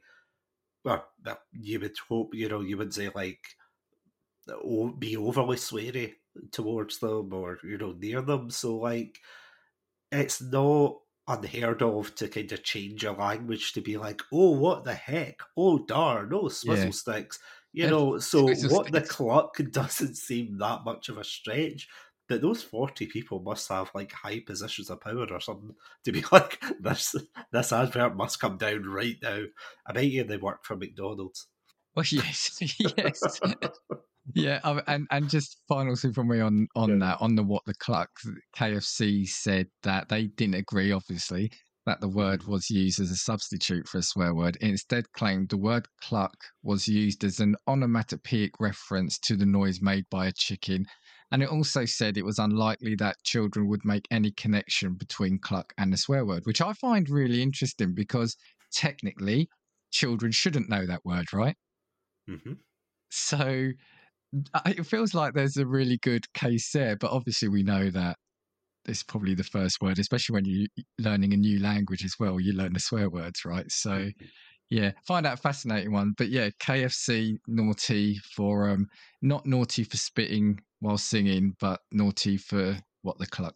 Well, 0.84 1.07
you 1.53 1.80
would 1.82 1.97
hope 2.09 2.36
you 2.36 2.49
know 2.49 2.61
you 2.61 2.78
would 2.78 2.93
say 2.93 3.09
like, 3.16 3.41
oh, 4.49 4.89
be 4.89 5.18
overly 5.18 5.57
sweary 5.57 6.13
towards 6.51 6.99
them 6.99 7.34
or 7.34 7.57
you 7.63 7.78
know 7.78 7.93
near 7.93 8.22
them. 8.22 8.49
So 8.49 8.78
like, 8.78 9.20
it's 10.11 10.41
not 10.41 10.97
unheard 11.28 11.82
of 11.82 12.13
to 12.15 12.28
kind 12.28 12.51
of 12.51 12.63
change 12.63 13.03
your 13.03 13.13
language 13.13 13.73
to 13.73 13.82
be 13.82 13.97
like, 13.97 14.21
oh, 14.32 14.51
what 14.51 14.84
the 14.84 14.93
heck? 14.93 15.39
Oh, 15.57 15.80
darn, 15.80 16.32
oh, 16.34 16.49
swizzle 16.49 16.86
yeah. 16.86 16.91
sticks. 16.91 17.39
You 17.73 17.89
know, 17.89 18.19
so 18.19 18.47
what 18.69 18.91
the 18.91 19.01
cluck 19.01 19.57
doesn't 19.71 20.15
seem 20.15 20.57
that 20.59 20.86
much 20.86 21.09
of 21.09 21.17
a 21.17 21.23
stretch. 21.23 21.88
But 22.28 22.41
those 22.41 22.63
40 22.63 23.05
people 23.07 23.39
must 23.41 23.69
have 23.69 23.91
like 23.93 24.11
high 24.11 24.39
positions 24.39 24.89
of 24.89 25.01
power 25.01 25.28
or 25.30 25.39
something 25.39 25.76
to 26.05 26.11
be 26.11 26.23
like, 26.32 26.61
this 26.80 27.15
this 27.51 27.73
advert 27.73 28.15
must 28.15 28.39
come 28.39 28.57
down 28.57 28.84
right 28.84 29.17
now. 29.21 29.43
I 29.86 29.93
bet 29.93 30.05
you 30.05 30.23
they 30.23 30.38
work 30.38 30.63
for 30.63 30.76
McDonald's. 30.76 31.47
Well, 31.95 32.05
yes, 32.09 32.59
yes. 32.97 33.39
Yeah, 34.36 34.59
and 34.88 35.07
and 35.11 35.29
just 35.29 35.61
final 35.67 35.95
thing 35.95 36.11
from 36.13 36.27
me 36.27 36.41
on 36.41 36.67
on 36.75 36.89
yeah. 36.89 37.07
that 37.07 37.21
on 37.21 37.36
the 37.36 37.43
what 37.43 37.63
the 37.65 37.73
cluck 37.75 38.09
KFC 38.55 39.27
said 39.27 39.67
that 39.83 40.09
they 40.09 40.27
didn't 40.27 40.55
agree, 40.55 40.91
obviously, 40.91 41.51
that 41.86 42.01
the 42.01 42.09
word 42.09 42.41
mm-hmm. 42.41 42.51
was 42.51 42.69
used 42.69 42.99
as 42.99 43.11
a 43.11 43.15
substitute 43.15 43.88
for 43.88 43.99
a 43.99 44.03
swear 44.03 44.36
word. 44.36 44.57
It 44.59 44.69
instead 44.69 45.11
claimed 45.13 45.49
the 45.49 45.57
word 45.57 45.88
cluck 46.01 46.36
was 46.63 46.86
used 46.88 47.23
as 47.23 47.39
an 47.39 47.55
onomatopoeic 47.67 48.59
reference 48.59 49.17
to 49.19 49.38
the 49.38 49.45
noise 49.45 49.81
made 49.81 50.05
by 50.11 50.27
a 50.27 50.33
chicken. 50.33 50.86
And 51.31 51.41
it 51.41 51.49
also 51.49 51.86
said 51.86 52.17
it 52.17 52.25
was 52.25 52.39
unlikely 52.39 52.95
that 52.95 53.23
children 53.23 53.67
would 53.69 53.86
make 53.86 54.05
any 54.11 54.31
connection 54.31 54.95
between 54.95 55.39
cluck 55.39 55.73
and 55.77 55.93
the 55.93 55.97
swear 55.97 56.25
word, 56.25 56.45
which 56.45 56.61
I 56.61 56.73
find 56.73 57.09
really 57.09 57.41
interesting 57.41 57.93
because 57.93 58.36
technically 58.73 59.47
children 59.91 60.31
shouldn't 60.31 60.69
know 60.69 60.86
that 60.86 61.05
word, 61.05 61.33
right? 61.33 61.55
Mm-hmm. 62.29 62.53
So 63.09 63.71
it 64.65 64.86
feels 64.86 65.13
like 65.13 65.33
there's 65.33 65.57
a 65.57 65.65
really 65.65 65.97
good 65.97 66.31
case 66.33 66.71
there, 66.71 66.95
but 66.95 67.11
obviously 67.11 67.47
we 67.47 67.63
know 67.63 67.89
that 67.91 68.17
it's 68.88 69.03
probably 69.03 69.33
the 69.33 69.43
first 69.43 69.81
word, 69.81 69.99
especially 69.99 70.36
when 70.36 70.45
you're 70.45 70.67
learning 70.99 71.33
a 71.33 71.38
new 71.38 71.59
language 71.59 72.05
as 72.05 72.15
well. 72.19 72.39
You 72.39 72.53
learn 72.53 72.73
the 72.73 72.79
swear 72.79 73.09
words, 73.09 73.45
right? 73.45 73.69
So, 73.71 73.91
mm-hmm. 73.91 74.25
yeah, 74.69 74.91
find 75.07 75.25
out 75.25 75.39
fascinating 75.39 75.91
one. 75.91 76.13
But 76.17 76.29
yeah, 76.29 76.49
KFC 76.61 77.38
naughty 77.47 78.19
for 78.36 78.69
um, 78.69 78.88
not 79.21 79.45
naughty 79.45 79.83
for 79.83 79.97
spitting 79.97 80.59
while 80.79 80.97
singing, 80.97 81.55
but 81.59 81.79
naughty 81.91 82.38
for 82.38 82.77
what 83.01 83.17
the 83.17 83.27
cluck. 83.27 83.55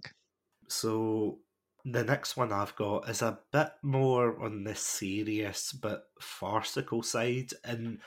So 0.67 1.39
the 1.85 2.03
next 2.03 2.37
one 2.37 2.51
I've 2.51 2.75
got 2.75 3.09
is 3.09 3.21
a 3.21 3.39
bit 3.51 3.71
more 3.83 4.41
on 4.43 4.63
the 4.63 4.75
serious 4.75 5.73
but 5.73 6.05
farcical 6.19 7.03
side, 7.03 7.51
and 7.63 7.99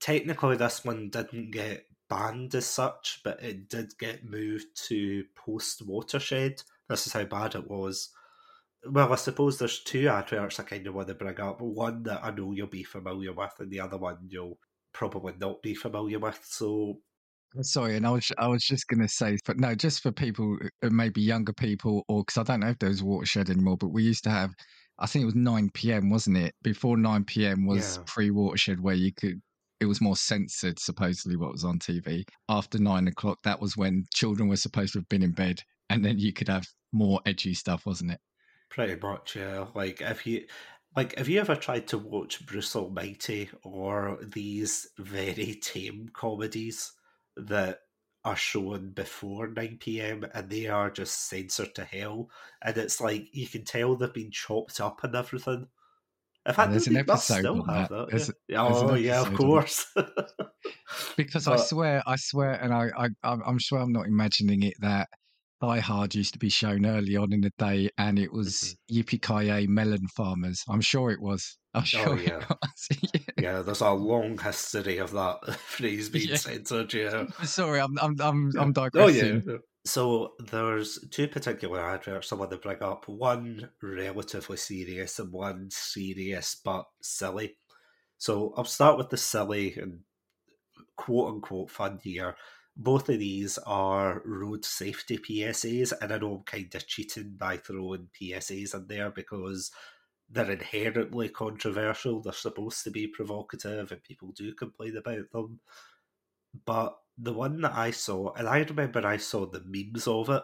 technically 0.00 0.56
this 0.56 0.84
one 0.84 1.10
didn't 1.10 1.50
get 1.50 1.84
banned 2.08 2.54
as 2.54 2.66
such, 2.66 3.20
but 3.24 3.42
it 3.42 3.68
did 3.68 3.92
get 3.98 4.24
moved 4.24 4.66
to 4.88 5.24
post 5.34 5.82
watershed. 5.86 6.62
This 6.88 7.06
is 7.06 7.12
how 7.12 7.24
bad 7.24 7.54
it 7.54 7.68
was. 7.68 8.10
Well, 8.86 9.12
I 9.12 9.16
suppose 9.16 9.58
there's 9.58 9.82
two 9.82 10.08
adverts 10.08 10.60
I 10.60 10.62
kind 10.62 10.86
of 10.86 10.94
want 10.94 11.08
to 11.08 11.14
bring 11.14 11.40
up. 11.40 11.60
One 11.60 12.04
that 12.04 12.24
I 12.24 12.30
know 12.30 12.52
you'll 12.52 12.68
be 12.68 12.84
familiar 12.84 13.32
with, 13.32 13.52
and 13.58 13.70
the 13.70 13.80
other 13.80 13.98
one 13.98 14.18
you'll 14.28 14.58
probably 14.92 15.34
not 15.38 15.62
be 15.62 15.74
familiar 15.74 16.18
with. 16.18 16.40
So, 16.44 17.00
sorry, 17.60 17.96
and 17.96 18.06
I 18.06 18.10
was 18.10 18.30
I 18.38 18.46
was 18.46 18.62
just 18.62 18.86
going 18.86 19.00
to 19.00 19.08
say, 19.08 19.36
but 19.44 19.58
no, 19.58 19.74
just 19.74 20.02
for 20.02 20.12
people, 20.12 20.56
uh, 20.82 20.90
maybe 20.90 21.20
younger 21.20 21.52
people, 21.52 22.04
or 22.08 22.22
because 22.22 22.38
I 22.38 22.44
don't 22.44 22.60
know 22.60 22.68
if 22.68 22.78
there's 22.78 23.02
watershed 23.02 23.50
anymore, 23.50 23.76
but 23.76 23.88
we 23.88 24.04
used 24.04 24.24
to 24.24 24.30
have. 24.30 24.50
I 25.00 25.06
think 25.06 25.22
it 25.22 25.26
was 25.26 25.36
9 25.36 25.70
p.m., 25.74 26.10
wasn't 26.10 26.38
it? 26.38 26.56
Before 26.60 26.96
9 26.96 27.22
p.m. 27.24 27.66
was 27.66 27.98
yeah. 27.98 28.02
pre 28.06 28.30
watershed, 28.30 28.80
where 28.80 28.96
you 28.96 29.12
could 29.12 29.40
it 29.80 29.86
was 29.86 30.00
more 30.00 30.16
censored, 30.16 30.78
supposedly, 30.78 31.36
what 31.36 31.52
was 31.52 31.64
on 31.64 31.78
TV. 31.78 32.24
After 32.48 32.78
nine 32.78 33.06
o'clock, 33.08 33.38
that 33.44 33.60
was 33.60 33.76
when 33.76 34.06
children 34.12 34.48
were 34.48 34.56
supposed 34.56 34.92
to 34.92 34.98
have 34.98 35.08
been 35.08 35.22
in 35.22 35.32
bed, 35.32 35.62
and 35.88 36.04
then 36.04 36.18
you 36.18 36.32
could 36.32 36.48
have 36.48 36.66
more 36.92 37.20
edgy 37.26 37.54
stuff, 37.54 37.86
wasn't 37.86 38.12
it? 38.12 38.20
Pretty 38.70 38.96
much, 39.00 39.36
yeah. 39.36 39.66
Like 39.74 40.00
if 40.00 40.26
you 40.26 40.46
like 40.96 41.16
have 41.16 41.28
you 41.28 41.40
ever 41.40 41.56
tried 41.56 41.86
to 41.88 41.98
watch 41.98 42.44
Bruce 42.44 42.74
Almighty 42.74 43.48
or 43.62 44.18
these 44.22 44.88
very 44.98 45.54
tame 45.54 46.10
comedies 46.12 46.92
that 47.36 47.80
are 48.24 48.36
shown 48.36 48.90
before 48.90 49.48
9 49.48 49.78
p.m. 49.80 50.26
and 50.34 50.50
they 50.50 50.66
are 50.66 50.90
just 50.90 51.28
censored 51.28 51.74
to 51.76 51.84
hell? 51.84 52.30
And 52.62 52.76
it's 52.76 53.00
like 53.00 53.28
you 53.32 53.46
can 53.46 53.64
tell 53.64 53.96
they've 53.96 54.12
been 54.12 54.30
chopped 54.30 54.80
up 54.80 55.04
and 55.04 55.14
everything 55.14 55.68
In 56.48 56.54
fact, 56.54 56.70
there's 56.70 56.86
an 56.86 56.96
episode 56.96 57.38
still 57.40 57.62
on 57.62 57.68
have 57.68 57.88
that. 57.90 58.10
that. 58.10 58.34
Yeah. 58.48 58.66
Oh, 58.66 58.94
yeah, 58.94 59.20
of 59.20 59.34
course. 59.34 59.86
because 61.16 61.46
I 61.46 61.56
swear, 61.56 62.02
I 62.06 62.16
swear, 62.16 62.52
and 62.52 62.72
I, 62.72 62.88
I, 62.96 63.08
I'm 63.22 63.58
sure 63.58 63.78
I'm 63.78 63.92
not 63.92 64.06
imagining 64.06 64.62
it 64.62 64.74
that 64.80 65.08
Die 65.60 65.80
Hard 65.80 66.14
used 66.14 66.32
to 66.34 66.38
be 66.38 66.48
shown 66.48 66.86
early 66.86 67.16
on 67.16 67.32
in 67.32 67.40
the 67.40 67.52
day, 67.58 67.90
and 67.98 68.18
it 68.18 68.32
was 68.32 68.76
mm-hmm. 68.90 68.98
Yippee 68.98 69.20
Ki 69.20 69.66
Melon 69.66 70.06
Farmers. 70.16 70.62
I'm 70.68 70.80
sure 70.80 71.10
it 71.10 71.20
was. 71.20 71.58
I'm 71.74 71.82
oh, 71.82 71.84
sure 71.84 72.08
Oh, 72.08 72.14
yeah. 72.14 72.44
Yeah. 73.12 73.20
yeah, 73.38 73.62
there's 73.62 73.82
a 73.82 73.90
long 73.90 74.38
history 74.38 74.98
of 74.98 75.12
that 75.12 75.54
phrase 75.58 76.08
being 76.08 76.30
Yeah. 76.30 76.36
censored. 76.36 76.94
Yeah. 76.94 77.26
Sorry, 77.44 77.80
I'm, 77.80 77.98
I'm, 78.00 78.16
I'm, 78.20 78.52
I'm 78.58 78.72
digressing. 78.72 79.42
Oh 79.46 79.50
yeah. 79.52 79.58
So 79.84 80.34
there's 80.38 80.98
two 81.10 81.28
particular 81.28 81.80
adverts 81.80 82.32
I 82.32 82.36
want 82.36 82.50
to 82.50 82.58
bring 82.58 82.82
up. 82.82 83.08
One 83.08 83.70
relatively 83.82 84.56
serious 84.56 85.18
and 85.18 85.32
one 85.32 85.70
serious 85.70 86.54
but 86.62 86.86
silly. 87.00 87.56
So 88.18 88.52
I'll 88.56 88.64
start 88.64 88.98
with 88.98 89.10
the 89.10 89.16
silly 89.16 89.74
and 89.76 90.00
quote 90.96 91.34
unquote 91.34 91.70
fun 91.70 92.00
here. 92.02 92.36
Both 92.76 93.08
of 93.08 93.18
these 93.18 93.58
are 93.58 94.22
road 94.24 94.64
safety 94.64 95.18
PSAs, 95.18 95.92
and 96.00 96.12
I 96.12 96.18
know 96.18 96.36
I'm 96.36 96.42
kind 96.44 96.72
of 96.74 96.86
cheating 96.86 97.34
by 97.36 97.56
throwing 97.56 98.08
PSAs 98.20 98.74
in 98.74 98.86
there 98.86 99.10
because 99.10 99.72
they're 100.30 100.50
inherently 100.50 101.28
controversial. 101.28 102.20
They're 102.20 102.32
supposed 102.32 102.84
to 102.84 102.90
be 102.90 103.08
provocative, 103.08 103.90
and 103.90 104.02
people 104.04 104.32
do 104.32 104.54
complain 104.54 104.96
about 104.96 105.30
them. 105.32 105.60
But 106.64 106.96
the 107.18 107.32
one 107.32 107.60
that 107.62 107.74
I 107.74 107.90
saw, 107.90 108.32
and 108.34 108.48
I 108.48 108.58
remember 108.60 109.06
I 109.06 109.16
saw 109.16 109.46
the 109.46 109.62
memes 109.66 110.06
of 110.06 110.28
it 110.30 110.42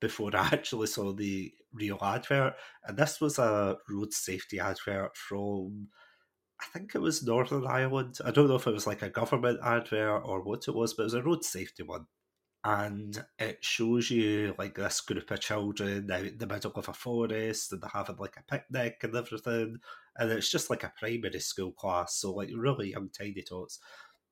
before 0.00 0.30
I 0.36 0.48
actually 0.52 0.86
saw 0.86 1.12
the 1.12 1.52
real 1.72 1.98
advert, 2.02 2.54
and 2.84 2.96
this 2.96 3.20
was 3.20 3.38
a 3.38 3.78
road 3.88 4.12
safety 4.12 4.60
advert 4.60 5.16
from, 5.16 5.88
I 6.60 6.66
think 6.66 6.94
it 6.94 7.00
was 7.00 7.24
Northern 7.24 7.66
Ireland. 7.66 8.18
I 8.24 8.30
don't 8.32 8.48
know 8.48 8.56
if 8.56 8.66
it 8.66 8.74
was 8.74 8.86
like 8.86 9.02
a 9.02 9.10
government 9.10 9.60
advert 9.64 10.22
or 10.24 10.42
what 10.42 10.68
it 10.68 10.74
was, 10.74 10.94
but 10.94 11.02
it 11.02 11.04
was 11.04 11.14
a 11.14 11.22
road 11.22 11.44
safety 11.44 11.82
one. 11.82 12.06
And 12.62 13.24
it 13.38 13.64
shows 13.64 14.10
you 14.10 14.54
like 14.58 14.74
this 14.74 15.00
group 15.00 15.30
of 15.30 15.40
children 15.40 16.10
out 16.10 16.24
in 16.26 16.36
the 16.36 16.46
middle 16.46 16.72
of 16.74 16.88
a 16.90 16.92
forest 16.92 17.72
and 17.72 17.80
they're 17.80 17.90
having 17.90 18.16
like 18.16 18.36
a 18.36 18.42
picnic 18.42 18.98
and 19.02 19.16
everything. 19.16 19.78
And 20.16 20.30
it's 20.30 20.50
just 20.50 20.68
like 20.68 20.84
a 20.84 20.92
primary 20.98 21.40
school 21.40 21.72
class, 21.72 22.16
so 22.16 22.34
like 22.34 22.50
really 22.54 22.90
young 22.90 23.08
tiny 23.08 23.42
tots 23.42 23.80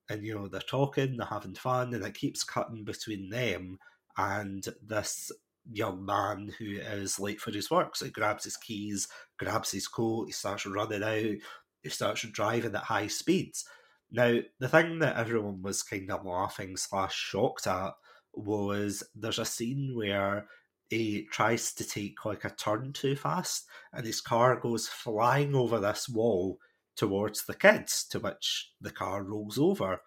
and 0.09 0.25
you 0.25 0.35
know 0.35 0.49
they're 0.49 0.61
talking, 0.61 1.17
they're 1.17 1.27
having 1.27 1.55
fun, 1.55 1.95
and 1.95 2.05
it 2.05 2.15
keeps 2.15 2.45
cutting 2.45 2.85
between 2.85 3.29
them 3.31 3.79
and 4.17 4.67
this 4.87 5.31
young 5.71 6.05
man 6.05 6.53
who 6.59 6.65
is 6.65 7.21
late 7.21 7.41
for 7.41 7.51
his 7.51 7.71
work. 7.71 7.95
So 7.95 8.07
he 8.07 8.11
grabs 8.11 8.45
his 8.45 8.57
keys, 8.57 9.09
grabs 9.39 9.71
his 9.71 9.87
coat, 9.87 10.27
he 10.27 10.33
starts 10.33 10.67
running 10.67 11.03
out, 11.03 11.37
he 11.83 11.89
starts 11.89 12.23
driving 12.23 12.75
at 12.75 12.83
high 12.83 13.07
speeds. 13.07 13.65
Now, 14.11 14.39
the 14.59 14.69
thing 14.69 14.99
that 15.01 15.17
everyone 15.17 15.63
was 15.63 15.83
kind 15.83 16.11
of 16.11 16.25
laughing 16.25 16.77
slash 16.77 17.15
shocked 17.15 17.67
at 17.67 17.93
was 18.33 19.03
there's 19.15 19.39
a 19.39 19.45
scene 19.45 19.95
where 19.95 20.47
he 20.89 21.29
tries 21.31 21.75
to 21.75 21.87
take 21.87 22.25
like 22.25 22.45
a 22.45 22.51
turn 22.51 22.93
too 22.93 23.15
fast 23.15 23.67
and 23.93 24.07
his 24.07 24.23
car 24.23 24.57
goes 24.57 24.89
flying 24.89 25.55
over 25.55 25.79
this 25.79 26.09
wall 26.09 26.59
towards 26.99 27.47
the 27.47 27.55
kids, 27.55 28.07
to 28.11 28.21
which 28.21 28.75
the 28.83 28.93
car 28.93 29.25
rolls 29.25 29.59
over. 29.59 30.03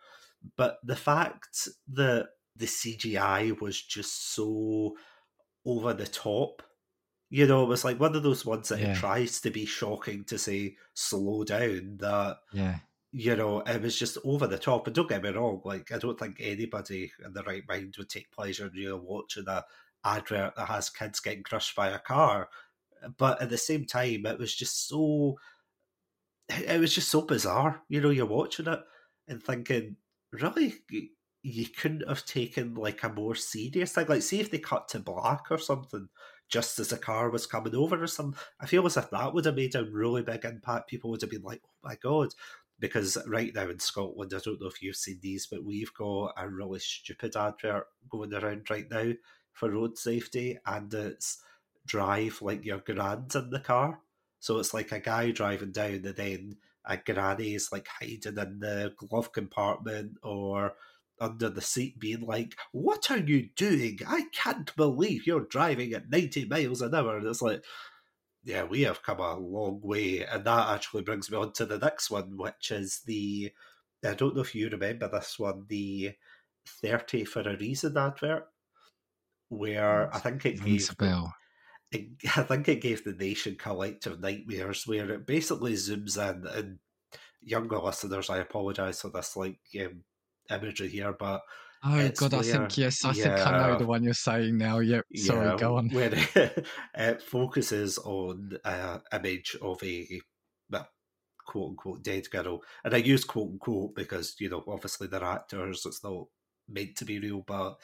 But 0.57 0.79
the 0.83 0.97
fact 0.97 1.67
that 1.89 2.29
the 2.55 2.67
CGI 2.67 3.51
was 3.61 3.81
just 3.81 4.33
so 4.33 4.97
over 5.65 5.93
the 5.93 6.07
top, 6.07 6.63
you 7.29 7.47
know, 7.47 7.63
it 7.63 7.67
was 7.69 7.85
like 7.85 7.99
one 7.99 8.15
of 8.15 8.23
those 8.23 8.45
ones 8.45 8.69
that 8.69 8.79
Yeah. 8.79 8.91
it 8.91 8.93
tries 8.93 9.41
to 9.41 9.51
be 9.51 9.65
shocking 9.65 10.25
to 10.25 10.37
say 10.39 10.77
slow 10.95 11.43
down, 11.45 11.97
that, 11.99 12.39
Yeah. 12.51 12.79
you 13.11 13.35
know, 13.35 13.61
it 13.61 13.81
was 13.81 13.97
just 13.97 14.17
over 14.23 14.47
the 14.47 14.57
top. 14.59 14.87
And 14.87 14.95
don't 14.95 15.09
get 15.09 15.23
me 15.23 15.29
wrong, 15.29 15.61
like, 15.65 15.91
I 15.91 15.97
don't 15.97 16.19
think 16.19 16.37
anybody 16.39 17.11
in 17.23 17.33
the 17.33 17.43
right 17.43 17.63
mind 17.67 17.95
would 17.97 18.09
take 18.09 18.31
pleasure 18.31 18.67
in 18.67 18.75
you 18.75 18.89
know, 18.89 18.97
watching 18.97 19.47
a 19.47 19.65
advert 20.03 20.55
that 20.55 20.67
has 20.67 20.89
kids 20.89 21.19
getting 21.19 21.43
crushed 21.43 21.75
by 21.75 21.89
a 21.89 21.99
car. 21.99 22.49
But 23.17 23.41
at 23.41 23.49
the 23.49 23.57
same 23.57 23.85
time, 23.85 24.25
it 24.25 24.39
was 24.39 24.55
just 24.55 24.87
so 24.87 25.37
it 26.49 26.79
was 26.79 26.93
just 26.93 27.09
so 27.09 27.21
bizarre. 27.21 27.81
You 27.89 28.01
know, 28.01 28.09
you're 28.09 28.25
watching 28.25 28.67
it 28.67 28.79
and 29.27 29.41
thinking, 29.41 29.97
really, 30.31 30.75
you, 31.43 31.65
couldn't 31.67 32.07
have 32.07 32.25
taken 32.25 32.75
like 32.75 33.03
a 33.03 33.09
more 33.09 33.35
serious 33.35 33.93
thing. 33.93 34.07
Like, 34.07 34.21
see 34.21 34.39
if 34.39 34.51
they 34.51 34.59
cut 34.59 34.87
to 34.89 34.99
black 34.99 35.51
or 35.51 35.57
something 35.57 36.09
just 36.49 36.77
as 36.79 36.89
the 36.89 36.97
car 36.97 37.29
was 37.29 37.47
coming 37.47 37.75
over 37.75 38.01
or 38.01 38.07
something. 38.07 38.39
I 38.59 38.65
feel 38.65 38.85
as 38.85 38.97
if 38.97 39.09
that 39.09 39.33
would 39.33 39.45
have 39.45 39.55
made 39.55 39.75
a 39.75 39.85
really 39.85 40.21
big 40.21 40.43
impact. 40.43 40.89
People 40.89 41.09
would 41.11 41.21
have 41.21 41.29
been 41.29 41.43
like, 41.43 41.61
oh 41.65 41.69
my 41.83 41.95
God. 41.95 42.29
Because 42.79 43.17
right 43.27 43.53
now 43.53 43.69
in 43.69 43.79
Scotland, 43.79 44.33
I 44.35 44.39
don't 44.43 44.59
know 44.59 44.67
if 44.67 44.81
you've 44.81 44.95
seen 44.95 45.19
these, 45.21 45.47
but 45.47 45.63
we've 45.63 45.93
got 45.93 46.33
a 46.35 46.49
really 46.49 46.79
stupid 46.79 47.35
advert 47.35 47.85
going 48.09 48.33
around 48.33 48.69
right 48.69 48.87
now 48.89 49.13
for 49.53 49.69
road 49.69 49.97
safety, 49.97 50.57
and 50.65 50.91
it's 50.93 51.43
drive 51.85 52.41
like 52.41 52.65
your 52.65 52.79
grand 52.79 53.33
in 53.35 53.49
the 53.49 53.59
car. 53.59 53.99
So 54.41 54.59
it's 54.59 54.73
like 54.73 54.91
a 54.91 54.99
guy 54.99 55.31
driving 55.31 55.71
down, 55.71 56.05
and 56.05 56.15
then 56.17 56.57
a 56.85 56.97
granny 56.97 57.55
is 57.55 57.71
like 57.71 57.87
hiding 57.87 58.37
in 58.37 58.59
the 58.59 58.93
glove 58.97 59.31
compartment 59.31 60.17
or 60.23 60.73
under 61.21 61.49
the 61.49 61.61
seat, 61.61 61.99
being 61.99 62.21
like, 62.21 62.57
"What 62.73 63.09
are 63.11 63.19
you 63.19 63.49
doing? 63.55 63.99
I 64.07 64.23
can't 64.33 64.75
believe 64.75 65.25
you're 65.27 65.45
driving 65.45 65.93
at 65.93 66.09
ninety 66.09 66.45
miles 66.45 66.81
an 66.81 66.95
hour." 66.95 67.17
And 67.17 67.27
it's 67.27 67.41
like, 67.41 67.63
yeah, 68.43 68.63
we 68.63 68.81
have 68.83 69.03
come 69.03 69.19
a 69.19 69.37
long 69.37 69.81
way, 69.81 70.25
and 70.25 70.45
that 70.45 70.69
actually 70.69 71.03
brings 71.03 71.29
me 71.31 71.37
on 71.37 71.53
to 71.53 71.65
the 71.65 71.77
next 71.79 72.09
one, 72.09 72.37
which 72.37 72.71
is 72.71 73.01
the. 73.05 73.53
I 74.03 74.15
don't 74.15 74.35
know 74.35 74.41
if 74.41 74.55
you 74.55 74.69
remember 74.69 75.07
this 75.07 75.37
one, 75.39 75.65
the 75.69 76.15
thirty 76.65 77.23
for 77.25 77.41
a 77.41 77.55
reason 77.57 77.97
advert, 77.97 78.49
where 79.49 80.13
I 80.13 80.19
think 80.19 80.45
it 80.45 80.63
Rings 80.63 80.89
gave 80.89 80.89
a 80.89 80.95
bell. 80.95 81.33
It, 81.91 82.07
I 82.37 82.43
think 82.43 82.67
it 82.67 82.81
gave 82.81 83.03
the 83.03 83.13
nation 83.13 83.55
collective 83.55 84.19
nightmares 84.19 84.87
where 84.87 85.09
it 85.11 85.25
basically 85.25 85.73
zooms 85.73 86.17
in 86.17 86.47
and 86.47 86.79
younger 87.41 87.79
listeners, 87.79 88.29
I 88.29 88.37
apologise 88.37 89.01
for 89.01 89.09
this 89.09 89.35
like 89.35 89.59
um, 89.79 90.03
imagery 90.49 90.89
here, 90.89 91.13
but 91.13 91.41
Oh 91.83 92.09
God, 92.15 92.35
I 92.35 92.41
think 92.43 92.77
yes, 92.77 93.03
I 93.03 93.13
think 93.13 93.39
I 93.39 93.57
know 93.57 93.79
the 93.79 93.87
one 93.87 94.03
you're 94.03 94.13
saying 94.13 94.55
now. 94.55 94.79
Yep. 94.79 95.05
Sorry, 95.15 95.47
yeah, 95.47 95.57
go 95.57 95.77
on. 95.77 95.89
Where 95.89 96.13
it, 96.13 96.67
it 96.93 97.21
focuses 97.23 97.97
on 97.97 98.51
an 98.63 99.01
image 99.11 99.57
of 99.59 99.81
a 99.83 100.21
well, 100.69 100.87
quote 101.47 101.69
unquote 101.69 102.03
dead 102.03 102.29
girl, 102.29 102.61
and 102.83 102.93
I 102.93 102.97
use 102.97 103.23
quote 103.23 103.49
unquote 103.53 103.95
because 103.95 104.35
you 104.39 104.49
know 104.49 104.63
obviously 104.67 105.07
they're 105.07 105.23
actors; 105.23 105.83
it's 105.87 106.03
not 106.03 106.25
meant 106.69 106.97
to 106.97 107.05
be 107.05 107.19
real, 107.19 107.43
but 107.47 107.77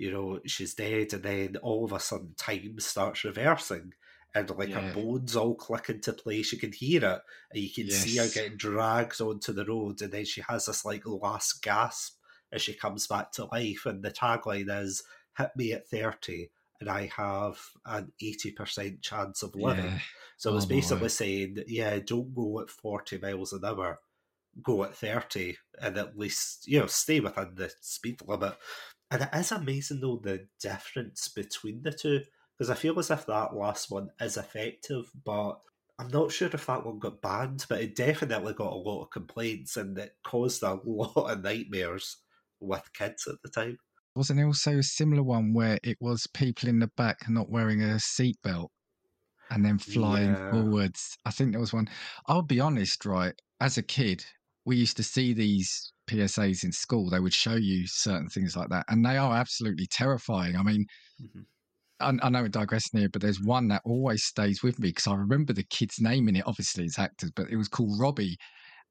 you 0.00 0.10
know 0.12 0.40
she's 0.46 0.74
dead, 0.74 1.12
and 1.12 1.22
then 1.22 1.56
all 1.62 1.84
of 1.84 1.92
a 1.92 2.00
sudden 2.00 2.34
time 2.36 2.80
starts 2.80 3.24
reversing. 3.24 3.92
And 4.34 4.48
like 4.50 4.70
Yeah. 4.70 4.80
her 4.80 4.92
bones 4.94 5.34
all 5.34 5.56
click 5.56 5.88
into 5.90 6.12
place, 6.12 6.52
you 6.52 6.58
can 6.58 6.72
hear 6.72 7.04
it, 7.04 7.20
and 7.52 7.62
you 7.62 7.70
can 7.72 7.90
see 7.90 8.16
her 8.16 8.28
getting 8.28 8.56
dragged 8.56 9.20
onto 9.20 9.52
the 9.52 9.64
road, 9.64 10.00
and 10.02 10.12
then 10.12 10.24
she 10.24 10.40
has 10.48 10.66
this 10.66 10.84
like 10.84 11.04
last 11.06 11.62
gasp 11.62 12.16
as 12.52 12.62
she 12.62 12.74
comes 12.74 13.06
back 13.06 13.32
to 13.32 13.46
life. 13.46 13.86
And 13.86 14.02
the 14.02 14.10
tagline 14.10 14.70
is 14.82 15.02
hit 15.36 15.50
me 15.56 15.72
at 15.72 15.88
30 15.88 16.50
and 16.80 16.88
I 16.88 17.06
have 17.16 17.58
an 17.84 18.12
80% 18.22 19.02
chance 19.02 19.42
of 19.42 19.54
living. 19.54 19.84
Yeah. 19.84 19.98
So 20.36 20.52
oh, 20.52 20.56
it's 20.56 20.64
Oh, 20.64 20.68
basically 20.68 21.02
word. 21.02 21.10
saying, 21.10 21.64
yeah, 21.66 21.98
don't 22.00 22.34
go 22.34 22.60
at 22.60 22.70
40 22.70 23.18
miles 23.18 23.52
an 23.52 23.64
hour, 23.64 24.00
go 24.62 24.84
at 24.84 24.96
30 24.96 25.56
and 25.80 25.96
at 25.98 26.18
least, 26.18 26.66
you 26.66 26.80
know, 26.80 26.86
stay 26.86 27.20
within 27.20 27.54
the 27.54 27.72
speed 27.80 28.20
limit. 28.26 28.56
And 29.10 29.22
it 29.22 29.28
is 29.34 29.52
amazing 29.52 30.00
though 30.00 30.18
the 30.18 30.48
difference 30.60 31.28
between 31.28 31.82
the 31.82 31.92
two 31.92 32.24
because 32.56 32.70
I 32.70 32.74
feel 32.74 32.98
as 32.98 33.10
if 33.10 33.26
that 33.26 33.54
last 33.54 33.90
one 33.90 34.10
is 34.20 34.36
effective, 34.36 35.10
but 35.24 35.60
I'm 35.98 36.08
not 36.08 36.32
sure 36.32 36.48
if 36.52 36.66
that 36.66 36.84
one 36.84 36.98
got 36.98 37.20
banned, 37.22 37.66
but 37.68 37.80
it 37.80 37.94
definitely 37.96 38.54
got 38.54 38.72
a 38.72 38.76
lot 38.76 39.02
of 39.04 39.10
complaints 39.10 39.76
and 39.76 39.96
it 39.98 40.16
caused 40.24 40.62
a 40.62 40.74
lot 40.84 41.30
of 41.30 41.42
nightmares 41.42 42.18
with 42.60 42.92
kids 42.92 43.26
at 43.26 43.40
the 43.42 43.48
time. 43.48 43.78
Wasn't 44.14 44.36
there 44.36 44.46
also 44.46 44.78
a 44.78 44.82
similar 44.84 45.22
one 45.24 45.52
where 45.52 45.80
it 45.82 46.00
was 46.00 46.28
people 46.28 46.68
in 46.68 46.78
the 46.78 46.86
back 46.96 47.28
not 47.28 47.50
wearing 47.50 47.82
a 47.82 47.96
seatbelt 47.96 48.68
and 49.50 49.64
then 49.64 49.78
flying 49.78 50.36
Yeah. 50.36 50.50
forwards? 50.50 51.16
I 51.24 51.32
think 51.32 51.52
there 51.52 51.60
was 51.60 51.72
one. 51.72 51.88
I'll 52.26 52.42
be 52.42 52.60
honest, 52.60 53.04
right? 53.06 53.34
As 53.60 53.78
a 53.78 53.82
kid, 53.84 54.24
we 54.64 54.76
used 54.76 54.96
to 54.98 55.04
see 55.04 55.32
these 55.34 55.92
PSAs 56.10 56.64
in 56.64 56.72
school. 56.72 57.10
They 57.10 57.20
would 57.20 57.34
show 57.34 57.54
you 57.56 57.86
certain 57.86 58.28
things 58.28 58.56
like 58.56 58.68
that, 58.70 58.86
and 58.88 59.04
they 59.04 59.16
are 59.18 59.36
absolutely 59.36 59.86
terrifying. 59.86 60.56
I 60.56 60.62
mean, 60.62 60.86
Mhm. 61.18 61.46
I, 62.00 62.16
I 62.22 62.28
know 62.30 62.42
we're 62.42 62.48
digressing 62.48 63.00
here, 63.00 63.08
but 63.08 63.22
there's 63.22 63.40
one 63.40 63.68
that 63.68 63.82
always 63.84 64.24
stays 64.24 64.62
with 64.62 64.78
me 64.78 64.88
because 64.88 65.06
I 65.06 65.14
remember 65.14 65.52
the 65.52 65.62
kid's 65.64 66.00
name 66.00 66.28
in 66.28 66.36
it. 66.36 66.46
Obviously, 66.46 66.84
it's 66.84 66.98
actors, 66.98 67.30
but 67.34 67.50
it 67.50 67.56
was 67.56 67.68
called 67.68 67.98
Robbie, 68.00 68.36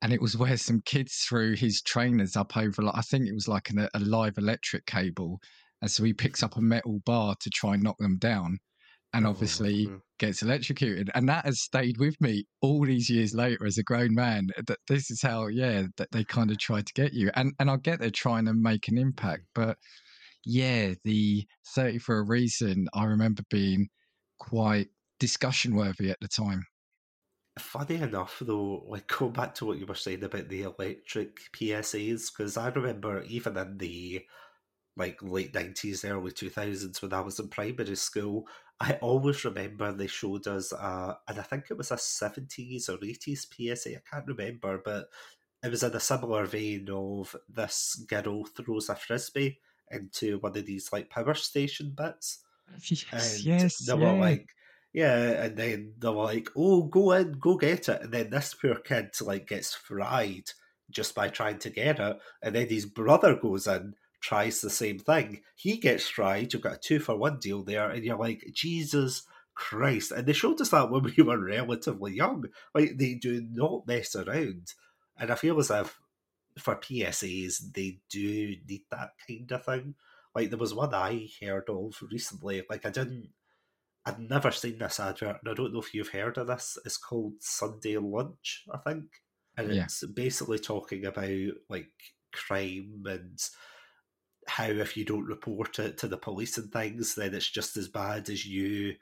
and 0.01 0.13
it 0.13 0.21
was 0.21 0.37
where 0.37 0.57
some 0.57 0.81
kids 0.83 1.15
threw 1.27 1.55
his 1.55 1.81
trainers 1.81 2.35
up 2.37 2.57
over, 2.57 2.83
like 2.83 2.97
I 2.97 3.01
think 3.03 3.27
it 3.27 3.33
was 3.33 3.47
like 3.49 3.69
an, 3.71 3.89
a 3.93 3.99
live 3.99 4.37
electric 4.37 4.85
cable, 4.87 5.39
and 5.81 5.91
so 5.91 6.03
he 6.05 6.13
picks 6.13 6.43
up 6.43 6.57
a 6.57 6.61
metal 6.61 7.01
bar 7.05 7.35
to 7.41 7.51
try 7.51 7.75
and 7.75 7.83
knock 7.83 7.97
them 7.99 8.17
down. 8.19 8.59
And 9.13 9.25
obviously 9.25 9.87
oh, 9.89 10.01
gets 10.19 10.41
electrocuted. 10.41 11.09
And 11.15 11.27
that 11.29 11.45
has 11.45 11.61
stayed 11.61 11.97
with 11.97 12.19
me 12.21 12.45
all 12.61 12.85
these 12.85 13.09
years 13.09 13.33
later 13.33 13.65
as 13.65 13.77
a 13.77 13.83
grown 13.83 14.13
man. 14.13 14.49
That 14.67 14.77
this 14.87 15.09
is 15.09 15.21
how, 15.21 15.47
yeah, 15.47 15.83
that 15.97 16.11
they 16.11 16.23
kind 16.23 16.51
of 16.51 16.59
try 16.59 16.81
to 16.81 16.93
get 16.93 17.13
you. 17.13 17.31
And 17.35 17.53
and 17.59 17.69
I 17.69 17.77
get 17.77 17.99
they're 17.99 18.11
trying 18.11 18.45
to 18.45 18.53
make 18.53 18.87
an 18.87 18.97
impact, 18.97 19.43
hmm. 19.55 19.63
but 19.63 19.77
yeah, 20.45 20.93
the 21.03 21.45
30 21.75 21.99
for 21.99 22.19
a 22.19 22.23
reason, 22.23 22.87
I 22.93 23.05
remember 23.05 23.43
being 23.49 23.89
quite 24.39 24.87
discussion 25.19 25.75
worthy 25.75 26.09
at 26.09 26.19
the 26.21 26.27
time. 26.27 26.63
Funny 27.59 27.95
enough, 27.95 28.37
though, 28.41 28.85
like 28.87 29.07
go 29.07 29.29
back 29.29 29.53
to 29.55 29.65
what 29.65 29.79
you 29.79 29.85
were 29.85 29.95
saying 29.95 30.23
about 30.23 30.47
the 30.47 30.63
electric 30.63 31.39
PSAs, 31.53 32.31
because 32.31 32.55
I 32.55 32.69
remember 32.69 33.21
even 33.23 33.57
in 33.57 33.77
the 33.77 34.25
like 34.95 35.21
late 35.21 35.53
nineties, 35.53 36.05
early 36.05 36.31
two 36.31 36.49
thousands, 36.49 37.01
when 37.01 37.13
I 37.13 37.19
was 37.19 37.39
in 37.39 37.49
primary 37.49 37.95
school, 37.95 38.47
I 38.79 38.93
always 39.01 39.43
remember 39.43 39.91
they 39.91 40.07
showed 40.07 40.47
us, 40.47 40.71
uh, 40.71 41.15
and 41.27 41.39
I 41.39 41.41
think 41.43 41.65
it 41.69 41.77
was 41.77 41.91
a 41.91 41.97
seventies 41.97 42.87
or 42.87 42.97
eighties 43.03 43.45
PSA. 43.45 43.97
I 43.97 44.01
can't 44.09 44.27
remember, 44.27 44.81
but 44.83 45.09
it 45.61 45.69
was 45.69 45.83
in 45.83 45.93
a 45.93 45.99
similar 45.99 46.45
vein 46.45 46.87
of 46.89 47.35
this 47.49 47.95
girl 48.07 48.45
throws 48.45 48.87
a 48.87 48.95
frisbee 48.95 49.59
into 49.91 50.39
one 50.39 50.57
of 50.57 50.65
these 50.65 50.93
like 50.93 51.09
power 51.09 51.33
station 51.33 51.93
bits. 51.95 52.39
Yes, 52.83 53.37
and 53.37 53.45
yes, 53.45 53.77
they 53.79 53.93
were 53.95 54.01
yeah. 54.01 54.11
like, 54.11 54.49
yeah, 54.93 55.43
and 55.43 55.57
then 55.57 55.93
they're 55.97 56.11
like, 56.11 56.49
"Oh, 56.55 56.83
go 56.83 57.11
in, 57.13 57.33
go 57.33 57.57
get 57.57 57.89
it," 57.89 58.01
and 58.03 58.13
then 58.13 58.29
this 58.29 58.53
poor 58.53 58.75
kid 58.75 59.09
like 59.21 59.47
gets 59.47 59.73
fried 59.73 60.51
just 60.89 61.15
by 61.15 61.29
trying 61.29 61.57
to 61.59 61.69
get 61.71 61.99
it, 61.99 62.17
and 62.43 62.55
then 62.55 62.69
his 62.69 62.85
brother 62.85 63.35
goes 63.35 63.67
in, 63.67 63.95
tries 64.21 64.61
the 64.61 64.69
same 64.69 64.99
thing, 64.99 65.41
he 65.55 65.77
gets 65.77 66.07
fried. 66.07 66.53
You've 66.53 66.61
got 66.61 66.75
a 66.75 66.79
two 66.79 66.99
for 66.99 67.15
one 67.15 67.39
deal 67.39 67.63
there, 67.63 67.89
and 67.89 68.03
you're 68.03 68.17
like, 68.17 68.49
Jesus 68.53 69.23
Christ! 69.55 70.11
And 70.11 70.25
they 70.25 70.33
showed 70.33 70.61
us 70.61 70.69
that 70.69 70.89
when 70.91 71.03
we 71.03 71.23
were 71.23 71.39
relatively 71.39 72.13
young. 72.13 72.45
Like 72.73 72.97
they 72.97 73.15
do 73.15 73.45
not 73.51 73.87
mess 73.87 74.15
around, 74.15 74.73
and 75.17 75.31
I 75.31 75.35
feel 75.35 75.59
as 75.59 75.71
if 75.71 75.99
for 76.57 76.75
PSAs 76.75 77.73
they 77.73 77.99
do 78.09 78.55
need 78.67 78.83
that 78.91 79.11
kind 79.27 79.51
of 79.51 79.65
thing. 79.65 79.95
Like 80.35 80.49
there 80.49 80.59
was 80.59 80.73
one 80.73 80.93
I 80.93 81.27
heard 81.41 81.69
of 81.69 81.95
recently. 82.11 82.63
Like 82.69 82.85
I 82.85 82.89
didn't 82.89 83.29
I'd 84.05 84.19
never 84.19 84.51
seen 84.51 84.79
this 84.79 84.99
advert, 84.99 85.37
and 85.41 85.51
I 85.51 85.53
don't 85.53 85.73
know 85.73 85.81
if 85.81 85.93
you've 85.93 86.09
heard 86.09 86.37
of 86.37 86.47
this. 86.47 86.77
It's 86.85 86.97
called 86.97 87.33
Sunday 87.39 87.97
Lunch, 87.97 88.65
I 88.73 88.77
think, 88.77 89.05
and 89.57 89.73
yeah. 89.73 89.83
it's 89.83 90.03
basically 90.05 90.59
talking 90.59 91.05
about 91.05 91.51
like 91.69 91.91
crime 92.31 93.03
and 93.05 93.39
how 94.49 94.65
if 94.65 94.97
you 94.97 95.05
don't 95.05 95.25
report 95.25 95.79
it 95.79 95.97
to 95.99 96.07
the 96.07 96.17
police 96.17 96.57
and 96.57 96.71
things, 96.71 97.15
then 97.15 97.33
it's 97.33 97.49
just 97.49 97.77
as 97.77 97.87
bad 97.87 98.29
as 98.29 98.45
you 98.45 98.95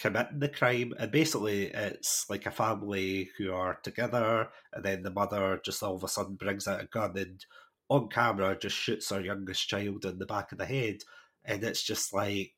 committing 0.00 0.40
the 0.40 0.48
crime. 0.48 0.92
And 0.98 1.10
basically, 1.10 1.66
it's 1.66 2.26
like 2.28 2.46
a 2.46 2.50
family 2.50 3.30
who 3.38 3.52
are 3.52 3.78
together, 3.82 4.48
and 4.72 4.84
then 4.84 5.02
the 5.02 5.10
mother 5.10 5.60
just 5.64 5.82
all 5.82 5.96
of 5.96 6.04
a 6.04 6.08
sudden 6.08 6.36
brings 6.36 6.66
out 6.66 6.82
a 6.82 6.86
gun 6.86 7.16
and 7.16 7.44
on 7.90 8.08
camera 8.08 8.58
just 8.58 8.76
shoots 8.76 9.10
her 9.10 9.20
youngest 9.20 9.68
child 9.68 10.04
in 10.04 10.18
the 10.18 10.26
back 10.26 10.52
of 10.52 10.58
the 10.58 10.66
head. 10.66 10.98
And 11.44 11.62
it's 11.62 11.82
just 11.82 12.14
like 12.14 12.54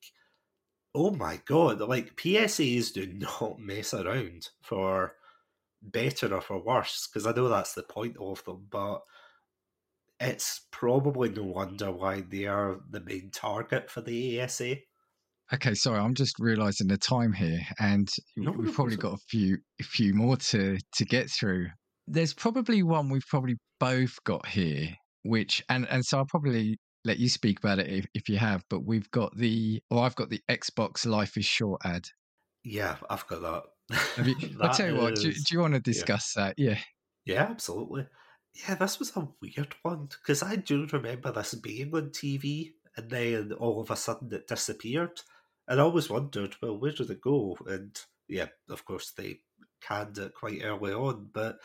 oh 0.96 1.10
my 1.10 1.38
god, 1.44 1.80
like 1.82 2.16
PSAs 2.16 2.92
do 2.92 3.06
not 3.40 3.60
mess 3.60 3.92
around 3.92 4.48
for 4.62 5.12
better 5.82 6.34
or 6.34 6.40
for 6.40 6.58
worse, 6.62 7.06
because 7.06 7.26
I 7.26 7.32
know 7.32 7.48
that's 7.48 7.74
the 7.74 7.82
point 7.82 8.16
of 8.18 8.42
them, 8.44 8.66
but 8.70 9.02
it's 10.20 10.66
probably 10.70 11.30
no 11.30 11.44
wonder 11.44 11.90
why 11.92 12.22
they 12.22 12.46
are 12.46 12.80
the 12.90 13.00
main 13.00 13.30
target 13.32 13.90
for 13.90 14.00
the 14.00 14.40
ASA. 14.40 14.76
Okay, 15.52 15.74
sorry, 15.74 16.00
I'm 16.00 16.14
just 16.14 16.38
realizing 16.38 16.88
the 16.88 16.98
time 16.98 17.32
here, 17.32 17.60
and 17.78 18.08
no, 18.36 18.50
we've 18.50 18.74
probably 18.74 18.96
got 18.96 19.14
a 19.14 19.22
few, 19.28 19.58
a 19.80 19.84
few 19.84 20.12
more 20.12 20.36
to 20.36 20.78
to 20.94 21.04
get 21.04 21.30
through. 21.30 21.68
There's 22.08 22.34
probably 22.34 22.82
one 22.82 23.10
we've 23.10 23.26
probably 23.28 23.56
both 23.78 24.16
got 24.24 24.46
here, 24.46 24.88
which, 25.22 25.62
and 25.68 25.86
and 25.88 26.04
so 26.04 26.18
I'll 26.18 26.26
probably 26.26 26.78
let 27.06 27.18
you 27.18 27.28
speak 27.28 27.60
about 27.60 27.78
it 27.78 27.88
if, 27.88 28.06
if 28.14 28.28
you 28.28 28.36
have. 28.36 28.64
But 28.68 28.84
we've 28.84 29.10
got 29.12 29.34
the, 29.36 29.80
or 29.90 30.02
I've 30.02 30.16
got 30.16 30.28
the 30.28 30.40
Xbox 30.50 31.06
Life 31.06 31.36
is 31.36 31.46
Short 31.46 31.80
ad. 31.84 32.06
Yeah, 32.64 32.96
I've 33.08 33.26
got 33.28 33.42
that. 33.88 34.26
You, 34.26 34.34
I'll 34.60 34.74
tell 34.74 34.88
you 34.88 34.96
is, 34.96 35.02
what. 35.02 35.14
Do, 35.14 35.32
do, 35.32 35.54
you 35.54 35.60
want 35.60 35.74
to 35.74 35.80
discuss 35.80 36.34
yeah. 36.36 36.42
that? 36.42 36.54
Yeah. 36.58 36.78
Yeah, 37.24 37.42
absolutely. 37.42 38.06
Yeah, 38.56 38.74
this 38.76 38.98
was 38.98 39.14
a 39.16 39.28
weird 39.42 39.74
one 39.82 40.06
because 40.06 40.42
I 40.42 40.56
do 40.56 40.86
remember 40.92 41.30
this 41.32 41.54
being 41.54 41.94
on 41.94 42.10
TV, 42.10 42.72
and 42.96 43.10
then 43.10 43.52
all 43.52 43.80
of 43.80 43.90
a 43.90 43.96
sudden 43.96 44.32
it 44.32 44.48
disappeared. 44.48 45.20
And 45.68 45.80
I 45.80 45.82
always 45.82 46.08
wondered, 46.08 46.56
well, 46.62 46.78
where 46.78 46.92
did 46.92 47.10
it 47.10 47.20
go? 47.20 47.56
And 47.66 47.98
yeah, 48.28 48.46
of 48.70 48.84
course 48.84 49.10
they 49.10 49.40
canned 49.80 50.18
it 50.18 50.34
quite 50.34 50.62
early 50.64 50.92
on, 50.92 51.30
but 51.32 51.58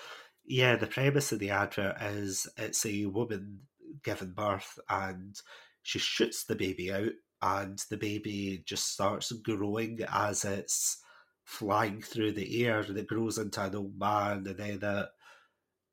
yeah, 0.45 0.75
the 0.75 0.87
premise 0.87 1.31
of 1.31 1.39
the 1.39 1.51
advert 1.51 2.01
is 2.01 2.47
it's 2.57 2.85
a 2.85 3.05
woman 3.05 3.61
given 4.03 4.33
birth 4.33 4.79
and 4.89 5.39
she 5.83 5.99
shoots 5.99 6.43
the 6.43 6.55
baby 6.55 6.91
out 6.91 7.11
and 7.41 7.83
the 7.89 7.97
baby 7.97 8.63
just 8.65 8.91
starts 8.91 9.31
growing 9.31 9.99
as 10.11 10.45
it's 10.45 10.97
flying 11.43 12.01
through 12.01 12.31
the 12.31 12.65
air 12.65 12.79
and 12.79 12.97
it 12.97 13.07
grows 13.07 13.37
into 13.37 13.61
an 13.61 13.75
old 13.75 13.99
man 13.99 14.45
and 14.47 14.57
then 14.57 14.79
it 14.81 15.07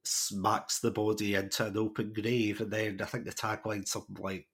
smacks 0.08 0.80
the 0.80 0.90
body 0.90 1.34
into 1.34 1.66
an 1.66 1.76
open 1.76 2.12
grave 2.12 2.60
and 2.60 2.70
then 2.70 2.98
I 3.00 3.04
think 3.04 3.24
the 3.24 3.32
tagline 3.32 3.86
something 3.86 4.16
like 4.18 4.46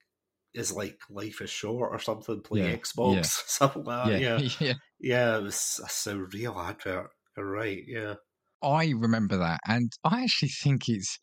is 0.54 0.72
like 0.72 0.98
life 1.10 1.40
is 1.40 1.50
short 1.50 1.92
or 1.92 1.98
something 1.98 2.40
play 2.40 2.70
yeah, 2.70 2.76
Xbox 2.76 3.14
yeah. 3.14 3.22
something 3.46 3.84
like 3.84 4.06
that 4.06 4.20
yeah 4.20 4.38
yeah 4.38 4.48
yeah, 4.60 4.74
yeah 5.00 5.36
it 5.38 5.42
was 5.42 5.80
a 5.84 5.88
surreal 5.88 6.56
advert 6.56 7.10
You're 7.36 7.50
right 7.50 7.82
yeah 7.86 8.14
I 8.62 8.94
remember 8.96 9.36
that 9.38 9.60
and 9.66 9.92
I 10.04 10.22
actually 10.22 10.48
think 10.48 10.88
it's 10.88 11.18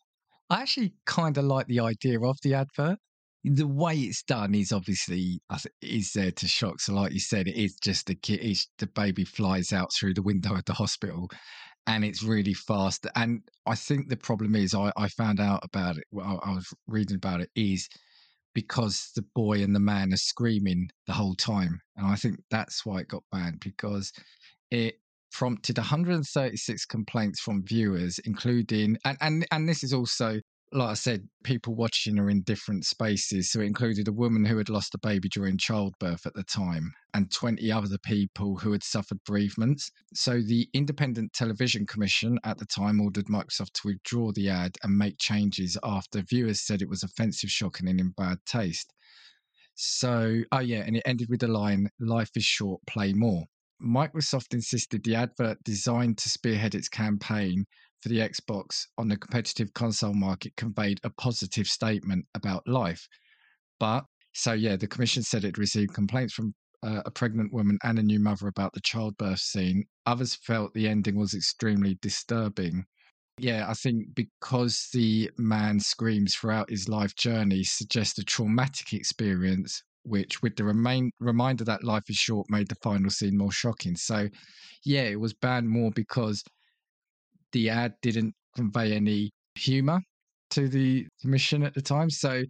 I 0.52 0.60
actually 0.60 0.92
kind 1.06 1.38
of 1.38 1.44
like 1.44 1.66
the 1.66 1.80
idea 1.80 2.20
of 2.20 2.36
the 2.42 2.52
advert. 2.52 2.98
The 3.42 3.66
way 3.66 3.96
it's 3.96 4.22
done 4.22 4.54
is 4.54 4.70
obviously 4.70 5.40
is 5.80 6.12
there 6.12 6.30
to 6.30 6.46
shock. 6.46 6.78
So, 6.78 6.92
like 6.92 7.12
you 7.12 7.20
said, 7.20 7.48
it 7.48 7.56
is 7.56 7.74
just 7.82 8.06
the 8.06 8.14
kid. 8.14 8.40
It's, 8.42 8.68
the 8.78 8.86
baby 8.86 9.24
flies 9.24 9.72
out 9.72 9.90
through 9.92 10.12
the 10.12 10.22
window 10.22 10.54
of 10.54 10.66
the 10.66 10.74
hospital, 10.74 11.28
and 11.86 12.04
it's 12.04 12.22
really 12.22 12.54
fast. 12.54 13.06
And 13.16 13.42
I 13.66 13.74
think 13.74 14.08
the 14.08 14.16
problem 14.16 14.54
is, 14.54 14.74
I, 14.74 14.92
I 14.96 15.08
found 15.08 15.40
out 15.40 15.60
about 15.64 15.96
it. 15.96 16.04
I, 16.20 16.34
I 16.34 16.54
was 16.54 16.72
reading 16.86 17.16
about 17.16 17.40
it 17.40 17.50
is 17.54 17.88
because 18.54 19.10
the 19.16 19.24
boy 19.34 19.62
and 19.62 19.74
the 19.74 19.80
man 19.80 20.12
are 20.12 20.18
screaming 20.18 20.88
the 21.06 21.12
whole 21.12 21.34
time, 21.34 21.80
and 21.96 22.06
I 22.06 22.16
think 22.16 22.36
that's 22.50 22.84
why 22.84 23.00
it 23.00 23.08
got 23.08 23.24
banned 23.32 23.60
because 23.60 24.12
it 24.70 24.96
prompted 25.32 25.78
136 25.78 26.84
complaints 26.86 27.40
from 27.40 27.64
viewers, 27.64 28.18
including 28.24 28.96
and 29.04 29.16
and 29.20 29.46
and 29.50 29.68
this 29.68 29.82
is 29.82 29.92
also 29.92 30.40
like 30.74 30.88
I 30.88 30.94
said, 30.94 31.28
people 31.44 31.74
watching 31.74 32.18
are 32.18 32.30
in 32.30 32.42
different 32.42 32.86
spaces. 32.86 33.50
So 33.50 33.60
it 33.60 33.66
included 33.66 34.08
a 34.08 34.12
woman 34.12 34.44
who 34.44 34.56
had 34.56 34.70
lost 34.70 34.94
a 34.94 34.98
baby 34.98 35.28
during 35.28 35.58
childbirth 35.58 36.24
at 36.24 36.34
the 36.34 36.44
time 36.44 36.92
and 37.14 37.30
20 37.30 37.70
other 37.70 37.98
people 37.98 38.56
who 38.56 38.72
had 38.72 38.82
suffered 38.82 39.18
bereavements. 39.26 39.90
So 40.14 40.40
the 40.40 40.68
Independent 40.72 41.34
Television 41.34 41.86
Commission 41.86 42.38
at 42.44 42.58
the 42.58 42.66
time 42.66 43.00
ordered 43.00 43.26
Microsoft 43.26 43.72
to 43.74 43.88
withdraw 43.88 44.32
the 44.32 44.48
ad 44.48 44.76
and 44.82 44.96
make 44.96 45.18
changes 45.18 45.76
after 45.84 46.22
viewers 46.22 46.62
said 46.62 46.80
it 46.80 46.88
was 46.88 47.02
offensive, 47.02 47.50
shocking, 47.50 47.88
and 47.88 48.00
in 48.00 48.10
bad 48.16 48.38
taste. 48.46 48.92
So, 49.74 50.42
oh 50.52 50.60
yeah, 50.60 50.84
and 50.86 50.96
it 50.96 51.02
ended 51.04 51.28
with 51.28 51.40
the 51.40 51.48
line, 51.48 51.88
Life 52.00 52.30
is 52.36 52.44
short, 52.44 52.80
play 52.86 53.12
more. 53.12 53.44
Microsoft 53.82 54.54
insisted 54.54 55.02
the 55.02 55.16
advert 55.16 55.58
designed 55.64 56.16
to 56.18 56.28
spearhead 56.28 56.74
its 56.74 56.88
campaign 56.88 57.66
for 58.02 58.08
the 58.08 58.18
Xbox 58.18 58.86
on 58.98 59.08
the 59.08 59.16
competitive 59.16 59.72
console 59.74 60.14
market 60.14 60.56
conveyed 60.56 61.00
a 61.04 61.10
positive 61.10 61.66
statement 61.66 62.26
about 62.34 62.66
life. 62.66 63.06
But 63.78 64.04
so, 64.34 64.52
yeah, 64.52 64.76
the 64.76 64.86
commission 64.86 65.22
said 65.22 65.44
it 65.44 65.58
received 65.58 65.94
complaints 65.94 66.34
from 66.34 66.54
uh, 66.82 67.02
a 67.04 67.10
pregnant 67.10 67.52
woman 67.52 67.78
and 67.84 67.98
a 67.98 68.02
new 68.02 68.18
mother 68.18 68.48
about 68.48 68.72
the 68.72 68.80
childbirth 68.80 69.38
scene. 69.38 69.84
Others 70.06 70.36
felt 70.36 70.74
the 70.74 70.88
ending 70.88 71.16
was 71.16 71.34
extremely 71.34 71.98
disturbing. 72.02 72.84
Yeah, 73.38 73.66
I 73.68 73.74
think 73.74 74.14
because 74.14 74.88
the 74.92 75.30
man 75.38 75.80
screams 75.80 76.34
throughout 76.34 76.70
his 76.70 76.88
life 76.88 77.14
journey 77.16 77.64
suggests 77.64 78.18
a 78.18 78.24
traumatic 78.24 78.92
experience 78.92 79.82
which 80.04 80.42
with 80.42 80.56
the 80.56 80.64
remain 80.64 81.12
reminder 81.20 81.64
that 81.64 81.84
life 81.84 82.02
is 82.08 82.16
short 82.16 82.46
made 82.50 82.68
the 82.68 82.74
final 82.82 83.10
scene 83.10 83.36
more 83.36 83.52
shocking. 83.52 83.96
So 83.96 84.28
yeah, 84.84 85.02
it 85.02 85.20
was 85.20 85.32
banned 85.32 85.68
more 85.68 85.90
because 85.92 86.42
the 87.52 87.70
ad 87.70 87.94
didn't 88.02 88.34
convey 88.56 88.92
any 88.92 89.30
humor 89.54 90.00
to 90.50 90.68
the 90.68 91.06
mission 91.24 91.62
at 91.62 91.74
the 91.74 91.82
time. 91.82 92.10
So 92.10 92.42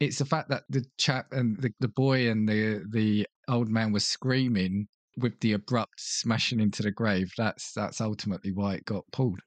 it's 0.00 0.18
the 0.18 0.24
fact 0.24 0.48
that 0.48 0.64
the 0.68 0.84
chap 0.98 1.26
and 1.32 1.60
the, 1.60 1.70
the 1.80 1.88
boy 1.88 2.30
and 2.30 2.48
the 2.48 2.84
the 2.90 3.26
old 3.48 3.68
man 3.68 3.92
were 3.92 4.00
screaming 4.00 4.86
with 5.16 5.38
the 5.40 5.52
abrupt 5.52 5.94
smashing 5.98 6.60
into 6.60 6.82
the 6.82 6.90
grave. 6.90 7.30
That's 7.36 7.72
that's 7.72 8.00
ultimately 8.00 8.52
why 8.52 8.74
it 8.74 8.84
got 8.84 9.04
pulled. 9.12 9.40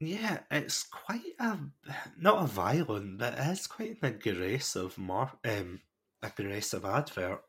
Yeah, 0.00 0.40
it's 0.50 0.82
quite 0.82 1.34
a 1.38 1.58
not 2.18 2.44
a 2.44 2.46
violent, 2.46 3.18
but 3.18 3.34
it 3.34 3.46
is 3.46 3.66
quite 3.66 4.02
an 4.02 4.14
aggressive 4.14 4.98
mar- 4.98 5.38
um, 5.44 5.80
aggressive 6.22 6.84
advert. 6.84 7.42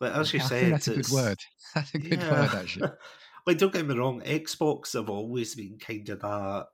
But 0.00 0.12
as 0.12 0.32
you 0.32 0.40
I 0.40 0.44
said, 0.44 0.72
that's 0.72 0.88
a 0.88 0.90
good 0.92 1.10
word. 1.10 1.38
That's 1.74 1.94
a 1.94 1.98
good 1.98 2.30
word, 2.30 2.54
actually. 2.54 2.88
like, 3.48 3.56
don't 3.56 3.72
get 3.72 3.86
me 3.86 3.94
wrong, 3.94 4.20
Xbox 4.20 4.92
have 4.92 5.08
always 5.08 5.54
been 5.54 5.78
kind 5.78 6.06
of 6.10 6.20
that 6.20 6.66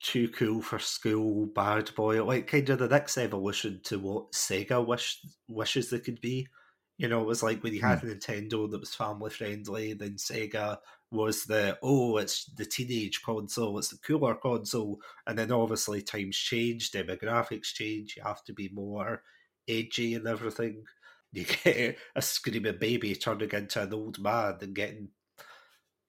too 0.00 0.28
cool 0.28 0.62
for 0.62 0.78
school 0.78 1.46
bad 1.46 1.92
boy, 1.96 2.24
like 2.24 2.46
kind 2.46 2.70
of 2.70 2.78
the 2.78 2.86
next 2.86 3.18
evolution 3.18 3.80
to 3.82 3.98
what 3.98 4.30
Sega 4.30 4.86
wish 4.86 5.20
wishes 5.48 5.90
they 5.90 5.98
could 5.98 6.20
be. 6.20 6.46
You 6.96 7.08
know, 7.08 7.22
it 7.22 7.26
was 7.26 7.42
like 7.42 7.60
when 7.64 7.74
you 7.74 7.80
had 7.80 8.02
mm. 8.02 8.14
Nintendo 8.14 8.70
that 8.70 8.78
was 8.78 8.94
family 8.94 9.30
friendly, 9.30 9.94
then 9.94 10.12
Sega 10.12 10.78
was 11.10 11.44
the 11.46 11.76
oh, 11.82 12.18
it's 12.18 12.44
the 12.44 12.64
teenage 12.64 13.20
console, 13.22 13.78
it's 13.78 13.88
the 13.88 13.98
cooler 13.98 14.36
console, 14.36 15.00
and 15.26 15.36
then 15.36 15.50
obviously 15.50 16.02
times 16.02 16.36
change, 16.36 16.92
demographics 16.92 17.74
change, 17.74 18.14
you 18.16 18.22
have 18.22 18.44
to 18.44 18.52
be 18.52 18.70
more 18.72 19.24
edgy 19.68 20.14
and 20.14 20.28
everything. 20.28 20.84
You 21.34 21.46
get 21.46 21.96
a 22.14 22.20
screaming 22.20 22.76
baby 22.78 23.14
turning 23.14 23.48
into 23.52 23.80
an 23.80 23.94
old 23.94 24.18
man 24.18 24.58
and 24.60 24.74
getting 24.74 25.08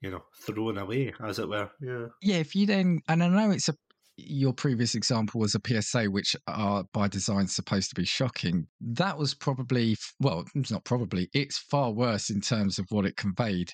you 0.04 0.12
know, 0.12 0.24
thrown 0.46 0.78
away, 0.78 1.14
as 1.26 1.40
it 1.40 1.48
were. 1.48 1.72
Yeah. 1.80 2.08
Yeah. 2.22 2.38
If 2.38 2.56
you 2.56 2.68
then, 2.68 3.00
and 3.08 3.24
I 3.24 3.28
know 3.28 3.52
it's 3.52 3.70
a, 3.70 3.76
your 4.18 4.54
previous 4.54 4.94
example 4.94 5.40
was 5.40 5.56
a 5.56 5.62
PSA, 5.66 6.06
which 6.06 6.36
are 6.46 6.84
by 6.94 7.08
design 7.08 7.48
supposed 7.48 7.90
to 7.90 7.96
be 7.96 8.06
shocking. 8.06 8.68
That 8.82 9.18
was 9.18 9.34
probably, 9.34 9.96
well, 10.20 10.44
it's 10.54 10.72
not 10.72 10.84
probably, 10.84 11.30
it's 11.34 11.58
far 11.58 11.92
worse 11.92 12.30
in 12.30 12.42
terms 12.42 12.78
of 12.78 12.86
what 12.90 13.06
it 13.06 13.16
conveyed 13.16 13.72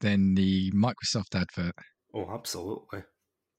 than 0.00 0.34
the 0.34 0.72
Microsoft 0.72 1.34
advert. 1.34 1.74
Oh, 2.14 2.26
absolutely. 2.32 3.02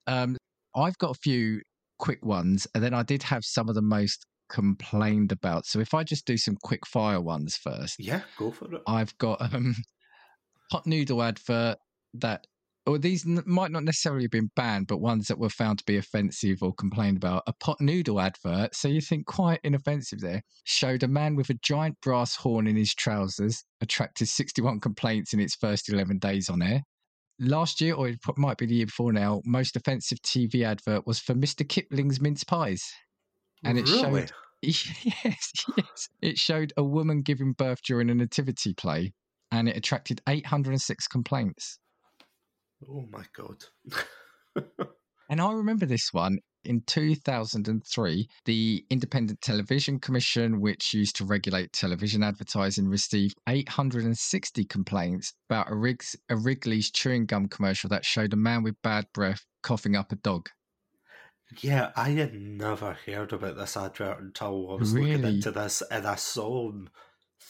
Um, 0.07 0.37
I've 0.75 0.97
got 0.97 1.11
a 1.11 1.19
few 1.19 1.61
quick 1.99 2.25
ones, 2.25 2.67
and 2.73 2.83
then 2.83 2.93
I 2.93 3.03
did 3.03 3.23
have 3.23 3.45
some 3.45 3.69
of 3.69 3.75
the 3.75 3.81
most 3.81 4.25
complained 4.49 5.31
about. 5.31 5.65
So 5.65 5.79
if 5.79 5.93
I 5.93 6.03
just 6.03 6.25
do 6.25 6.37
some 6.37 6.57
quick 6.63 6.85
fire 6.87 7.21
ones 7.21 7.57
first. 7.57 7.95
Yeah, 7.99 8.21
go 8.37 8.51
for 8.51 8.73
it. 8.73 8.81
I've 8.87 9.17
got 9.17 9.41
um 9.53 9.75
hot 10.71 10.85
noodle 10.85 11.21
advert 11.21 11.77
that 12.21 12.47
or 12.87 12.97
these 12.97 13.27
n- 13.27 13.43
might 13.45 13.69
not 13.69 13.83
necessarily 13.83 14.23
have 14.23 14.31
been 14.31 14.49
banned, 14.55 14.87
but 14.87 15.01
ones 15.01 15.27
that 15.27 15.37
were 15.37 15.49
found 15.49 15.77
to 15.77 15.85
be 15.85 15.97
offensive 15.97 16.63
or 16.63 16.73
complained 16.73 17.17
about. 17.17 17.43
A 17.45 17.53
pot 17.53 17.81
noodle 17.81 18.21
advert, 18.21 18.73
so 18.73 18.87
you 18.87 19.01
think 19.01 19.27
quite 19.27 19.59
inoffensive 19.63 20.21
there, 20.21 20.41
showed 20.63 21.03
a 21.03 21.07
man 21.07 21.35
with 21.35 21.49
a 21.49 21.59
giant 21.61 21.97
brass 22.01 22.37
horn 22.37 22.65
in 22.65 22.77
his 22.77 22.95
trousers, 22.95 23.63
attracted 23.81 24.29
61 24.29 24.79
complaints 24.79 25.33
in 25.33 25.41
its 25.41 25.55
first 25.55 25.89
11 25.89 26.19
days 26.19 26.49
on 26.49 26.61
air. 26.61 26.81
Last 27.39 27.81
year, 27.81 27.93
or 27.93 28.07
it 28.07 28.19
might 28.37 28.57
be 28.57 28.65
the 28.65 28.75
year 28.75 28.85
before 28.85 29.11
now, 29.11 29.41
most 29.45 29.75
offensive 29.75 30.19
TV 30.21 30.63
advert 30.63 31.05
was 31.05 31.19
for 31.19 31.33
Mr. 31.33 31.67
Kipling's 31.67 32.21
mince 32.21 32.45
pies. 32.45 32.81
And 33.65 33.77
it 33.77 33.87
really? 33.87 34.01
showed. 34.01 34.31
Yes, 34.63 35.51
yes. 35.77 36.09
It 36.19 36.39
showed 36.39 36.73
a 36.77 36.83
woman 36.83 37.21
giving 37.21 37.53
birth 37.53 37.79
during 37.85 38.09
a 38.09 38.15
nativity 38.15 38.73
play, 38.73 39.13
and 39.51 39.69
it 39.69 39.77
attracted 39.77 40.19
806 40.27 41.07
complaints. 41.07 41.77
Oh 42.89 43.05
my 43.11 43.23
god. 43.35 43.63
and 45.29 45.41
I 45.41 45.51
remember 45.51 45.85
this 45.85 46.13
one 46.13 46.39
in 46.63 46.81
2003. 46.81 48.29
The 48.45 48.85
Independent 48.89 49.41
Television 49.41 49.99
Commission, 49.99 50.61
which 50.61 50.93
used 50.93 51.15
to 51.17 51.25
regulate 51.25 51.73
television 51.73 52.23
advertising, 52.23 52.87
received 52.87 53.37
860 53.47 54.65
complaints 54.65 55.33
about 55.49 55.71
a, 55.71 55.75
Riggs, 55.75 56.15
a 56.29 56.35
Wrigley's 56.35 56.91
chewing 56.91 57.25
gum 57.25 57.47
commercial 57.47 57.89
that 57.89 58.05
showed 58.05 58.33
a 58.33 58.37
man 58.37 58.63
with 58.63 58.81
bad 58.83 59.05
breath 59.13 59.45
coughing 59.63 59.95
up 59.95 60.11
a 60.11 60.15
dog. 60.17 60.49
Yeah, 61.61 61.91
I 61.95 62.09
had 62.09 62.33
never 62.33 62.97
heard 63.05 63.31
about 63.31 63.55
this 63.55 63.77
advert 63.77 64.19
until 64.19 64.69
I 64.71 64.75
was 64.75 64.91
really? 64.91 65.13
looking 65.13 65.35
into 65.35 65.51
this, 65.51 65.81
and 65.89 66.05
I 66.05 66.15
saw 66.15 66.73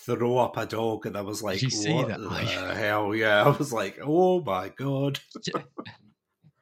throw 0.05 0.37
up 0.37 0.57
a 0.57 0.65
dog, 0.65 1.05
and 1.05 1.17
I 1.17 1.21
was 1.21 1.41
like, 1.43 1.61
"What 1.61 2.07
that, 2.07 2.19
the 2.19 2.29
hell?" 2.75 3.15
Yeah, 3.15 3.43
I 3.43 3.49
was 3.49 3.73
like, 3.73 3.99
"Oh 4.01 4.41
my 4.41 4.69
god!" 4.69 5.19
Yeah. 5.45 5.63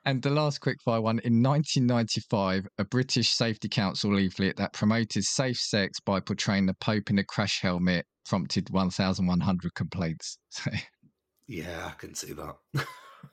And 0.06 0.22
the 0.22 0.30
last 0.30 0.62
quickfire 0.62 1.02
one 1.02 1.20
in 1.20 1.42
1995, 1.42 2.68
a 2.78 2.86
British 2.86 3.32
Safety 3.32 3.68
Council 3.68 4.14
leaflet 4.14 4.56
that 4.58 4.74
promoted 4.74 5.24
safe 5.24 5.58
sex 5.58 6.00
by 6.00 6.20
portraying 6.20 6.68
the 6.68 6.76
Pope 6.76 7.10
in 7.10 7.18
a 7.18 7.24
crash 7.24 7.60
helmet 7.62 8.06
prompted 8.26 8.70
1,100 8.70 9.74
complaints. 9.74 10.38
yeah, 11.48 11.88
I 11.88 11.92
can 11.98 12.14
see 12.14 12.34
that. 12.34 12.56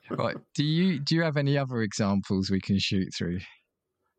right. 0.09 0.35
Do 0.55 0.63
you 0.63 0.99
do 0.99 1.15
you 1.15 1.21
have 1.21 1.37
any 1.37 1.57
other 1.57 1.81
examples 1.81 2.49
we 2.49 2.59
can 2.59 2.79
shoot 2.79 3.09
through? 3.15 3.39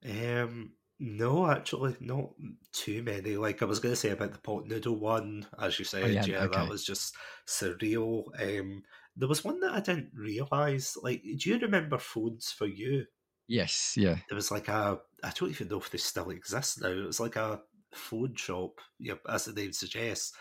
Um, 0.09 0.73
no, 1.01 1.51
actually, 1.51 1.97
not 2.01 2.31
too 2.73 3.03
many. 3.03 3.37
Like 3.37 3.63
I 3.63 3.67
was 3.67 3.81
going 3.81 3.93
to 3.93 4.01
say 4.01 4.11
about 4.11 4.33
the 4.33 4.39
pot 4.39 4.67
noodle 4.67 4.97
one, 4.97 5.47
as 5.59 5.79
you 5.79 5.85
said, 5.85 6.05
oh, 6.05 6.07
yeah, 6.07 6.25
yeah 6.25 6.45
okay. 6.45 6.59
that 6.59 6.69
was 6.69 6.85
just 6.85 7.15
surreal. 7.47 8.25
Um, 8.41 8.83
there 9.17 9.29
was 9.29 9.45
one 9.45 9.61
that 9.61 9.73
I 9.73 9.81
didn't 9.81 10.13
realize. 10.15 10.97
Like, 11.03 11.23
do 11.23 11.51
you 11.51 11.59
remember 11.59 11.99
Phones 11.99 12.55
4u? 12.59 13.05
Yes, 13.49 13.95
yeah. 13.97 14.17
There 14.29 14.37
was 14.37 14.51
like 14.51 14.69
a. 14.69 14.99
I 15.23 15.33
don't 15.35 15.51
even 15.51 15.69
know 15.69 15.79
if 15.79 15.91
they 15.91 15.99
still 15.99 16.31
exist 16.31 16.81
now. 16.81 16.89
It 16.89 17.07
was 17.07 17.21
like 17.21 17.37
a 17.37 17.61
phone 17.93 18.35
shop, 18.37 18.81
know, 19.01 19.19
as 19.29 19.45
the 19.45 19.53
name 19.53 19.73
suggests. 19.73 20.33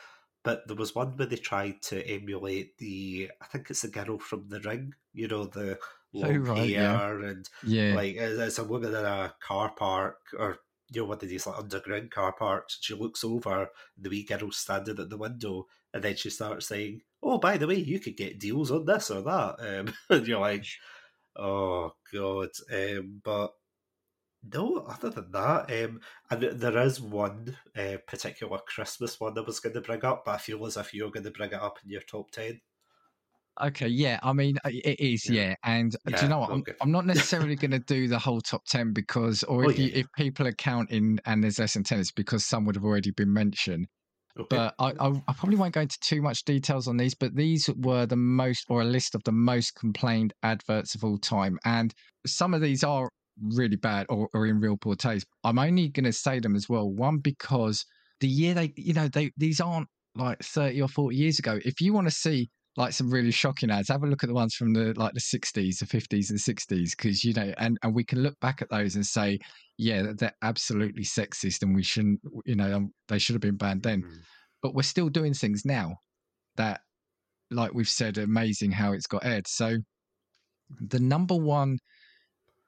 But 0.44 0.68
there 0.68 0.76
was 0.76 0.94
one 0.94 1.16
where 1.16 1.28
they 1.28 1.38
tried 1.38 1.82
to 1.84 2.06
emulate 2.08 2.78
the. 2.78 3.30
I 3.42 3.46
think 3.48 3.70
it's 3.70 3.82
the 3.82 3.88
girl 3.88 4.20
from 4.20 4.50
The 4.50 4.60
Ring. 4.62 4.94
You 5.14 5.28
know 5.28 5.46
the 5.46 5.78
Long 6.14 6.48
oh, 6.48 6.54
right, 6.54 6.70
hair 6.70 7.22
yeah. 7.22 7.30
and 7.30 7.50
yeah. 7.66 7.96
like 7.96 8.16
it's 8.16 8.60
a 8.60 8.64
woman 8.64 8.94
in 8.94 9.04
a 9.04 9.34
car 9.40 9.74
park 9.76 10.18
or 10.38 10.60
you 10.92 11.02
know 11.02 11.08
one 11.08 11.18
of 11.18 11.28
these 11.28 11.48
like 11.48 11.58
underground 11.58 12.12
car 12.12 12.34
parks. 12.34 12.78
She 12.82 12.94
looks 12.94 13.24
over 13.24 13.70
the 13.98 14.10
wee 14.10 14.24
girl 14.24 14.52
standing 14.52 15.00
at 15.00 15.10
the 15.10 15.18
window, 15.18 15.68
and 15.94 16.04
then 16.04 16.16
she 16.16 16.30
starts 16.30 16.68
saying, 16.68 17.02
"Oh, 17.22 17.40
by 17.40 17.58
the 17.58 17.68
way, 17.68 17.76
you 17.76 18.00
could 18.00 18.18
get 18.18 18.40
deals 18.40 18.72
on 18.72 18.86
this 18.86 19.10
or 19.10 19.22
that." 19.24 19.56
Um, 19.60 19.94
and 20.10 20.28
you're 20.28 20.40
like, 20.40 20.66
"Oh 21.36 21.94
God!" 22.14 22.50
Um, 22.72 23.22
but 23.24 23.54
no, 24.54 24.78
other 24.88 25.10
than 25.10 25.32
that, 25.32 25.72
um, 25.84 26.02
and 26.30 26.42
there 26.42 26.78
is 26.80 27.02
one 27.02 27.58
uh, 27.76 27.98
particular 28.06 28.60
Christmas 28.68 29.20
one 29.20 29.38
I 29.38 29.42
was 29.42 29.60
going 29.60 29.74
to 29.74 29.82
bring 29.82 30.04
up, 30.06 30.26
but 30.26 30.36
I 30.36 30.38
feel 30.38 30.66
as 30.66 30.78
if 30.78 30.94
you're 30.94 31.12
going 31.12 31.24
to 31.24 31.32
bring 31.32 31.52
it 31.52 31.62
up 31.62 31.80
in 31.84 31.90
your 31.90 32.02
top 32.02 32.32
ten. 32.32 32.62
Okay, 33.62 33.88
yeah. 33.88 34.20
I 34.24 34.34
mean, 34.34 34.58
uh, 34.66 34.70
it 34.72 35.00
is, 35.00 35.30
yeah. 35.30 35.50
yeah. 35.50 35.56
And 35.64 35.96
yeah, 36.08 36.18
do 36.18 36.24
you 36.24 36.30
know 36.30 36.40
what? 36.40 36.52
I'm, 36.52 36.64
I'm 36.82 36.92
not 36.92 37.06
necessarily 37.14 37.56
going 37.56 37.72
to 37.72 37.80
do 37.80 38.08
the 38.08 38.20
whole 38.20 38.42
top 38.42 38.64
ten 38.66 38.94
because, 38.94 39.44
or 39.44 39.66
oh, 39.66 39.70
if, 39.70 39.78
yeah, 39.78 39.86
you, 39.86 39.92
if 39.96 40.08
people 40.18 40.48
are 40.48 40.54
counting 40.54 41.20
and 41.26 41.44
there's 41.44 41.60
less 41.60 41.74
than 41.74 41.84
ten, 41.84 42.00
it's 42.00 42.12
because 42.12 42.46
some 42.46 42.66
would 42.66 42.76
have 42.76 42.86
already 42.86 43.12
been 43.12 43.32
mentioned. 43.32 43.88
Okay. 44.40 44.48
But 44.50 44.74
I, 44.80 44.94
I, 45.00 45.22
I, 45.28 45.34
probably 45.34 45.58
won't 45.58 45.76
go 45.76 45.82
into 45.82 46.00
too 46.00 46.20
much 46.20 46.44
details 46.44 46.88
on 46.88 46.98
these. 46.98 47.14
But 47.14 47.36
these 47.36 47.70
were 47.78 48.08
the 48.08 48.16
most, 48.16 48.66
or 48.70 48.82
a 48.82 48.86
list 48.86 49.14
of 49.14 49.24
the 49.24 49.32
most 49.32 49.76
complained 49.76 50.34
adverts 50.42 50.96
of 50.96 51.04
all 51.04 51.20
time, 51.20 51.60
and 51.66 51.94
some 52.26 52.56
of 52.56 52.62
these 52.62 52.84
are 52.84 53.10
really 53.40 53.76
bad 53.76 54.06
or, 54.10 54.30
or 54.34 54.48
in 54.48 54.60
real 54.60 54.78
poor 54.78 54.96
taste. 54.96 55.28
I'm 55.44 55.60
only 55.60 55.90
going 55.90 56.06
to 56.06 56.14
say 56.14 56.40
them 56.40 56.56
as 56.56 56.68
well. 56.68 56.90
One 56.90 57.20
because 57.20 57.86
the 58.20 58.28
year 58.28 58.54
they, 58.54 58.74
you 58.76 58.94
know, 58.94 59.08
they 59.08 59.32
these 59.38 59.60
aren't 59.60 59.88
like 60.16 60.40
30 60.44 60.82
or 60.82 60.88
40 60.88 61.16
years 61.16 61.40
ago. 61.40 61.60
If 61.64 61.82
you 61.82 61.94
want 61.94 62.08
to 62.08 62.14
see 62.14 62.50
like 62.76 62.94
some 62.94 63.10
really 63.10 63.32
shocking 63.32 63.70
ads. 63.70 63.90
Have 63.90 64.04
a 64.04 64.08
look 64.08 64.24
at 64.24 64.30
the 64.30 64.36
ones 64.36 64.56
from 64.56 64.74
the 64.74 64.94
like 64.98 65.14
the 65.14 65.20
sixties, 65.20 65.78
the 65.78 65.86
fifties, 65.86 66.30
and 66.30 66.40
sixties, 66.40 66.96
because 66.96 67.24
you 67.24 67.34
know, 67.34 67.54
and 67.58 67.78
and 67.84 67.94
we 67.94 68.04
can 68.04 68.24
look 68.24 68.40
back 68.40 68.62
at 68.62 68.70
those 68.70 68.96
and 68.96 69.06
say, 69.06 69.38
yeah, 69.78 70.12
they're 70.18 70.34
absolutely 70.42 71.04
sexist, 71.04 71.62
and 71.62 71.76
we 71.76 71.84
shouldn't, 71.84 72.20
you 72.46 72.56
know, 72.56 72.74
um, 72.76 72.92
they 73.08 73.20
should 73.20 73.34
have 73.34 73.42
been 73.42 73.58
banned 73.58 73.84
then. 73.84 74.02
Mm. 74.02 74.18
But 74.62 74.74
we're 74.74 74.84
still 74.84 75.10
doing 75.10 75.34
things 75.34 75.64
now 75.66 75.96
that, 76.56 76.82
like 77.52 77.74
we've 77.74 77.90
said, 77.90 78.18
amazing 78.18 78.72
how 78.72 78.94
it's 78.94 79.08
got 79.08 79.26
aired. 79.26 79.48
So, 79.48 79.78
the 80.80 81.00
number 81.00 81.36
one 81.36 81.78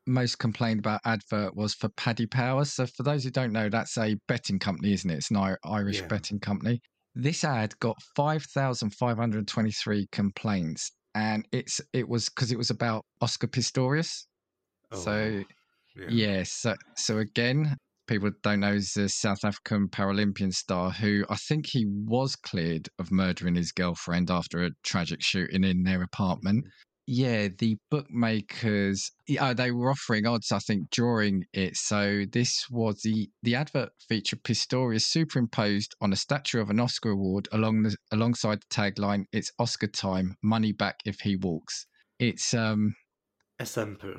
most 0.06 0.38
complained 0.38 0.80
about 0.80 1.02
advert 1.06 1.56
was 1.56 1.74
for 1.74 1.90
Paddy 1.98 2.28
Power. 2.28 2.66
So, 2.66 2.86
for 2.86 3.02
those 3.02 3.24
who 3.24 3.32
don't 3.32 3.54
know, 3.54 3.70
that's 3.70 3.98
a 3.98 4.18
betting 4.28 4.60
company, 4.60 4.94
isn't 4.94 5.10
it? 5.10 5.16
It's 5.16 5.32
an 5.32 5.56
Irish 5.66 6.02
yeah. 6.02 6.08
betting 6.08 6.40
company. 6.40 6.80
This 7.16 7.46
ad 7.46 7.74
got 7.80 7.96
5,523 8.16 10.08
complaints, 10.12 10.92
and 11.16 11.48
it's 11.54 11.80
it 11.94 12.08
was 12.10 12.28
because 12.28 12.52
it 12.52 12.58
was 12.58 12.70
about 12.70 13.06
Oscar 13.22 13.48
Pistorius. 13.48 14.26
Oh, 14.92 14.98
so, 14.98 15.44
yeah. 15.96 16.08
yeah, 16.10 16.44
so, 16.44 16.76
so 16.98 17.20
again, 17.20 17.78
people 18.08 18.32
don't 18.44 18.60
know 18.60 18.74
is 18.74 18.98
a 18.98 19.08
South 19.08 19.46
African 19.46 19.88
Paralympian 19.88 20.54
star 20.54 20.92
who 20.92 21.26
I 21.30 21.36
think 21.36 21.68
he 21.68 21.86
was 21.88 22.36
cleared 22.36 22.90
of 23.00 23.12
murdering 23.12 23.56
his 23.56 23.72
girlfriend 23.72 24.30
after 24.30 24.66
a 24.66 24.72
tragic 24.84 25.22
shooting 25.22 25.64
in 25.64 25.84
their 25.84 26.04
apartment. 26.04 26.66
Yeah, 27.08 27.50
the 27.60 27.78
bookmakers 27.92 29.12
yeah, 29.28 29.54
they 29.54 29.72
were 29.72 29.92
offering 29.92 30.26
odds, 30.26 30.52
I 30.52 30.60
think, 30.60 30.90
during 30.90 31.46
it. 31.54 31.78
So 31.78 32.24
this 32.32 32.66
was 32.72 33.02
the 33.04 33.30
the 33.44 33.56
advert 33.56 33.90
featured 34.10 34.44
Pistorius 34.44 35.06
superimposed 35.06 35.96
on 36.02 36.14
a 36.14 36.16
statue 36.16 36.62
of 36.62 36.70
an 36.72 36.80
Oscar 36.80 37.12
award 37.12 37.48
along 37.52 37.84
the 37.84 37.96
alongside 38.12 38.62
the 38.62 38.76
tagline, 38.76 39.26
"It's 39.32 39.52
Oscar 39.60 39.88
time, 39.88 40.36
money 40.42 40.72
back 40.72 40.96
if 41.06 41.20
he 41.20 41.36
walks." 41.36 41.86
It's 42.18 42.54
um 42.56 42.96
It's 43.60 43.78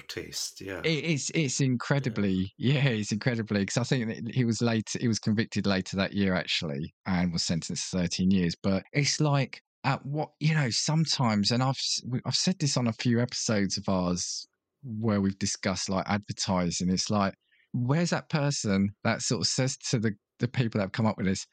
taste, 0.09 0.61
yeah. 0.61 0.80
It, 0.84 1.05
it's 1.05 1.30
it's 1.30 1.61
incredibly 1.61 2.53
yeah, 2.57 2.87
it's 2.89 3.11
incredibly 3.11 3.61
because 3.61 3.78
I 3.78 3.82
think 3.82 4.32
he 4.32 4.45
was 4.45 4.62
late. 4.62 4.91
He 4.99 5.09
was 5.09 5.18
convicted 5.18 5.66
later 5.66 5.97
that 5.97 6.12
year 6.12 6.34
actually, 6.34 6.95
and 7.05 7.32
was 7.32 7.43
sentenced 7.43 7.91
to 7.91 7.99
thirteen 7.99 8.30
years. 8.30 8.55
But 8.62 8.84
it's 8.93 9.20
like 9.20 9.61
at 9.87 10.05
what 10.05 10.30
you 10.41 10.55
know 10.55 10.68
sometimes, 10.68 11.53
and 11.53 11.62
I've 11.62 11.80
I've 12.26 12.34
said 12.34 12.57
this 12.59 12.76
on 12.76 12.89
a 12.89 12.93
few 12.93 13.20
episodes 13.20 13.78
of 13.78 13.89
ours 13.89 14.47
where 14.82 15.20
we've 15.20 15.39
discussed 15.39 15.89
like 15.89 16.05
advertising. 16.09 16.91
It's 16.91 17.09
like 17.09 17.34
where's 17.72 18.11
that 18.11 18.28
person 18.28 18.91
that 19.05 19.22
sort 19.22 19.43
of 19.43 19.47
says 19.47 19.76
to 19.91 19.99
the 19.99 20.12
the 20.41 20.49
people 20.49 20.78
that 20.78 20.87
have 20.87 20.93
come 20.93 21.07
up 21.07 21.16
with 21.16 21.26
this, 21.26 21.47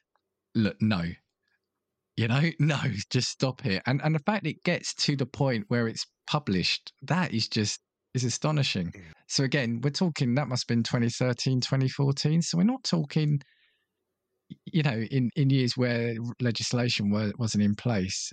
look, 0.56 0.76
no, 0.82 1.04
you 2.18 2.28
know, 2.28 2.42
no, 2.60 2.80
just 3.12 3.30
stop 3.30 3.66
it. 3.66 3.84
And 3.86 4.02
and 4.04 4.16
the 4.16 4.20
fact 4.20 4.48
it 4.48 4.64
gets 4.64 4.94
to 4.96 5.16
the 5.16 5.28
point 5.28 5.66
where 5.68 5.88
it's 5.88 6.06
published, 6.28 6.92
that 7.04 7.34
is 7.34 7.48
just 7.48 7.80
is 8.16 8.24
astonishing. 8.24 8.94
So 9.28 9.44
again, 9.44 9.80
we're 9.82 9.92
talking 9.92 10.36
that 10.36 10.48
must 10.48 10.64
have 10.64 10.76
been 10.76 10.84
2013, 10.84 11.62
2014. 11.62 12.42
So 12.42 12.58
we're 12.58 12.64
not 12.64 12.84
talking, 12.84 13.42
you 14.66 14.84
know, 14.84 15.06
in, 15.12 15.30
in 15.36 15.50
years 15.50 15.78
where 15.78 16.16
legislation 16.42 17.10
were, 17.10 17.32
wasn't 17.38 17.64
in 17.64 17.76
place. 17.76 18.32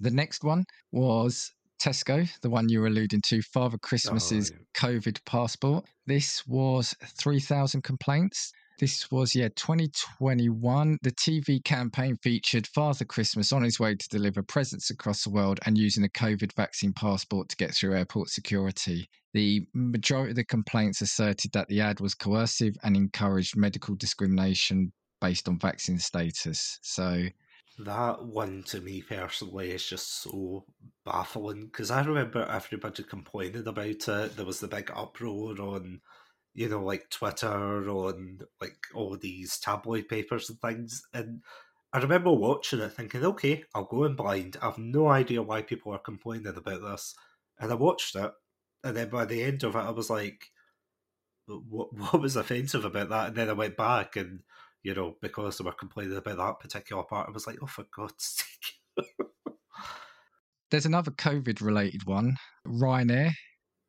The 0.00 0.10
next 0.10 0.44
one 0.44 0.64
was 0.92 1.50
Tesco, 1.80 2.28
the 2.40 2.50
one 2.50 2.68
you 2.68 2.80
were 2.80 2.86
alluding 2.86 3.22
to, 3.26 3.42
Father 3.42 3.78
Christmas's 3.78 4.50
oh, 4.50 4.58
yeah. 4.58 4.88
COVID 4.88 5.24
passport. 5.24 5.84
This 6.06 6.46
was 6.46 6.94
3,000 7.02 7.82
complaints. 7.82 8.52
This 8.78 9.10
was, 9.10 9.34
yeah, 9.34 9.48
2021. 9.56 10.98
The 11.02 11.12
TV 11.12 11.64
campaign 11.64 12.16
featured 12.22 12.66
Father 12.66 13.06
Christmas 13.06 13.52
on 13.52 13.62
his 13.62 13.80
way 13.80 13.94
to 13.94 14.08
deliver 14.10 14.42
presents 14.42 14.90
across 14.90 15.24
the 15.24 15.30
world 15.30 15.60
and 15.64 15.78
using 15.78 16.04
a 16.04 16.08
COVID 16.08 16.52
vaccine 16.54 16.92
passport 16.92 17.48
to 17.48 17.56
get 17.56 17.74
through 17.74 17.96
airport 17.96 18.28
security. 18.28 19.08
The 19.32 19.66
majority 19.72 20.30
of 20.30 20.36
the 20.36 20.44
complaints 20.44 21.00
asserted 21.00 21.52
that 21.52 21.68
the 21.68 21.80
ad 21.80 22.00
was 22.00 22.14
coercive 22.14 22.74
and 22.82 22.96
encouraged 22.96 23.56
medical 23.56 23.94
discrimination 23.94 24.92
based 25.20 25.48
on 25.48 25.58
vaccine 25.58 25.98
status. 25.98 26.78
So, 26.82 27.28
That 27.78 28.24
one 28.24 28.62
to 28.64 28.80
me 28.80 29.02
personally 29.02 29.70
is 29.70 29.86
just 29.86 30.08
so 30.22 30.64
baffling 31.04 31.66
because 31.66 31.90
I 31.90 32.02
remember 32.02 32.42
everybody 32.44 33.02
complaining 33.02 33.66
about 33.66 34.08
it. 34.08 34.36
There 34.36 34.46
was 34.46 34.60
the 34.60 34.68
big 34.68 34.90
uproar 34.94 35.60
on, 35.60 36.00
you 36.54 36.68
know, 36.70 36.82
like 36.82 37.10
Twitter, 37.10 37.90
on 37.90 38.40
like 38.62 38.78
all 38.94 39.16
these 39.18 39.58
tabloid 39.58 40.08
papers 40.08 40.48
and 40.48 40.58
things. 40.60 41.02
And 41.12 41.44
I 41.92 41.98
remember 41.98 42.32
watching 42.32 42.80
it 42.80 42.90
thinking, 42.90 43.24
okay, 43.26 43.64
I'll 43.74 43.84
go 43.84 44.04
in 44.04 44.16
blind. 44.16 44.56
I 44.62 44.66
have 44.66 44.78
no 44.78 45.08
idea 45.08 45.42
why 45.42 45.60
people 45.62 45.92
are 45.92 45.98
complaining 45.98 46.46
about 46.56 46.80
this. 46.82 47.14
And 47.58 47.70
I 47.70 47.74
watched 47.74 48.16
it. 48.16 48.32
And 48.84 48.96
then 48.96 49.10
by 49.10 49.26
the 49.26 49.42
end 49.42 49.64
of 49.64 49.76
it, 49.76 49.80
I 49.80 49.90
was 49.90 50.08
like, 50.08 50.50
what, 51.46 51.92
what 51.96 52.20
was 52.20 52.36
offensive 52.36 52.84
about 52.84 53.08
that? 53.10 53.28
And 53.28 53.36
then 53.36 53.48
I 53.50 53.54
went 53.54 53.76
back 53.76 54.16
and 54.16 54.42
you 54.86 54.94
know, 54.94 55.16
because 55.20 55.58
they 55.58 55.64
were 55.64 55.72
complaining 55.72 56.16
about 56.16 56.36
that 56.36 56.60
particular 56.60 57.02
part, 57.02 57.28
I 57.28 57.32
was 57.32 57.44
like, 57.44 57.58
oh, 57.60 57.66
for 57.66 57.84
God's 57.92 58.44
sake. 58.96 59.06
there's 60.70 60.86
another 60.86 61.10
COVID 61.10 61.60
related 61.60 62.06
one 62.06 62.36
Ryanair, 62.64 63.32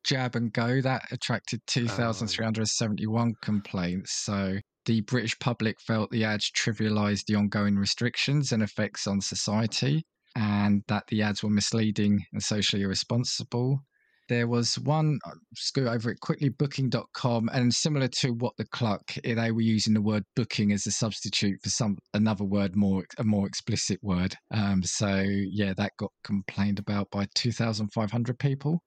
Jab 0.02 0.34
and 0.34 0.52
Go, 0.52 0.80
that 0.80 1.02
attracted 1.12 1.60
2,371 1.68 3.34
complaints. 3.40 4.12
So 4.24 4.58
the 4.86 5.02
British 5.02 5.38
public 5.38 5.80
felt 5.80 6.10
the 6.10 6.24
ads 6.24 6.50
trivialised 6.50 7.26
the 7.28 7.36
ongoing 7.36 7.76
restrictions 7.76 8.50
and 8.50 8.60
effects 8.60 9.06
on 9.06 9.20
society, 9.20 10.02
and 10.34 10.82
that 10.88 11.04
the 11.06 11.22
ads 11.22 11.44
were 11.44 11.50
misleading 11.50 12.24
and 12.32 12.42
socially 12.42 12.82
irresponsible. 12.82 13.84
There 14.28 14.46
was 14.46 14.78
one, 14.78 15.18
I'll 15.24 15.34
just 15.54 15.72
go 15.72 15.86
over 15.88 16.10
it 16.10 16.20
quickly, 16.20 16.50
booking.com, 16.50 17.48
and 17.52 17.72
similar 17.72 18.08
to 18.08 18.32
what 18.32 18.56
the 18.58 18.66
Cluck, 18.66 19.02
eh, 19.24 19.34
they 19.34 19.52
were 19.52 19.62
using 19.62 19.94
the 19.94 20.02
word 20.02 20.24
booking 20.36 20.72
as 20.72 20.86
a 20.86 20.90
substitute 20.90 21.58
for 21.62 21.70
some 21.70 21.96
another 22.12 22.44
word, 22.44 22.76
more 22.76 23.04
a 23.16 23.24
more 23.24 23.46
explicit 23.46 23.98
word. 24.02 24.34
Um, 24.50 24.82
so 24.82 25.24
yeah, 25.26 25.72
that 25.78 25.92
got 25.98 26.12
complained 26.24 26.78
about 26.78 27.10
by 27.10 27.26
2,500 27.34 28.38
people. 28.38 28.82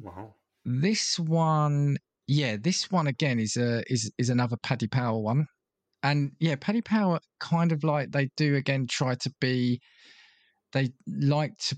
wow. 0.00 0.34
This 0.64 1.18
one, 1.18 1.96
yeah, 2.26 2.56
this 2.58 2.90
one 2.90 3.06
again 3.08 3.38
is 3.38 3.56
a 3.56 3.82
is 3.92 4.10
is 4.16 4.30
another 4.30 4.56
Paddy 4.62 4.86
Power 4.86 5.18
one, 5.18 5.46
and 6.04 6.32
yeah, 6.38 6.54
Paddy 6.54 6.82
Power 6.82 7.18
kind 7.40 7.72
of 7.72 7.82
like 7.82 8.12
they 8.12 8.30
do 8.36 8.54
again 8.54 8.86
try 8.88 9.14
to 9.16 9.32
be, 9.40 9.80
they 10.72 10.90
like 11.06 11.56
to 11.68 11.76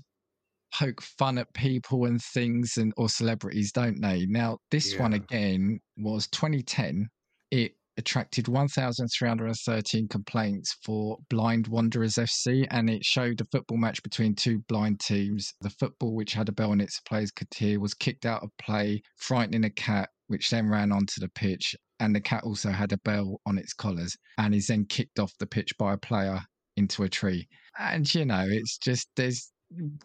poke 0.77 1.01
fun 1.01 1.37
at 1.37 1.53
people 1.53 2.05
and 2.05 2.21
things 2.21 2.77
and 2.77 2.93
or 2.97 3.09
celebrities, 3.09 3.71
don't 3.71 4.01
they? 4.01 4.25
Now 4.27 4.59
this 4.69 4.97
one 4.97 5.13
again 5.13 5.79
was 5.97 6.27
2010. 6.27 7.07
It 7.51 7.73
attracted 7.97 8.47
1,313 8.47 10.07
complaints 10.07 10.77
for 10.83 11.17
Blind 11.29 11.67
Wanderers 11.67 12.15
FC, 12.15 12.67
and 12.69 12.89
it 12.89 13.03
showed 13.03 13.41
a 13.41 13.45
football 13.45 13.77
match 13.77 14.03
between 14.03 14.35
two 14.35 14.59
blind 14.67 14.99
teams. 14.99 15.53
The 15.61 15.71
football, 15.71 16.15
which 16.15 16.33
had 16.33 16.49
a 16.49 16.51
bell 16.51 16.71
on 16.71 16.81
its 16.81 16.99
players 17.01 17.31
could 17.31 17.47
hear, 17.55 17.79
was 17.79 17.95
kicked 17.95 18.27
out 18.27 18.43
of 18.43 18.51
play, 18.61 19.01
frightening 19.15 19.63
a 19.63 19.71
cat, 19.71 20.09
which 20.27 20.51
then 20.51 20.69
ran 20.69 20.91
onto 20.91 21.19
the 21.19 21.29
pitch. 21.29 21.75
And 21.99 22.15
the 22.15 22.21
cat 22.21 22.43
also 22.43 22.69
had 22.69 22.91
a 22.91 22.99
bell 22.99 23.41
on 23.47 23.57
its 23.57 23.73
collars, 23.73 24.15
and 24.37 24.53
is 24.53 24.67
then 24.67 24.85
kicked 24.85 25.17
off 25.17 25.33
the 25.39 25.47
pitch 25.47 25.75
by 25.79 25.93
a 25.93 25.97
player 25.97 26.41
into 26.75 27.01
a 27.01 27.09
tree. 27.09 27.47
And 27.79 28.13
you 28.13 28.25
know, 28.25 28.45
it's 28.47 28.77
just 28.77 29.07
there's 29.15 29.51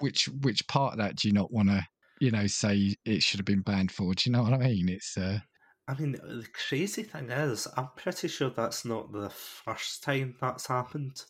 which 0.01 0.27
which 0.27 0.67
part 0.67 0.95
of 0.95 0.99
that 0.99 1.17
do 1.17 1.29
you 1.29 1.35
not 1.35 1.53
want 1.53 1.69
to 1.69 1.87
you 2.21 2.31
know 2.31 2.47
say 2.47 2.97
it 3.05 3.23
should 3.23 3.39
have 3.39 3.47
been 3.47 3.63
banned 3.63 3.93
for? 3.93 4.15
Do 4.15 4.29
you 4.29 4.33
know 4.33 4.43
what 4.43 4.55
I 4.55 4.59
mean? 4.59 4.89
It's 4.89 5.17
uh, 5.17 5.41
I 5.89 5.95
mean, 5.95 6.13
the 6.13 6.47
crazy 6.69 7.03
thing 7.03 7.31
is, 7.31 7.67
I'm 7.77 7.89
pretty 7.97 8.29
sure 8.29 8.51
that's 8.51 8.85
not 8.85 9.13
the 9.13 9.31
first 9.31 10.03
time 10.03 10.37
that's 10.41 10.69
happened. 10.69 11.25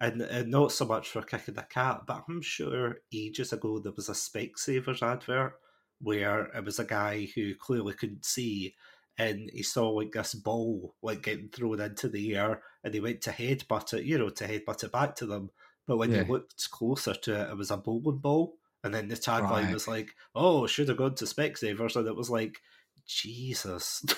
And, 0.00 0.22
and 0.22 0.50
not 0.50 0.70
so 0.70 0.86
much 0.86 1.08
for 1.08 1.22
kicking 1.22 1.54
the 1.54 1.62
cat, 1.62 2.02
but 2.06 2.24
I'm 2.28 2.40
sure 2.40 2.98
ages 3.12 3.52
ago 3.52 3.80
there 3.80 3.92
was 3.96 4.08
a 4.08 4.12
Specsavers 4.12 5.02
advert 5.02 5.54
where 6.00 6.44
it 6.56 6.64
was 6.64 6.78
a 6.78 6.84
guy 6.84 7.28
who 7.34 7.56
clearly 7.56 7.94
couldn't 7.94 8.24
see 8.24 8.76
and 9.18 9.50
he 9.52 9.64
saw 9.64 9.90
like 9.90 10.12
this 10.12 10.34
ball 10.34 10.94
like 11.02 11.22
getting 11.22 11.48
thrown 11.48 11.80
into 11.80 12.08
the 12.08 12.36
air 12.36 12.62
and 12.84 12.94
he 12.94 13.00
went 13.00 13.20
to 13.22 13.30
headbutt 13.30 13.92
it, 13.94 14.04
you 14.04 14.16
know, 14.16 14.28
to 14.28 14.46
headbutt 14.46 14.84
it 14.84 14.92
back 14.92 15.16
to 15.16 15.26
them. 15.26 15.50
But 15.88 15.96
when 15.96 16.12
Yeah. 16.12 16.18
you 16.24 16.32
looked 16.32 16.70
closer 16.70 17.14
to 17.14 17.34
it, 17.34 17.50
it 17.50 17.56
was 17.56 17.72
a 17.72 17.76
bowling 17.78 18.18
ball. 18.18 18.58
And 18.84 18.94
then 18.94 19.08
the 19.08 19.16
tagline 19.16 19.50
Right. 19.50 19.74
was 19.74 19.88
like, 19.88 20.14
oh, 20.36 20.68
should 20.68 20.88
have 20.88 20.98
gone 20.98 21.16
to 21.16 21.24
Specsavers. 21.24 21.96
And 21.96 22.06
it 22.06 22.14
was 22.14 22.30
like, 22.30 22.60
Jesus. 23.06 24.04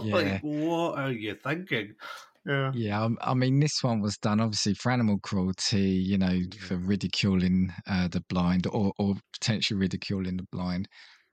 Yeah. 0.00 0.14
like, 0.16 0.40
what 0.42 0.98
are 0.98 1.12
you 1.12 1.34
thinking? 1.34 1.94
Yeah. 2.46 2.72
yeah. 2.74 3.08
I 3.20 3.34
mean, 3.34 3.60
this 3.60 3.82
one 3.82 4.00
was 4.00 4.16
done 4.16 4.40
obviously 4.40 4.74
for 4.74 4.92
animal 4.92 5.18
cruelty, 5.18 5.80
you 5.80 6.16
know, 6.16 6.38
for 6.68 6.76
ridiculing 6.78 7.74
uh, 7.86 8.08
the 8.08 8.22
blind 8.28 8.66
or 8.68 8.92
or 8.98 9.16
potentially 9.32 9.78
ridiculing 9.78 10.36
the 10.38 10.46
blind. 10.52 10.88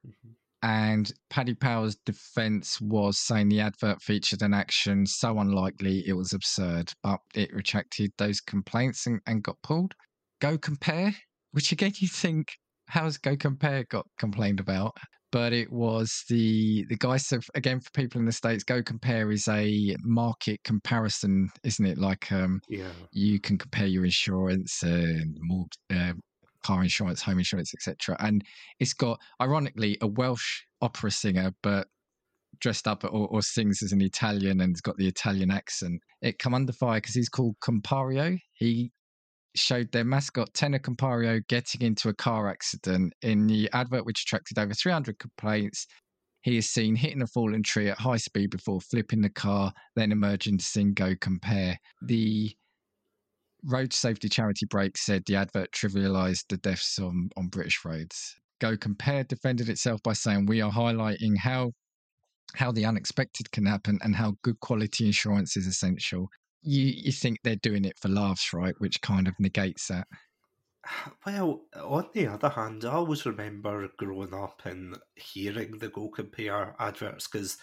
Mhm. 0.06 0.36
And 0.64 1.12
Paddy 1.30 1.56
Power's 1.56 1.98
defense 2.06 2.80
was 2.80 3.20
saying 3.20 3.50
the 3.50 3.60
advert 3.60 4.02
featured 4.02 4.42
an 4.42 4.54
action 4.54 5.06
so 5.06 5.40
unlikely 5.40 6.08
it 6.08 6.14
was 6.14 6.32
absurd, 6.32 6.90
but 7.04 7.20
it 7.36 7.54
retracted 7.54 8.14
those 8.18 8.40
complaints 8.40 9.06
and, 9.06 9.20
and 9.28 9.44
got 9.44 9.62
pulled. 9.62 9.94
Go 10.40 10.58
Compare, 10.58 11.14
which 11.52 11.74
again 11.74 11.92
you 11.98 12.08
think, 12.08 12.54
how's 12.88 13.18
Go 13.18 13.36
Compare 13.36 13.84
got 13.90 14.08
complained 14.18 14.62
about? 14.62 14.96
But 15.34 15.52
it 15.52 15.70
was 15.70 16.24
the 16.30 16.86
the 16.88 16.96
guy. 16.96 17.18
So 17.18 17.40
again, 17.56 17.82
for 17.82 17.90
people 17.92 18.22
in 18.22 18.26
the 18.26 18.32
states, 18.32 18.64
Go 18.64 18.82
Compare 18.82 19.32
is 19.32 19.50
a 19.50 19.98
market 20.04 20.62
comparison, 20.64 21.50
isn't 21.66 21.86
it? 21.86 21.98
Like 21.98 22.32
um, 22.32 22.62
Yeah. 22.70 22.94
you 23.12 23.42
can 23.42 23.58
compare 23.58 23.88
your 23.88 24.06
insurance 24.06 24.82
and 24.82 25.38
more 25.42 25.66
uh, 25.94 26.14
car 26.64 26.82
insurance, 26.82 27.22
home 27.22 27.38
insurance, 27.38 27.74
etc. 27.74 28.16
And 28.20 28.44
it's 28.80 28.94
got, 28.94 29.20
ironically, 29.42 29.98
a 30.02 30.08
Welsh 30.08 30.62
opera 30.82 31.12
singer, 31.12 31.54
but 31.62 31.88
dressed 32.60 32.88
up 32.88 33.04
or, 33.04 33.28
or 33.28 33.42
sings 33.42 33.82
as 33.84 33.92
an 33.92 34.02
Italian 34.02 34.62
and 34.62 34.74
has 34.74 34.82
got 34.82 34.98
the 34.98 35.08
Italian 35.08 35.52
accent. 35.52 36.02
It 36.22 36.40
come 36.40 36.54
under 36.54 36.74
fire 36.74 37.00
because 37.00 37.16
he's 37.16 37.30
called 37.30 37.56
Compario. 37.64 38.40
He 38.54 38.92
showed 39.56 39.92
their 39.92 40.04
mascot 40.04 40.54
Tenor 40.54 40.80
Compario 40.80 41.46
getting 41.48 41.82
into 41.82 42.10
a 42.10 42.14
car 42.14 42.50
accident 42.50 43.14
in 43.22 43.48
the 43.48 43.70
advert, 43.74 44.06
which 44.06 44.24
attracted 44.24 44.58
over 44.58 44.74
300 44.74 45.20
complaints. 45.20 45.86
He 46.42 46.58
is 46.58 46.70
seen 46.70 46.96
hitting 46.96 47.22
a 47.22 47.28
fallen 47.28 47.64
tree 47.64 47.90
at 47.90 47.98
high 47.98 48.18
speed 48.18 48.50
before 48.50 48.82
flipping 48.82 49.22
the 49.22 49.30
car, 49.30 49.72
then 49.96 50.12
emerging 50.12 50.58
to 50.58 50.66
sing 50.66 50.94
Go 50.94 51.16
Compare. 51.20 51.78
The 52.02 52.54
Road 53.66 53.94
Safety 53.94 54.30
Charity 54.30 54.66
Brake 54.66 54.98
said 54.98 55.24
the 55.26 55.36
advert 55.36 55.72
trivialised 55.72 56.46
the 56.50 56.58
deaths 56.58 57.00
on, 57.00 57.30
on 57.38 57.48
British 57.48 57.84
roads. 57.86 58.36
Go 58.60 58.78
Compare 58.78 59.24
defended 59.24 59.70
itself 59.70 60.02
by 60.04 60.14
saying, 60.14 60.46
We 60.46 60.62
are 60.62 60.72
highlighting 60.72 61.38
how 61.38 61.72
how 62.56 62.72
the 62.72 62.86
unexpected 62.86 63.52
can 63.52 63.66
happen 63.66 63.98
and 64.04 64.16
how 64.16 64.36
good 64.44 64.60
quality 64.60 65.08
insurance 65.08 65.58
is 65.58 65.66
essential. 65.66 66.30
You 66.62 66.86
you 66.86 67.12
think 67.12 67.40
they're 67.44 67.56
doing 67.56 67.86
it 67.86 67.98
for 68.00 68.10
laughs, 68.10 68.54
right? 68.54 68.76
Which 68.78 69.02
kind 69.02 69.28
of 69.28 69.34
negates 69.40 69.88
that. 69.88 70.08
Well, 71.26 71.62
on 71.82 72.10
the 72.14 72.28
other 72.28 72.50
hand, 72.50 72.84
I 72.84 72.92
always 72.92 73.26
remember 73.26 73.90
growing 73.98 74.34
up 74.34 74.62
and 74.66 74.98
hearing 75.16 75.78
the 75.78 75.88
Go 75.88 76.10
Compare 76.10 76.76
adverts 76.78 77.28
because 77.28 77.58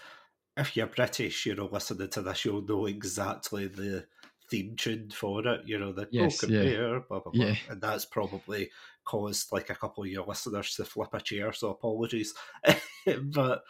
if 0.57 0.77
you're 0.77 0.87
British, 0.87 1.47
you 1.47 1.55
know, 1.55 1.69
listening 1.71 2.09
to 2.09 2.23
this, 2.23 2.45
you'll 2.45 2.63
know 2.63 2.87
exactly 2.87 3.67
the 3.69 4.07
theme 4.51 4.75
tune 4.77 5.11
for 5.11 5.47
it. 5.47 5.63
You 5.65 5.79
know, 5.79 5.93
the 5.93 6.09
yes, 6.11 6.41
Go 6.41 6.47
Compare, 6.47 6.95
yeah. 6.95 7.01
blah 7.09 7.21
blah 7.21 7.33
blah, 7.33 7.45
yeah. 7.47 7.55
and 7.69 7.81
that's 7.81 8.05
probably 8.05 8.71
caused 9.05 9.53
like 9.53 9.71
a 9.71 9.75
couple 9.75 10.05
of 10.05 10.11
your 10.11 10.27
listeners 10.27 10.75
to 10.77 10.85
flip 10.85 11.11
a 11.13 11.21
chair. 11.21 11.53
So 11.53 11.71
apologies, 11.71 12.35
but 13.23 13.63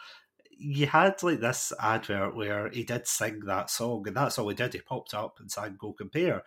you 0.49 0.87
had 0.87 1.21
like 1.23 1.39
this 1.39 1.73
advert 1.79 2.35
where 2.35 2.69
he 2.69 2.83
did 2.83 3.07
sing 3.07 3.41
that 3.45 3.69
song, 3.69 4.07
and 4.07 4.15
that's 4.15 4.37
all 4.37 4.49
he 4.49 4.55
did. 4.55 4.73
He 4.73 4.81
popped 4.81 5.13
up 5.13 5.39
and 5.39 5.51
sang 5.51 5.77
"Go 5.79 5.93
Compare," 5.93 6.43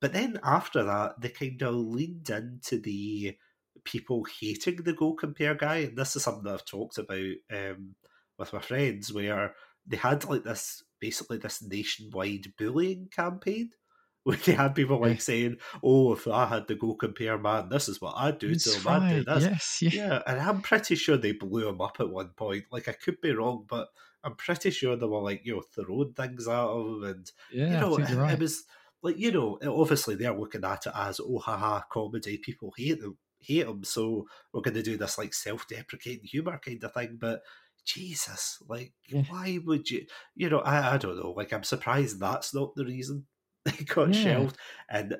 but 0.00 0.12
then 0.12 0.38
after 0.44 0.84
that, 0.84 1.20
they 1.20 1.30
kind 1.30 1.62
of 1.62 1.74
leaned 1.74 2.28
into 2.30 2.78
the 2.80 3.36
people 3.84 4.26
hating 4.40 4.76
the 4.82 4.92
Go 4.92 5.14
Compare 5.14 5.54
guy, 5.54 5.76
and 5.76 5.96
this 5.96 6.16
is 6.16 6.22
something 6.22 6.50
I've 6.50 6.64
talked 6.64 6.98
about 6.98 7.34
um, 7.52 7.94
with 8.38 8.52
my 8.52 8.60
friends, 8.60 9.12
where 9.12 9.54
they 9.86 9.96
had 9.96 10.24
like 10.24 10.44
this 10.44 10.82
basically 11.06 11.38
this 11.38 11.62
nationwide 11.62 12.52
bullying 12.58 13.08
campaign 13.14 13.70
where 14.24 14.36
they 14.38 14.52
had 14.52 14.74
people 14.74 15.00
like 15.00 15.20
saying, 15.20 15.56
"Oh, 15.84 16.12
if 16.14 16.26
I 16.26 16.46
had 16.46 16.66
to 16.66 16.74
go 16.74 16.94
compare, 16.94 17.38
man, 17.38 17.68
this 17.68 17.88
is 17.88 18.00
what 18.00 18.14
I'd 18.16 18.40
do 18.40 18.52
to 18.52 18.70
him. 18.70 18.88
I'd 18.88 19.10
do 19.10 19.24
this." 19.24 19.44
Yes, 19.44 19.78
yeah. 19.82 19.90
yeah, 19.92 20.22
and 20.26 20.40
I'm 20.40 20.62
pretty 20.62 20.96
sure 20.96 21.16
they 21.16 21.30
blew 21.30 21.68
him 21.68 21.80
up 21.80 21.98
at 22.00 22.10
one 22.10 22.30
point. 22.36 22.64
Like 22.72 22.88
I 22.88 22.92
could 22.92 23.20
be 23.20 23.32
wrong, 23.32 23.66
but 23.68 23.86
I'm 24.24 24.34
pretty 24.34 24.70
sure 24.70 24.96
they 24.96 25.06
were 25.06 25.20
like 25.20 25.42
you 25.44 25.54
know 25.54 25.62
throwing 25.72 26.12
things 26.14 26.48
at 26.48 26.70
him, 26.70 27.04
and 27.04 27.30
yeah, 27.52 27.74
you 27.74 27.80
know, 27.80 27.96
it, 27.98 28.00
right. 28.00 28.16
right. 28.16 28.32
it 28.32 28.40
was 28.40 28.64
like 29.00 29.16
you 29.16 29.30
know, 29.30 29.60
obviously 29.64 30.16
they're 30.16 30.36
looking 30.36 30.64
at 30.64 30.86
it 30.86 30.92
as 30.96 31.20
oh 31.20 31.38
haha 31.38 31.82
comedy. 31.88 32.38
People 32.38 32.72
hate 32.76 33.00
them, 33.00 33.16
hate 33.38 33.68
him, 33.68 33.84
so 33.84 34.26
we're 34.52 34.62
going 34.62 34.74
to 34.74 34.82
do 34.82 34.96
this 34.96 35.18
like 35.18 35.34
self-deprecating 35.34 36.24
humor 36.24 36.58
kind 36.64 36.82
of 36.82 36.92
thing, 36.92 37.16
but. 37.20 37.42
Jesus, 37.86 38.58
like, 38.68 38.92
yeah. 39.08 39.22
why 39.28 39.58
would 39.64 39.88
you? 39.90 40.06
You 40.34 40.50
know, 40.50 40.58
I, 40.58 40.94
I 40.94 40.98
don't 40.98 41.16
know. 41.16 41.30
Like, 41.36 41.52
I'm 41.52 41.62
surprised 41.62 42.20
that's 42.20 42.54
not 42.54 42.74
the 42.74 42.84
reason 42.84 43.26
they 43.64 43.84
got 43.84 44.12
yeah. 44.14 44.22
shelved. 44.22 44.58
And 44.90 45.16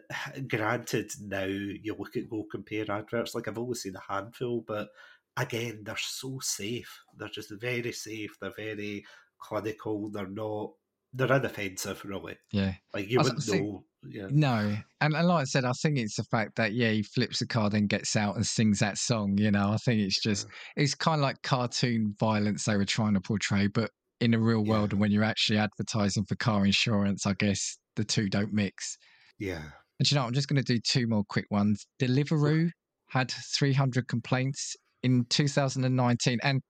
granted, 0.48 1.10
now 1.22 1.44
you 1.44 1.96
look 1.98 2.16
at 2.16 2.28
Go 2.28 2.44
Compare 2.50 2.90
adverts, 2.90 3.34
like 3.34 3.48
I've 3.48 3.58
only 3.58 3.74
seen 3.74 3.94
a 3.96 4.12
handful, 4.12 4.64
but 4.66 4.88
again, 5.36 5.82
they're 5.84 5.96
so 5.98 6.38
safe. 6.40 7.02
They're 7.16 7.28
just 7.28 7.52
very 7.60 7.92
safe. 7.92 8.36
They're 8.40 8.52
very 8.56 9.04
clinical. 9.38 10.10
They're 10.10 10.28
not. 10.28 10.72
They're 11.16 11.32
inoffensive, 11.32 12.04
really. 12.04 12.36
Yeah, 12.52 12.74
like 12.92 13.08
you 13.08 13.18
wouldn't 13.18 13.42
think, 13.42 13.62
know. 13.62 13.84
Yeah. 14.08 14.26
No, 14.30 14.76
and, 15.00 15.14
and 15.14 15.26
like 15.26 15.40
I 15.40 15.44
said, 15.44 15.64
I 15.64 15.72
think 15.72 15.98
it's 15.98 16.16
the 16.16 16.24
fact 16.24 16.56
that 16.56 16.74
yeah, 16.74 16.90
he 16.90 17.02
flips 17.02 17.38
the 17.38 17.46
card 17.46 17.74
and 17.74 17.88
gets 17.88 18.14
out 18.16 18.36
and 18.36 18.46
sings 18.46 18.80
that 18.80 18.98
song. 18.98 19.38
You 19.38 19.50
know, 19.50 19.70
I 19.70 19.76
think 19.78 20.00
it's 20.00 20.20
just 20.20 20.46
yeah. 20.46 20.82
it's 20.84 20.94
kind 20.94 21.20
of 21.20 21.22
like 21.22 21.42
cartoon 21.42 22.14
violence 22.20 22.64
they 22.64 22.76
were 22.76 22.84
trying 22.84 23.14
to 23.14 23.20
portray, 23.20 23.66
but 23.66 23.90
in 24.20 24.30
the 24.30 24.38
real 24.38 24.64
world, 24.64 24.92
and 24.92 25.00
when 25.00 25.10
you're 25.10 25.24
actually 25.24 25.58
advertising 25.58 26.24
for 26.24 26.36
car 26.36 26.64
insurance, 26.64 27.26
I 27.26 27.34
guess 27.34 27.78
the 27.96 28.04
two 28.04 28.28
don't 28.28 28.52
mix. 28.52 28.96
Yeah. 29.38 29.62
And 29.98 30.10
you 30.10 30.16
know, 30.16 30.24
I'm 30.24 30.32
just 30.32 30.48
going 30.48 30.62
to 30.62 30.74
do 30.74 30.80
two 30.80 31.06
more 31.06 31.24
quick 31.28 31.46
ones. 31.50 31.86
Deliveroo 32.00 32.70
had 33.08 33.30
300 33.30 34.08
complaints 34.08 34.76
in 35.02 35.24
2019, 35.30 36.38
and 36.42 36.60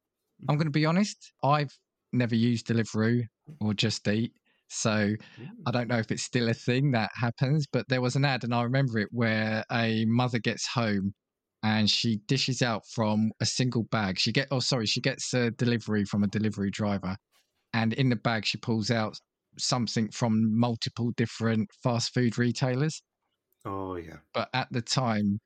I'm 0.48 0.56
going 0.56 0.66
to 0.66 0.70
be 0.70 0.86
honest, 0.86 1.32
I've 1.42 1.70
never 2.12 2.34
used 2.34 2.66
Deliveroo 2.66 3.22
or 3.60 3.74
Just 3.74 4.06
Eat. 4.08 4.32
So 4.68 5.14
I 5.66 5.70
don't 5.70 5.88
know 5.88 5.98
if 5.98 6.10
it's 6.10 6.24
still 6.24 6.48
a 6.48 6.54
thing 6.54 6.90
that 6.92 7.10
happens, 7.14 7.66
but 7.72 7.88
there 7.88 8.00
was 8.00 8.16
an 8.16 8.24
ad, 8.24 8.42
and 8.42 8.54
I 8.54 8.62
remember 8.62 8.98
it 8.98 9.08
where 9.12 9.64
a 9.70 10.04
mother 10.06 10.38
gets 10.38 10.66
home 10.66 11.14
and 11.62 11.88
she 11.88 12.18
dishes 12.26 12.62
out 12.62 12.82
from 12.92 13.30
a 13.40 13.46
single 13.46 13.84
bag. 13.84 14.18
She 14.18 14.32
get 14.32 14.48
oh 14.50 14.60
sorry, 14.60 14.86
she 14.86 15.00
gets 15.00 15.32
a 15.34 15.50
delivery 15.52 16.04
from 16.04 16.24
a 16.24 16.28
delivery 16.28 16.70
driver, 16.70 17.16
and 17.72 17.92
in 17.92 18.08
the 18.08 18.16
bag 18.16 18.44
she 18.44 18.58
pulls 18.58 18.90
out 18.90 19.16
something 19.58 20.10
from 20.10 20.58
multiple 20.58 21.12
different 21.16 21.70
fast 21.82 22.12
food 22.12 22.36
retailers. 22.38 23.02
Oh 23.64 23.96
yeah. 23.96 24.18
But 24.34 24.48
at 24.52 24.68
the 24.70 24.82
time, 24.82 25.38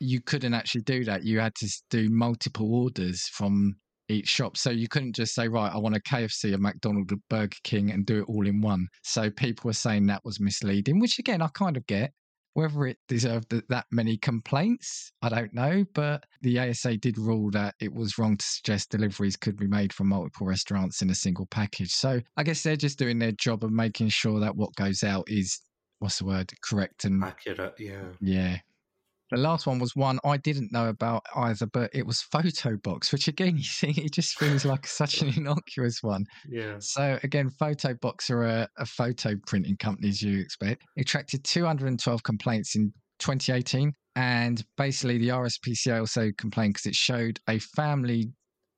you 0.00 0.20
couldn't 0.20 0.54
actually 0.54 0.82
do 0.82 1.04
that. 1.04 1.24
You 1.24 1.40
had 1.40 1.54
to 1.56 1.68
do 1.90 2.08
multiple 2.10 2.74
orders 2.74 3.22
from 3.32 3.76
each 4.08 4.28
shop. 4.28 4.56
So 4.56 4.70
you 4.70 4.88
couldn't 4.88 5.14
just 5.14 5.34
say, 5.34 5.48
right, 5.48 5.72
I 5.72 5.78
want 5.78 5.96
a 5.96 6.00
KFC, 6.00 6.54
a 6.54 6.58
McDonald's, 6.58 7.12
a 7.12 7.16
Burger 7.28 7.56
King, 7.64 7.90
and 7.90 8.06
do 8.06 8.20
it 8.20 8.28
all 8.28 8.46
in 8.46 8.60
one. 8.60 8.88
So 9.02 9.30
people 9.30 9.68
were 9.68 9.74
saying 9.74 10.06
that 10.06 10.24
was 10.24 10.40
misleading, 10.40 11.00
which 11.00 11.18
again, 11.18 11.42
I 11.42 11.48
kind 11.48 11.76
of 11.76 11.86
get. 11.86 12.12
Whether 12.54 12.86
it 12.86 12.96
deserved 13.06 13.54
that 13.68 13.84
many 13.92 14.16
complaints, 14.16 15.12
I 15.22 15.28
don't 15.28 15.54
know. 15.54 15.84
But 15.94 16.24
the 16.42 16.58
ASA 16.58 16.96
did 16.96 17.16
rule 17.16 17.52
that 17.52 17.76
it 17.78 17.92
was 17.92 18.18
wrong 18.18 18.36
to 18.36 18.44
suggest 18.44 18.90
deliveries 18.90 19.36
could 19.36 19.56
be 19.56 19.68
made 19.68 19.92
from 19.92 20.08
multiple 20.08 20.44
restaurants 20.44 21.00
in 21.00 21.10
a 21.10 21.14
single 21.14 21.46
package. 21.46 21.92
So 21.92 22.20
I 22.36 22.42
guess 22.42 22.64
they're 22.64 22.74
just 22.74 22.98
doing 22.98 23.20
their 23.20 23.30
job 23.30 23.62
of 23.62 23.70
making 23.70 24.08
sure 24.08 24.40
that 24.40 24.56
what 24.56 24.74
goes 24.74 25.04
out 25.04 25.24
is, 25.28 25.60
what's 26.00 26.18
the 26.18 26.24
word, 26.24 26.50
correct 26.64 27.04
and 27.04 27.22
accurate. 27.22 27.74
Yeah. 27.78 28.06
Yeah. 28.20 28.58
The 29.30 29.36
last 29.36 29.66
one 29.66 29.78
was 29.78 29.94
one 29.94 30.18
I 30.24 30.36
didn't 30.36 30.72
know 30.72 30.88
about 30.88 31.22
either, 31.36 31.66
but 31.66 31.90
it 31.92 32.06
was 32.06 32.24
Photobox, 32.32 33.12
which 33.12 33.28
again, 33.28 33.56
you 33.58 33.64
see, 33.64 33.90
it 33.90 34.12
just 34.12 34.38
feels 34.38 34.64
like 34.64 34.86
such 34.86 35.22
an 35.22 35.28
innocuous 35.36 36.02
one. 36.02 36.24
Yeah. 36.48 36.76
So 36.80 37.18
again, 37.22 37.50
Photobox 37.60 38.30
are 38.30 38.44
a, 38.44 38.68
a 38.78 38.86
photo 38.86 39.34
printing 39.46 39.76
company, 39.76 40.08
as 40.08 40.22
you 40.22 40.40
expect. 40.40 40.82
It 40.96 41.02
attracted 41.02 41.44
212 41.44 42.22
complaints 42.22 42.76
in 42.76 42.92
2018. 43.18 43.92
And 44.16 44.64
basically, 44.76 45.18
the 45.18 45.28
RSPCA 45.28 46.00
also 46.00 46.32
complained 46.38 46.74
because 46.74 46.86
it 46.86 46.96
showed 46.96 47.38
a 47.48 47.60
family 47.60 48.32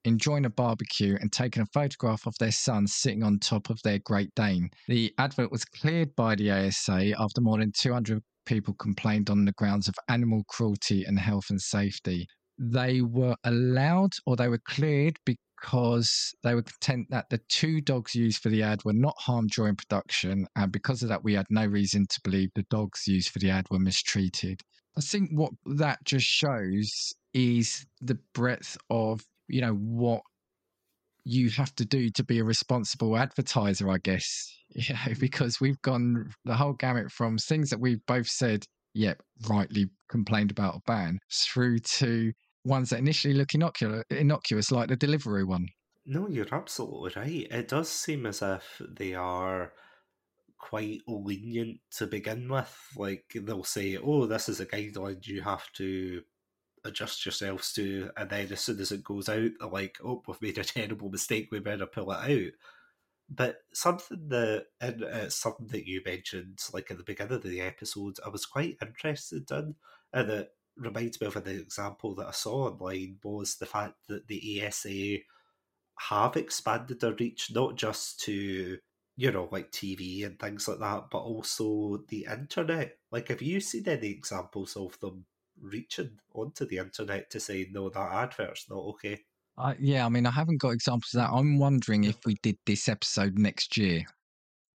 enjoying 0.04 0.44
a 0.44 0.50
barbecue 0.50 1.16
and 1.20 1.32
taking 1.32 1.62
a 1.62 1.66
photograph 1.66 2.26
of 2.26 2.34
their 2.38 2.52
son 2.52 2.86
sitting 2.86 3.22
on 3.22 3.38
top 3.38 3.70
of 3.70 3.80
their 3.82 3.98
Great 3.98 4.34
Dane. 4.34 4.70
The 4.88 5.12
advert 5.18 5.50
was 5.50 5.64
cleared 5.64 6.14
by 6.16 6.34
the 6.34 6.50
ASA 6.50 7.12
after 7.18 7.40
more 7.40 7.58
than 7.58 7.72
200 7.72 8.22
people 8.46 8.74
complained 8.74 9.30
on 9.30 9.44
the 9.44 9.52
grounds 9.52 9.88
of 9.88 9.94
animal 10.08 10.42
cruelty 10.48 11.04
and 11.04 11.18
health 11.18 11.50
and 11.50 11.60
safety. 11.60 12.26
They 12.58 13.00
were 13.00 13.36
allowed 13.44 14.12
or 14.26 14.36
they 14.36 14.48
were 14.48 14.60
cleared 14.66 15.18
because 15.24 16.34
they 16.42 16.54
were 16.54 16.62
content 16.62 17.06
that 17.10 17.30
the 17.30 17.40
two 17.48 17.80
dogs 17.80 18.14
used 18.14 18.42
for 18.42 18.48
the 18.48 18.62
ad 18.62 18.84
were 18.84 18.92
not 18.92 19.14
harmed 19.18 19.50
during 19.50 19.76
production. 19.76 20.46
And 20.56 20.72
because 20.72 21.02
of 21.02 21.08
that, 21.08 21.24
we 21.24 21.34
had 21.34 21.46
no 21.48 21.66
reason 21.66 22.06
to 22.08 22.20
believe 22.22 22.50
the 22.54 22.66
dogs 22.70 23.06
used 23.06 23.30
for 23.30 23.38
the 23.38 23.50
ad 23.50 23.66
were 23.70 23.78
mistreated. 23.78 24.60
I 24.96 25.00
think 25.00 25.30
what 25.32 25.52
that 25.66 26.04
just 26.04 26.26
shows 26.26 27.12
is 27.32 27.86
the 28.00 28.18
breadth 28.34 28.76
of, 28.90 29.24
you 29.50 29.60
know, 29.60 29.74
what 29.74 30.22
you 31.24 31.50
have 31.50 31.74
to 31.76 31.84
do 31.84 32.10
to 32.10 32.24
be 32.24 32.38
a 32.38 32.44
responsible 32.44 33.16
advertiser, 33.16 33.90
I 33.90 33.98
guess. 33.98 34.56
Yeah, 34.72 35.14
because 35.18 35.60
we've 35.60 35.82
gone 35.82 36.32
the 36.44 36.54
whole 36.54 36.74
gamut 36.74 37.10
from 37.10 37.38
things 37.38 37.70
that 37.70 37.80
we've 37.80 38.06
both 38.06 38.28
said, 38.28 38.64
yep, 38.94 39.20
rightly 39.48 39.86
complained 40.08 40.52
about 40.52 40.76
a 40.76 40.80
ban, 40.86 41.18
through 41.28 41.80
to 41.80 42.32
ones 42.64 42.90
that 42.90 43.00
initially 43.00 43.34
look 43.34 43.52
innocuous, 43.52 44.04
innocuous 44.10 44.70
like 44.70 44.88
the 44.88 44.94
delivery 44.94 45.42
one. 45.42 45.66
No, 46.06 46.28
you're 46.28 46.46
absolutely 46.52 47.10
right. 47.16 47.48
It 47.50 47.66
does 47.66 47.88
seem 47.88 48.26
as 48.26 48.42
if 48.42 48.80
they 48.88 49.14
are 49.14 49.72
quite 50.58 51.00
lenient 51.08 51.80
to 51.96 52.06
begin 52.06 52.48
with. 52.48 52.72
Like 52.96 53.24
they'll 53.34 53.64
say, 53.64 53.96
"Oh, 53.96 54.26
this 54.26 54.48
is 54.48 54.60
a 54.60 54.66
guideline 54.66 55.26
you 55.26 55.42
have 55.42 55.70
to 55.78 56.22
adjust 56.84 57.24
yourselves 57.26 57.72
to," 57.74 58.10
and 58.16 58.30
then 58.30 58.52
as 58.52 58.60
soon 58.60 58.80
as 58.80 58.92
it 58.92 59.04
goes 59.04 59.28
out, 59.28 59.50
they're 59.58 59.68
like, 59.68 59.98
"Oh, 60.04 60.22
we've 60.26 60.42
made 60.42 60.58
a 60.58 60.64
terrible 60.64 61.10
mistake. 61.10 61.48
We 61.50 61.60
better 61.60 61.86
pull 61.86 62.12
it 62.12 62.30
out." 62.30 62.52
But 63.28 63.58
something 63.72 64.28
that, 64.28 64.66
and 64.80 65.04
uh, 65.04 65.30
something 65.30 65.68
that 65.68 65.86
you 65.86 66.02
mentioned, 66.04 66.58
like 66.72 66.90
at 66.90 66.98
the 66.98 67.04
beginning 67.04 67.34
of 67.34 67.42
the 67.42 67.60
episode, 67.60 68.18
I 68.24 68.28
was 68.28 68.44
quite 68.46 68.78
interested 68.82 69.50
in, 69.52 69.76
and 70.12 70.30
it 70.30 70.50
reminds 70.76 71.20
me 71.20 71.28
of 71.28 71.36
an 71.36 71.46
example 71.48 72.14
that 72.16 72.26
I 72.28 72.32
saw 72.32 72.68
online 72.68 73.18
was 73.22 73.56
the 73.56 73.66
fact 73.66 74.08
that 74.08 74.26
the 74.28 74.66
ASA 74.66 75.18
have 76.08 76.36
expanded 76.36 77.00
their 77.00 77.14
reach 77.14 77.50
not 77.52 77.76
just 77.76 78.20
to 78.20 78.78
you 79.16 79.30
know 79.30 79.48
like 79.52 79.70
TV 79.70 80.24
and 80.24 80.38
things 80.38 80.66
like 80.68 80.78
that, 80.80 81.10
but 81.10 81.18
also 81.18 81.98
the 82.08 82.26
internet. 82.30 82.98
Like, 83.12 83.28
have 83.28 83.42
you 83.42 83.60
seen 83.60 83.88
any 83.88 84.08
examples 84.08 84.76
of 84.76 84.98
them 85.00 85.26
reaching 85.60 86.18
onto 86.34 86.66
the 86.66 86.78
internet 86.78 87.30
to 87.30 87.40
say 87.40 87.68
no, 87.70 87.88
that 87.90 88.12
advert's 88.12 88.68
not 88.68 88.78
okay? 88.78 89.20
Uh, 89.58 89.74
yeah, 89.78 90.06
I 90.06 90.08
mean, 90.08 90.26
I 90.26 90.30
haven't 90.30 90.60
got 90.60 90.70
examples 90.70 91.12
of 91.14 91.20
that. 91.20 91.30
I'm 91.30 91.58
wondering 91.58 92.04
if 92.04 92.16
we 92.24 92.36
did 92.42 92.56
this 92.64 92.88
episode 92.88 93.38
next 93.38 93.76
year. 93.76 94.04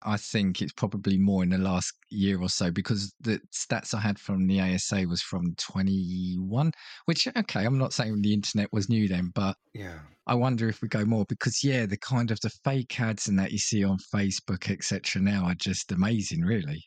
I 0.05 0.17
think 0.17 0.61
it's 0.61 0.73
probably 0.73 1.17
more 1.17 1.43
in 1.43 1.51
the 1.51 1.57
last 1.57 1.93
year 2.09 2.41
or 2.41 2.49
so 2.49 2.69
because 2.71 3.13
the 3.21 3.39
stats 3.53 3.93
I 3.93 4.01
had 4.01 4.19
from 4.19 4.45
the 4.47 4.59
ASA 4.59 5.05
was 5.07 5.21
from 5.21 5.55
21, 5.55 6.71
which, 7.05 7.27
okay, 7.37 7.65
I'm 7.65 7.77
not 7.77 7.93
saying 7.93 8.21
the 8.21 8.33
internet 8.33 8.67
was 8.73 8.89
new 8.89 9.07
then, 9.07 9.31
but 9.33 9.55
yeah, 9.73 9.99
I 10.27 10.35
wonder 10.35 10.67
if 10.67 10.81
we 10.81 10.89
go 10.89 11.05
more 11.05 11.25
because, 11.29 11.63
yeah, 11.63 11.85
the 11.85 11.97
kind 11.97 12.31
of 12.31 12.39
the 12.41 12.49
fake 12.49 12.99
ads 12.99 13.27
and 13.27 13.39
that 13.39 13.51
you 13.51 13.57
see 13.57 13.83
on 13.83 13.97
Facebook, 14.13 14.69
etc. 14.69 15.21
now 15.21 15.45
are 15.45 15.55
just 15.55 15.91
amazing, 15.91 16.41
really. 16.41 16.83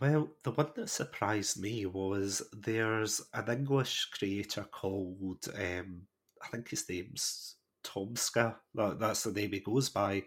Well, 0.00 0.28
the 0.42 0.50
one 0.50 0.70
that 0.76 0.90
surprised 0.90 1.60
me 1.60 1.86
was 1.86 2.42
there's 2.52 3.22
an 3.32 3.48
English 3.48 4.10
creator 4.10 4.64
called, 4.64 5.46
um, 5.54 6.02
I 6.42 6.48
think 6.48 6.68
his 6.68 6.88
name's 6.88 7.56
Tomska. 7.84 8.56
That, 8.74 8.98
that's 8.98 9.22
the 9.24 9.32
name 9.32 9.52
he 9.52 9.60
goes 9.60 9.88
by. 9.88 10.24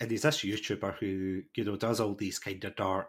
And 0.00 0.10
he's 0.10 0.22
this 0.22 0.40
YouTuber 0.40 0.98
who, 0.98 1.42
you 1.56 1.64
know, 1.64 1.76
does 1.76 2.00
all 2.00 2.14
these 2.14 2.38
kind 2.38 2.62
of 2.64 2.76
dark 2.76 3.08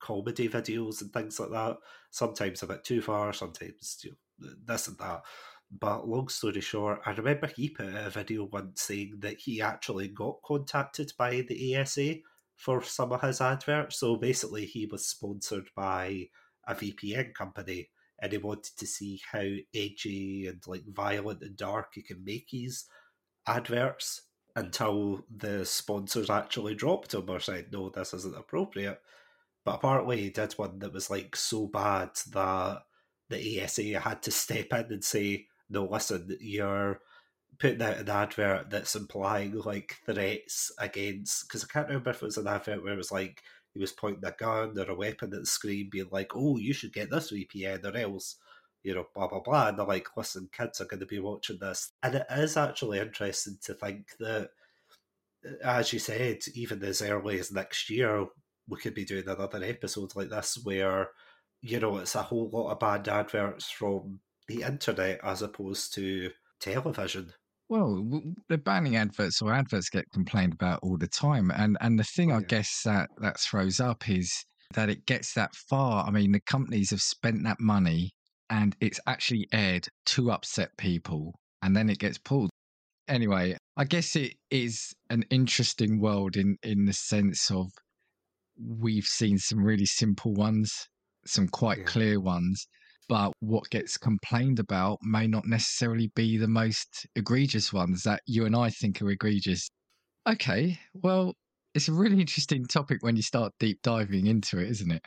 comedy 0.00 0.48
videos 0.48 1.02
and 1.02 1.12
things 1.12 1.38
like 1.38 1.50
that. 1.50 1.76
Sometimes 2.10 2.62
a 2.62 2.66
bit 2.66 2.84
too 2.84 3.02
far, 3.02 3.32
sometimes 3.32 3.98
you 4.04 4.16
know, 4.38 4.50
this 4.64 4.88
and 4.88 4.98
that. 4.98 5.22
But 5.70 6.06
long 6.06 6.28
story 6.28 6.60
short, 6.60 7.00
I 7.06 7.12
remember 7.12 7.46
he 7.46 7.70
put 7.70 7.94
a 7.94 8.10
video 8.10 8.44
once 8.44 8.82
saying 8.82 9.16
that 9.20 9.38
he 9.40 9.60
actually 9.62 10.08
got 10.08 10.42
contacted 10.42 11.12
by 11.16 11.42
the 11.48 11.76
ASA 11.76 12.16
for 12.56 12.82
some 12.82 13.12
of 13.12 13.20
his 13.20 13.40
adverts. 13.40 13.98
So 13.98 14.16
basically, 14.16 14.66
he 14.66 14.86
was 14.86 15.06
sponsored 15.08 15.68
by 15.74 16.28
a 16.66 16.74
VPN 16.74 17.34
company 17.34 17.90
and 18.20 18.30
he 18.32 18.38
wanted 18.38 18.76
to 18.78 18.86
see 18.86 19.20
how 19.30 19.44
edgy 19.74 20.46
and 20.46 20.62
like 20.66 20.84
violent 20.86 21.42
and 21.42 21.56
dark 21.56 21.88
he 21.94 22.02
can 22.02 22.24
make 22.24 22.46
his 22.50 22.84
adverts 23.46 24.22
until 24.54 25.24
the 25.34 25.64
sponsors 25.64 26.30
actually 26.30 26.74
dropped 26.74 27.14
him 27.14 27.28
or 27.28 27.40
said, 27.40 27.66
no, 27.72 27.90
this 27.90 28.14
isn't 28.14 28.36
appropriate. 28.36 29.00
But 29.64 29.76
apparently, 29.76 30.20
he 30.20 30.30
did 30.30 30.52
one 30.54 30.78
that 30.80 30.92
was 30.92 31.10
like 31.10 31.34
so 31.36 31.66
bad 31.66 32.10
that 32.32 32.82
the 33.28 33.62
ASA 33.62 34.00
had 34.00 34.22
to 34.22 34.30
step 34.30 34.72
in 34.72 34.92
and 34.92 35.04
say, 35.04 35.46
no, 35.70 35.84
listen, 35.84 36.36
you're 36.40 37.00
putting 37.58 37.82
out 37.82 37.98
an 37.98 38.08
advert 38.10 38.70
that's 38.70 38.96
implying 38.96 39.58
like 39.60 39.96
threats 40.06 40.72
against. 40.78 41.48
Because 41.48 41.64
I 41.64 41.72
can't 41.72 41.88
remember 41.88 42.10
if 42.10 42.22
it 42.22 42.26
was 42.26 42.38
an 42.38 42.48
advert 42.48 42.82
where 42.82 42.94
it 42.94 42.98
was 42.98 43.12
like 43.12 43.42
he 43.74 43.80
was 43.80 43.92
pointing 43.92 44.24
a 44.24 44.32
gun 44.32 44.78
or 44.78 44.90
a 44.90 44.94
weapon 44.94 45.32
at 45.32 45.40
the 45.40 45.46
screen, 45.46 45.88
being 45.90 46.08
like, 46.10 46.32
oh, 46.34 46.58
you 46.58 46.72
should 46.72 46.92
get 46.92 47.10
this 47.10 47.32
VPN 47.32 47.84
or 47.84 47.96
else 47.96 48.36
you 48.82 48.94
know, 48.94 49.06
blah, 49.14 49.28
blah, 49.28 49.40
blah. 49.40 49.68
And 49.68 49.78
they're 49.78 49.86
like, 49.86 50.08
listen, 50.16 50.48
kids 50.52 50.80
are 50.80 50.86
going 50.86 51.00
to 51.00 51.06
be 51.06 51.20
watching 51.20 51.58
this. 51.60 51.92
And 52.02 52.16
it 52.16 52.26
is 52.30 52.56
actually 52.56 52.98
interesting 52.98 53.58
to 53.64 53.74
think 53.74 54.08
that, 54.18 54.50
uh, 55.46 55.64
as 55.64 55.92
you 55.92 55.98
said, 55.98 56.38
even 56.54 56.82
as 56.82 57.02
early 57.02 57.38
as 57.38 57.52
next 57.52 57.90
year, 57.90 58.26
we 58.68 58.78
could 58.78 58.94
be 58.94 59.04
doing 59.04 59.24
another 59.26 59.62
episode 59.62 60.14
like 60.16 60.30
this 60.30 60.58
where, 60.62 61.10
you 61.60 61.78
know, 61.80 61.98
it's 61.98 62.14
a 62.14 62.22
whole 62.22 62.50
lot 62.50 62.70
of 62.70 62.80
bad 62.80 63.08
adverts 63.08 63.70
from 63.70 64.20
the 64.48 64.62
internet 64.62 65.20
as 65.22 65.42
opposed 65.42 65.94
to 65.94 66.30
television. 66.60 67.32
Well, 67.72 68.04
the 68.50 68.58
banning 68.58 68.96
adverts 68.96 69.40
or 69.40 69.50
adverts 69.50 69.88
get 69.88 70.04
complained 70.12 70.52
about 70.52 70.80
all 70.82 70.98
the 70.98 71.06
time, 71.06 71.50
and 71.50 71.78
and 71.80 71.98
the 71.98 72.04
thing 72.04 72.30
oh, 72.30 72.34
yeah. 72.34 72.40
I 72.40 72.42
guess 72.42 72.82
that 72.84 73.08
that 73.22 73.40
throws 73.40 73.80
up 73.80 74.10
is 74.10 74.44
that 74.74 74.90
it 74.90 75.06
gets 75.06 75.32
that 75.32 75.54
far. 75.54 76.06
I 76.06 76.10
mean, 76.10 76.32
the 76.32 76.40
companies 76.40 76.90
have 76.90 77.00
spent 77.00 77.44
that 77.44 77.60
money, 77.60 78.10
and 78.50 78.76
it's 78.82 79.00
actually 79.06 79.48
aired 79.54 79.88
to 80.04 80.32
upset 80.32 80.76
people, 80.76 81.34
and 81.62 81.74
then 81.74 81.88
it 81.88 81.98
gets 81.98 82.18
pulled. 82.18 82.50
Anyway, 83.08 83.56
I 83.78 83.84
guess 83.84 84.16
it 84.16 84.34
is 84.50 84.92
an 85.08 85.24
interesting 85.30 85.98
world 85.98 86.36
in 86.36 86.58
in 86.62 86.84
the 86.84 86.92
sense 86.92 87.50
of 87.50 87.70
we've 88.58 89.06
seen 89.06 89.38
some 89.38 89.64
really 89.64 89.86
simple 89.86 90.34
ones, 90.34 90.88
some 91.24 91.48
quite 91.48 91.78
yeah. 91.78 91.84
clear 91.84 92.20
ones, 92.20 92.66
but 93.12 93.34
what 93.40 93.68
gets 93.68 93.98
complained 93.98 94.58
about 94.58 94.98
may 95.02 95.26
not 95.26 95.44
necessarily 95.44 96.10
be 96.16 96.38
the 96.38 96.48
most 96.48 97.06
egregious 97.14 97.70
ones 97.70 98.04
that 98.04 98.22
you 98.24 98.46
and 98.46 98.56
I 98.56 98.70
think 98.70 99.02
are 99.02 99.10
egregious. 99.10 99.68
Okay, 100.26 100.78
well, 100.94 101.34
it's 101.74 101.88
a 101.88 101.92
really 101.92 102.22
interesting 102.22 102.64
topic 102.64 103.02
when 103.02 103.14
you 103.14 103.20
start 103.20 103.52
deep 103.60 103.80
diving 103.82 104.28
into 104.28 104.58
it, 104.60 104.70
isn't 104.70 104.90
it? 104.90 105.02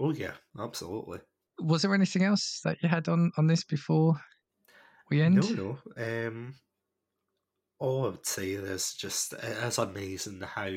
Oh 0.00 0.10
yeah, 0.10 0.32
absolutely. 0.58 1.18
Was 1.60 1.82
there 1.82 1.94
anything 1.94 2.22
else 2.22 2.62
that 2.64 2.78
you 2.82 2.88
had 2.88 3.08
on 3.08 3.30
on 3.36 3.46
this 3.46 3.62
before 3.62 4.14
we 5.10 5.20
end? 5.20 5.34
No, 5.54 5.76
no. 5.98 6.26
Um, 6.28 6.54
all 7.78 8.06
I 8.06 8.08
would 8.08 8.24
say 8.24 8.52
is 8.52 8.94
just 8.94 9.34
it 9.34 9.44
is 9.44 9.76
amazing 9.76 10.40
how 10.40 10.70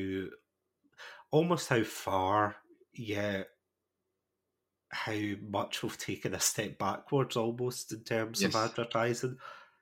almost 1.30 1.70
how 1.70 1.82
far, 1.82 2.56
yeah, 2.92 3.44
how 4.90 5.18
much 5.48 5.82
we've 5.82 5.98
taken 5.98 6.34
a 6.34 6.40
step 6.40 6.78
backwards 6.78 7.36
almost 7.36 7.92
in 7.92 8.00
terms 8.00 8.42
yes. 8.42 8.54
of 8.54 8.70
advertising. 8.70 9.36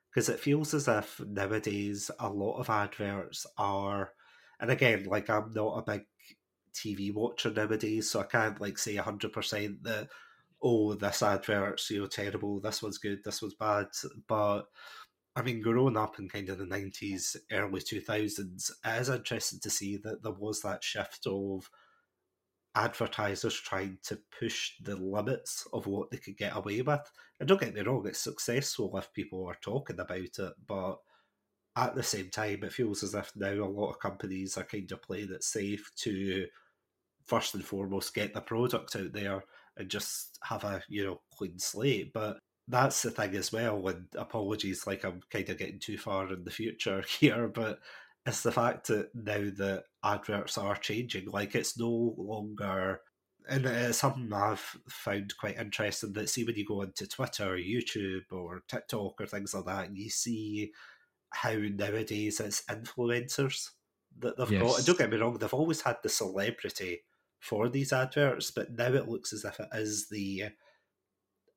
Because 0.09 0.29
it 0.29 0.39
feels 0.39 0.73
as 0.73 0.87
if 0.87 1.19
nowadays 1.19 2.09
a 2.19 2.29
lot 2.29 2.59
of 2.59 2.69
adverts 2.69 3.45
are, 3.57 4.13
and 4.59 4.71
again, 4.71 5.03
like 5.03 5.29
I'm 5.29 5.53
not 5.53 5.77
a 5.77 5.91
big 5.91 6.05
TV 6.73 7.13
watcher 7.13 7.51
nowadays, 7.51 8.09
so 8.09 8.21
I 8.21 8.23
can't 8.23 8.59
like 8.59 8.77
say 8.77 8.95
100% 8.95 9.83
that, 9.83 10.07
oh, 10.61 10.95
this 10.95 11.21
advert's, 11.21 11.89
you 11.91 12.01
know, 12.01 12.07
terrible, 12.07 12.59
this 12.59 12.81
one's 12.81 12.97
good, 12.97 13.23
this 13.23 13.41
one's 13.41 13.53
bad. 13.53 13.87
But 14.27 14.63
I 15.35 15.43
mean, 15.43 15.61
growing 15.61 15.97
up 15.97 16.17
in 16.17 16.29
kind 16.29 16.49
of 16.49 16.57
the 16.57 16.65
90s, 16.65 17.35
early 17.51 17.79
2000s, 17.79 18.71
it 18.85 19.01
is 19.01 19.09
interesting 19.09 19.59
to 19.59 19.69
see 19.69 19.97
that 19.97 20.23
there 20.23 20.31
was 20.31 20.61
that 20.61 20.83
shift 20.83 21.27
of 21.27 21.69
advertisers 22.77 23.55
trying 23.55 23.97
to 24.03 24.19
push 24.39 24.73
the 24.81 24.95
limits 24.95 25.67
of 25.73 25.87
what 25.87 26.11
they 26.11 26.17
could 26.17 26.37
get 26.37 26.55
away 26.55 26.81
with. 26.81 27.11
And 27.39 27.49
don't 27.49 27.59
get 27.59 27.73
me 27.73 27.81
wrong, 27.81 28.05
it's 28.07 28.19
successful 28.19 28.95
if 28.97 29.11
people 29.13 29.45
are 29.47 29.57
talking 29.61 29.99
about 29.99 30.19
it, 30.19 30.53
but 30.67 30.97
at 31.75 31.95
the 31.95 32.03
same 32.03 32.29
time, 32.29 32.63
it 32.63 32.73
feels 32.73 33.03
as 33.03 33.13
if 33.13 33.31
now 33.35 33.53
a 33.53 33.65
lot 33.65 33.91
of 33.91 33.99
companies 33.99 34.57
are 34.57 34.63
kind 34.63 34.91
of 34.91 35.01
playing 35.01 35.31
it 35.31 35.43
safe 35.43 35.91
to 35.97 36.47
first 37.25 37.53
and 37.55 37.63
foremost 37.65 38.15
get 38.15 38.33
the 38.33 38.41
product 38.41 38.95
out 38.95 39.11
there 39.13 39.43
and 39.75 39.89
just 39.89 40.39
have 40.43 40.63
a 40.63 40.81
you 40.89 41.05
know 41.05 41.21
clean 41.33 41.59
slate. 41.59 42.13
But 42.13 42.39
that's 42.67 43.01
the 43.01 43.11
thing 43.11 43.35
as 43.35 43.51
well. 43.51 43.87
And 43.87 44.07
apologies, 44.15 44.87
like 44.87 45.05
I'm 45.05 45.21
kind 45.31 45.49
of 45.49 45.57
getting 45.57 45.79
too 45.79 45.97
far 45.97 46.31
in 46.33 46.43
the 46.43 46.51
future 46.51 47.03
here, 47.19 47.47
but 47.47 47.79
it's 48.25 48.43
the 48.43 48.51
fact 48.51 48.87
that 48.87 49.09
now 49.13 49.37
the 49.37 49.83
adverts 50.07 50.57
are 50.57 50.75
changing. 50.75 51.29
Like 51.29 51.55
it's 51.55 51.77
no 51.77 52.15
longer, 52.17 53.01
and 53.49 53.65
it's 53.65 53.99
something 53.99 54.31
I've 54.33 54.77
found 54.89 55.37
quite 55.37 55.57
interesting. 55.57 56.13
That 56.13 56.29
see 56.29 56.43
when 56.43 56.55
you 56.55 56.65
go 56.65 56.81
onto 56.81 57.05
Twitter, 57.05 57.53
or 57.53 57.57
YouTube, 57.57 58.31
or 58.31 58.63
TikTok, 58.67 59.19
or 59.19 59.25
things 59.25 59.53
like 59.53 59.65
that, 59.65 59.87
and 59.87 59.97
you 59.97 60.09
see 60.09 60.71
how 61.31 61.53
nowadays 61.53 62.39
it's 62.39 62.63
influencers 62.65 63.69
that 64.19 64.37
they've 64.37 64.51
yes. 64.51 64.61
got. 64.61 64.77
And 64.77 64.85
don't 64.85 64.97
get 64.97 65.09
me 65.11 65.17
wrong, 65.17 65.37
they've 65.37 65.53
always 65.53 65.81
had 65.81 65.97
the 66.01 66.09
celebrity 66.09 67.01
for 67.39 67.69
these 67.69 67.93
adverts, 67.93 68.49
but 68.51 68.71
now 68.71 68.93
it 68.93 69.07
looks 69.07 69.31
as 69.33 69.45
if 69.45 69.59
it 69.59 69.67
is 69.73 70.09
the 70.09 70.45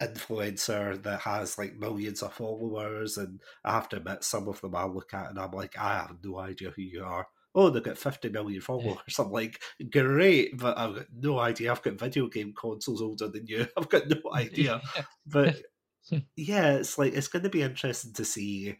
influencer 0.03 1.03
that 1.03 1.20
has 1.20 1.59
like 1.59 1.76
millions 1.76 2.22
of 2.22 2.32
followers, 2.32 3.16
and 3.16 3.40
I 3.64 3.72
have 3.72 3.88
to 3.90 3.96
admit, 3.98 4.24
some 4.24 4.48
of 4.48 4.61
them 4.61 4.74
I 4.74 4.84
look 4.84 5.14
at 5.14 5.30
and 5.30 5.38
I'm 5.38 5.53
like, 5.53 5.78
I 5.78 5.94
have 5.98 6.16
no 6.24 6.38
idea 6.38 6.70
who 6.70 6.82
you 6.82 7.05
are. 7.05 7.28
Oh, 7.55 7.70
they've 7.70 7.82
got 7.82 7.98
50 7.98 8.28
million 8.28 8.61
followers. 8.61 8.98
I'm 9.18 9.30
like, 9.30 9.61
great, 9.90 10.57
but 10.57 10.78
I've 10.78 10.94
got 10.94 11.07
no 11.12 11.38
idea. 11.38 11.70
I've 11.70 11.82
got 11.82 11.98
video 11.98 12.28
game 12.28 12.53
consoles 12.57 13.03
older 13.03 13.28
than 13.28 13.46
you. 13.46 13.66
I've 13.76 13.88
got 13.88 14.09
no 14.09 14.32
idea. 14.32 14.80
but 15.26 15.61
yeah, 16.36 16.74
it's 16.74 16.98
like, 16.98 17.14
it's 17.14 17.28
going 17.28 17.42
to 17.42 17.51
be 17.51 17.62
interesting 17.62 18.12
to 18.14 18.24
see. 18.24 18.76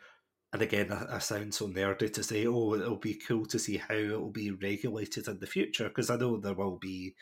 And 0.53 0.63
again, 0.63 0.93
I, 0.93 1.17
I 1.17 1.19
sound 1.19 1.55
so 1.55 1.69
nerdy 1.69 2.13
to 2.13 2.23
say, 2.23 2.47
oh, 2.47 2.75
it'll 2.75 2.97
be 2.97 3.15
cool 3.15 3.47
to 3.47 3.59
see 3.59 3.77
how 3.77 3.95
it'll 3.95 4.31
be 4.31 4.51
regulated 4.51 5.29
in 5.29 5.39
the 5.41 5.47
future, 5.47 5.89
because 5.89 6.11
I 6.11 6.17
know 6.17 6.37
there 6.39 6.55
will 6.55 6.79
be 6.79 7.15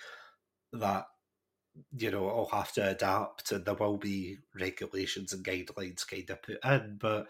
that 0.73 1.07
you 1.97 2.11
know, 2.11 2.29
I'll 2.29 2.59
have 2.59 2.73
to 2.75 2.91
adapt 2.91 3.53
and 3.53 3.65
there 3.65 3.75
will 3.75 3.97
be 3.97 4.39
regulations 4.59 5.33
and 5.33 5.45
guidelines 5.45 6.07
kind 6.07 6.29
of 6.31 6.43
put 6.43 6.65
in. 6.65 6.99
But 7.01 7.29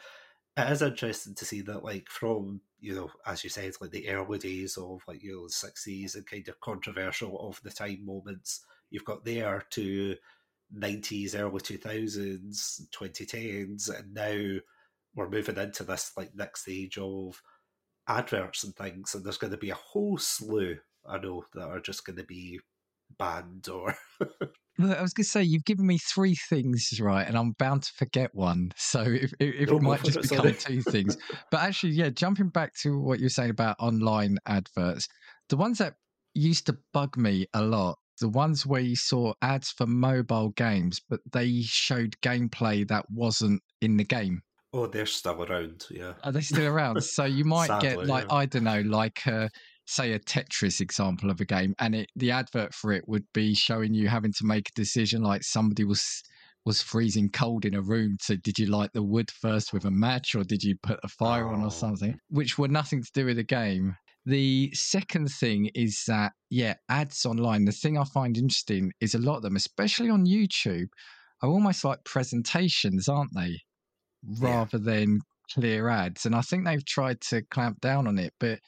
it 0.56 0.70
is 0.72 0.82
interesting 0.82 1.34
to 1.36 1.44
see 1.44 1.60
that, 1.62 1.84
like, 1.84 2.08
from, 2.08 2.60
you 2.80 2.94
know, 2.94 3.10
as 3.26 3.44
you 3.44 3.50
said, 3.50 3.72
like 3.80 3.90
the 3.90 4.08
early 4.08 4.38
days 4.38 4.76
of, 4.76 5.02
like, 5.08 5.22
you 5.22 5.32
know, 5.42 5.48
60s 5.48 6.14
and 6.14 6.26
kind 6.26 6.48
of 6.48 6.60
controversial 6.60 7.48
of 7.48 7.60
the 7.62 7.70
time 7.70 8.04
moments 8.04 8.64
you've 8.90 9.04
got 9.04 9.24
there 9.24 9.64
to 9.70 10.16
90s, 10.70 11.34
early 11.34 11.60
2000s, 11.60 12.82
2010s, 12.92 13.88
and 13.90 14.14
now 14.14 14.60
we're 15.14 15.28
moving 15.28 15.56
into 15.56 15.84
this, 15.84 16.12
like, 16.16 16.34
next 16.34 16.62
stage 16.62 16.98
of 16.98 17.42
adverts 18.08 18.64
and 18.64 18.74
things. 18.76 19.14
And 19.14 19.24
there's 19.24 19.38
going 19.38 19.52
to 19.52 19.56
be 19.56 19.70
a 19.70 19.74
whole 19.74 20.18
slew, 20.18 20.78
I 21.06 21.18
know, 21.18 21.44
that 21.54 21.68
are 21.68 21.80
just 21.80 22.04
going 22.06 22.16
to 22.18 22.24
be 22.24 22.60
banned 23.18 23.68
or 23.68 23.96
I 24.80 25.02
was 25.02 25.12
going 25.12 25.24
to 25.24 25.28
say 25.28 25.42
you've 25.42 25.64
given 25.64 25.86
me 25.86 25.98
three 25.98 26.36
things 26.48 26.98
right, 27.00 27.26
and 27.26 27.36
I'm 27.36 27.52
bound 27.58 27.82
to 27.82 27.92
forget 27.96 28.30
one. 28.32 28.70
So 28.76 29.02
if, 29.02 29.32
if 29.40 29.70
it 29.70 29.82
might 29.82 30.04
just 30.04 30.22
become 30.30 30.54
two 30.54 30.82
things, 30.82 31.16
but 31.50 31.60
actually, 31.60 31.92
yeah, 31.92 32.10
jumping 32.10 32.48
back 32.50 32.74
to 32.82 32.98
what 33.00 33.18
you're 33.18 33.28
saying 33.28 33.50
about 33.50 33.76
online 33.80 34.38
adverts, 34.46 35.08
the 35.48 35.56
ones 35.56 35.78
that 35.78 35.94
used 36.34 36.66
to 36.66 36.76
bug 36.92 37.16
me 37.16 37.46
a 37.54 37.62
lot, 37.62 37.98
the 38.20 38.28
ones 38.28 38.66
where 38.66 38.80
you 38.80 38.96
saw 38.96 39.32
ads 39.42 39.70
for 39.70 39.86
mobile 39.86 40.50
games, 40.50 41.00
but 41.08 41.20
they 41.32 41.62
showed 41.62 42.16
gameplay 42.22 42.86
that 42.88 43.04
wasn't 43.10 43.60
in 43.80 43.96
the 43.96 44.04
game. 44.04 44.42
Oh, 44.72 44.86
they're 44.86 45.06
still 45.06 45.42
around. 45.42 45.86
Yeah, 45.90 46.12
are 46.22 46.30
they 46.30 46.42
still 46.42 46.66
around? 46.66 47.02
so 47.02 47.24
you 47.24 47.44
might 47.44 47.68
Sadly, 47.68 47.88
get 47.88 48.06
like 48.06 48.26
yeah. 48.28 48.34
I 48.34 48.46
don't 48.46 48.64
know, 48.64 48.80
like. 48.82 49.26
Uh, 49.26 49.48
say 49.88 50.12
a 50.12 50.18
Tetris 50.18 50.80
example 50.80 51.30
of 51.30 51.40
a 51.40 51.44
game, 51.44 51.74
and 51.78 51.94
it 51.94 52.10
the 52.14 52.30
advert 52.30 52.74
for 52.74 52.92
it 52.92 53.08
would 53.08 53.24
be 53.32 53.54
showing 53.54 53.94
you 53.94 54.08
having 54.08 54.32
to 54.34 54.44
make 54.44 54.68
a 54.68 54.80
decision, 54.80 55.22
like 55.22 55.42
somebody 55.42 55.84
was 55.84 56.22
was 56.64 56.82
freezing 56.82 57.30
cold 57.30 57.64
in 57.64 57.74
a 57.74 57.80
room. 57.80 58.18
So 58.20 58.36
did 58.36 58.58
you 58.58 58.66
light 58.66 58.90
the 58.92 59.02
wood 59.02 59.30
first 59.30 59.72
with 59.72 59.84
a 59.84 59.90
match, 59.90 60.34
or 60.34 60.44
did 60.44 60.62
you 60.62 60.76
put 60.82 61.00
a 61.02 61.08
fire 61.08 61.48
oh. 61.48 61.54
on 61.54 61.62
or 61.62 61.66
oh. 61.66 61.70
something, 61.70 62.18
which 62.28 62.58
were 62.58 62.68
nothing 62.68 63.02
to 63.02 63.10
do 63.14 63.24
with 63.24 63.36
the 63.36 63.44
game. 63.44 63.96
The 64.26 64.70
second 64.74 65.28
thing 65.30 65.70
is 65.74 66.02
that, 66.06 66.32
yeah, 66.50 66.74
ads 66.90 67.24
online. 67.24 67.64
The 67.64 67.72
thing 67.72 67.96
I 67.96 68.04
find 68.04 68.36
interesting 68.36 68.92
is 69.00 69.14
a 69.14 69.18
lot 69.18 69.36
of 69.36 69.42
them, 69.42 69.56
especially 69.56 70.10
on 70.10 70.26
YouTube, 70.26 70.88
are 71.42 71.48
almost 71.48 71.82
like 71.82 72.04
presentations, 72.04 73.08
aren't 73.08 73.34
they? 73.34 73.56
Rather 74.40 74.76
yeah. 74.76 74.84
than 74.84 75.20
clear 75.54 75.88
ads. 75.88 76.26
And 76.26 76.34
I 76.34 76.42
think 76.42 76.66
they've 76.66 76.84
tried 76.84 77.22
to 77.22 77.40
clamp 77.50 77.80
down 77.80 78.06
on 78.06 78.18
it, 78.18 78.34
but 78.38 78.58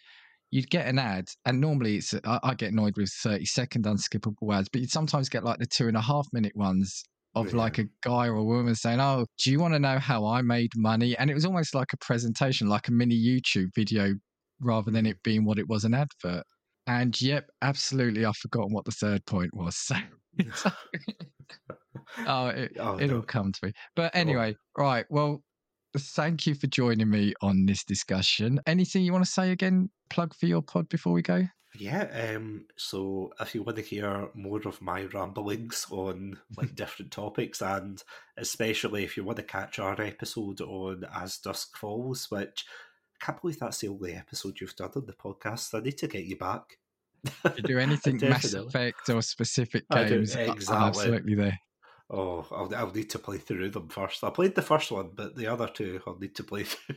you'd 0.51 0.71
get 0.71 0.87
an 0.87 0.99
ad, 0.99 1.29
and 1.45 1.61
normally 1.61 1.97
it's 1.97 2.15
I, 2.25 2.41
I 2.43 2.55
get 2.55 2.73
annoyed 2.73 2.97
with 2.97 3.11
thirty 3.23 3.45
second 3.47 3.85
unskippable 3.85 4.55
ads, 4.55 4.69
but 4.69 4.81
you'd 4.81 4.91
sometimes 4.91 5.29
get 5.29 5.45
like 5.45 5.59
the 5.59 5.67
two 5.67 5.89
and 5.89 5.97
a 5.97 6.01
half 6.01 6.27
minute 6.33 6.57
ones 6.57 7.03
of 7.35 7.53
yeah. 7.53 7.59
like 7.59 7.79
a 7.79 7.85
guy 8.03 8.27
or 8.27 8.35
a 8.35 8.45
woman 8.45 8.75
saying, 8.75 9.01
"Oh, 9.01 9.27
do 9.43 9.51
you 9.51 9.61
want 9.61 9.75
to 9.75 9.79
know 9.79 9.99
how 9.99 10.27
I 10.27 10.43
made 10.43 10.71
money?" 10.77 11.17
And 11.17 11.31
it 11.31 11.35
was 11.35 11.45
almost 11.45 11.75
like 11.75 11.93
a 11.93 11.97
presentation, 11.99 12.69
like 12.69 12.89
a 12.89 12.93
mini 12.93 13.17
YouTube 13.17 13.69
video, 13.75 14.15
rather 14.61 14.91
than 14.91 15.05
mm. 15.05 15.11
it 15.11 15.23
being 15.23 15.45
what 15.45 15.59
it 15.59 15.69
was 15.69 15.85
an 15.85 15.95
advert. 15.95 16.45
And 16.87 17.21
yep, 17.21 17.47
absolutely, 17.63 18.25
I've 18.25 18.37
forgotten 18.37 18.73
what 18.73 18.85
the 18.85 18.91
third 18.91 19.25
point 19.27 19.55
was. 19.55 19.77
So, 19.77 19.97
oh, 22.27 22.47
it, 22.49 22.73
oh, 22.79 22.99
it'll 22.99 23.19
no. 23.19 23.23
come 23.23 23.53
to 23.53 23.67
me. 23.67 23.73
But 23.95 24.15
anyway, 24.15 24.57
oh. 24.79 24.83
right. 24.83 25.07
Well, 25.09 25.43
thank 25.99 26.47
you 26.47 26.55
for 26.55 26.67
joining 26.67 27.11
me 27.11 27.35
on 27.43 27.67
this 27.67 27.85
discussion. 27.85 28.61
Anything 28.67 29.03
you 29.03 29.13
want 29.13 29.25
to 29.25 29.31
say 29.31 29.51
again? 29.51 29.91
Plug 30.09 30.35
for 30.35 30.47
your 30.47 30.63
pod 30.63 30.89
before 30.89 31.13
we 31.13 31.23
go. 31.23 31.47
Yeah, 31.79 32.35
um, 32.35 32.67
so 32.77 33.33
if 33.41 33.55
you 33.55 33.63
want 33.63 33.77
to 33.77 33.83
hear 33.83 34.29
more 34.35 34.61
of 34.65 34.83
my 34.83 35.03
ramblings 35.05 35.87
on 35.91 36.39
like 36.57 36.75
different 36.75 37.13
topics, 37.13 37.63
and 37.63 38.03
especially 38.37 39.05
if 39.05 39.17
you 39.17 39.25
want 39.25 39.37
to 39.37 39.45
catch 39.45 39.79
our 39.79 40.01
episode 40.01 40.61
on 40.61 41.05
As 41.15 41.39
Dusk 41.39 41.77
Falls, 41.77 42.27
which 42.31 42.65
I 43.21 43.25
can't 43.25 43.41
believe 43.41 43.61
that's 43.61 43.79
the 43.79 43.89
only 43.89 44.15
episode 44.15 44.61
you've 44.61 44.75
done 44.75 44.91
on 44.97 45.07
the 45.07 45.13
podcast. 45.13 45.75
I 45.75 45.83
need 45.83 45.99
to 45.99 46.09
get 46.09 46.25
you 46.25 46.37
back. 46.37 46.63
you 47.57 47.63
do 47.63 47.79
anything 47.79 48.17
Mass 48.23 48.53
Effect 48.53 49.09
or 49.09 49.23
specific 49.23 49.85
games, 49.91 50.35
exactly. 50.35 50.77
I'm 50.77 50.83
absolutely 50.83 51.35
there. 51.37 51.59
Oh, 52.13 52.45
I'll, 52.51 52.75
I'll 52.75 52.93
need 52.93 53.11
to 53.11 53.19
play 53.21 53.39
through 53.39 53.71
them 53.71 53.89
first. 53.89 54.25
I 54.25 54.31
played 54.31 54.57
the 54.57 54.63
first 54.63 54.91
one, 54.91 55.11
but 55.15 55.37
the 55.37 55.47
other 55.47 55.69
two 55.69 56.01
I'll 56.07 56.19
need 56.19 56.35
to 56.37 56.45
play 56.45 56.65
through. 56.65 56.97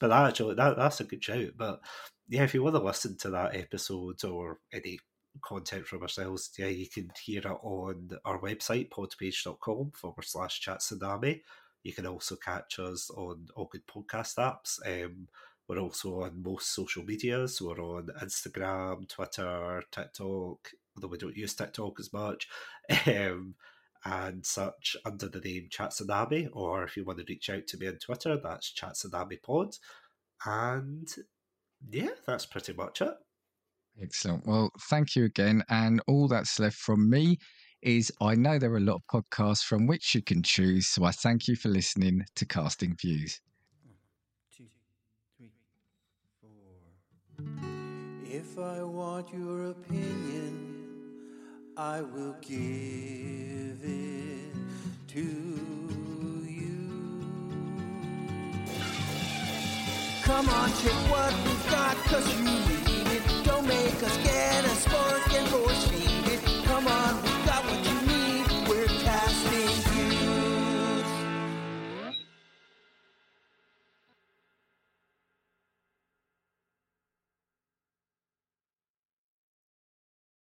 but 0.00 0.08
that 0.08 0.28
actually, 0.28 0.54
that, 0.54 0.76
that's 0.76 1.00
a 1.00 1.04
good 1.04 1.22
shout. 1.22 1.50
But 1.56 1.80
yeah, 2.28 2.44
if 2.44 2.54
you 2.54 2.62
want 2.62 2.76
to 2.76 2.82
listen 2.82 3.18
to 3.18 3.30
that 3.30 3.54
episode 3.54 4.24
or 4.24 4.60
any 4.72 4.98
content 5.42 5.86
from 5.86 6.02
ourselves, 6.02 6.50
yeah, 6.58 6.66
you 6.66 6.88
can 6.88 7.10
hear 7.22 7.40
it 7.40 7.46
on 7.46 8.10
our 8.24 8.40
website, 8.40 8.88
podpage.com 8.88 9.92
forward 9.92 10.24
slash 10.24 10.60
chat 10.60 10.78
chatsunami. 10.78 11.42
You 11.82 11.92
can 11.92 12.06
also 12.06 12.36
catch 12.36 12.78
us 12.78 13.10
on 13.10 13.48
all 13.54 13.68
good 13.70 13.86
podcast 13.86 14.36
apps. 14.38 14.78
Um, 14.86 15.28
we're 15.68 15.78
also 15.78 16.22
on 16.22 16.42
most 16.42 16.74
social 16.74 17.04
medias. 17.04 17.60
We're 17.60 17.80
on 17.80 18.08
Instagram, 18.22 19.06
Twitter, 19.08 19.82
TikTok, 19.92 20.70
although 20.96 21.08
we 21.08 21.18
don't 21.18 21.36
use 21.36 21.54
TikTok 21.54 22.00
as 22.00 22.12
much, 22.12 22.48
um, 23.06 23.54
and 24.04 24.44
such 24.44 24.96
under 25.04 25.28
the 25.28 25.40
name 25.40 25.68
Chatsunami. 25.70 26.48
Or 26.52 26.84
if 26.84 26.96
you 26.96 27.04
want 27.04 27.18
to 27.18 27.24
reach 27.28 27.50
out 27.50 27.66
to 27.68 27.78
me 27.78 27.88
on 27.88 27.98
Twitter, 27.98 28.38
that's 28.42 28.72
Chatsunami 28.72 29.42
Pod. 29.42 29.74
And 30.44 31.08
yeah, 31.90 32.10
that's 32.26 32.46
pretty 32.46 32.72
much 32.72 33.02
it. 33.02 33.14
Excellent. 34.00 34.46
Well, 34.46 34.70
thank 34.88 35.16
you 35.16 35.24
again. 35.24 35.64
And 35.68 36.00
all 36.06 36.28
that's 36.28 36.60
left 36.60 36.76
from 36.76 37.10
me 37.10 37.38
is 37.82 38.12
I 38.20 38.34
know 38.34 38.58
there 38.58 38.72
are 38.72 38.78
a 38.78 38.80
lot 38.80 39.00
of 39.10 39.22
podcasts 39.22 39.62
from 39.62 39.86
which 39.86 40.14
you 40.14 40.22
can 40.22 40.42
choose. 40.42 40.88
So 40.88 41.04
I 41.04 41.10
thank 41.10 41.48
you 41.48 41.56
for 41.56 41.68
listening 41.68 42.24
to 42.36 42.46
Casting 42.46 42.96
Views. 43.00 43.40
Two, 44.56 44.64
three, 45.36 45.52
four. 46.40 46.50
If 48.24 48.58
I 48.58 48.82
want 48.82 49.32
your 49.32 49.70
opinion, 49.70 50.77
I 51.80 52.02
will 52.02 52.34
give 52.40 53.78
it 53.84 54.52
to 55.06 55.20
you. 55.20 56.80
Come 60.24 60.48
on, 60.48 60.70
check 60.82 60.92
what 61.08 61.32
we've 61.44 61.70
got, 61.70 61.96
cause 61.98 62.34
you 62.34 62.42
need 62.42 63.06
it. 63.14 63.22
Don't 63.44 63.64
make 63.64 64.02
us 64.02 64.16
get 64.24 64.64
a 64.64 64.68
spork 64.70 65.38
and 65.38 65.48
force 65.50 65.97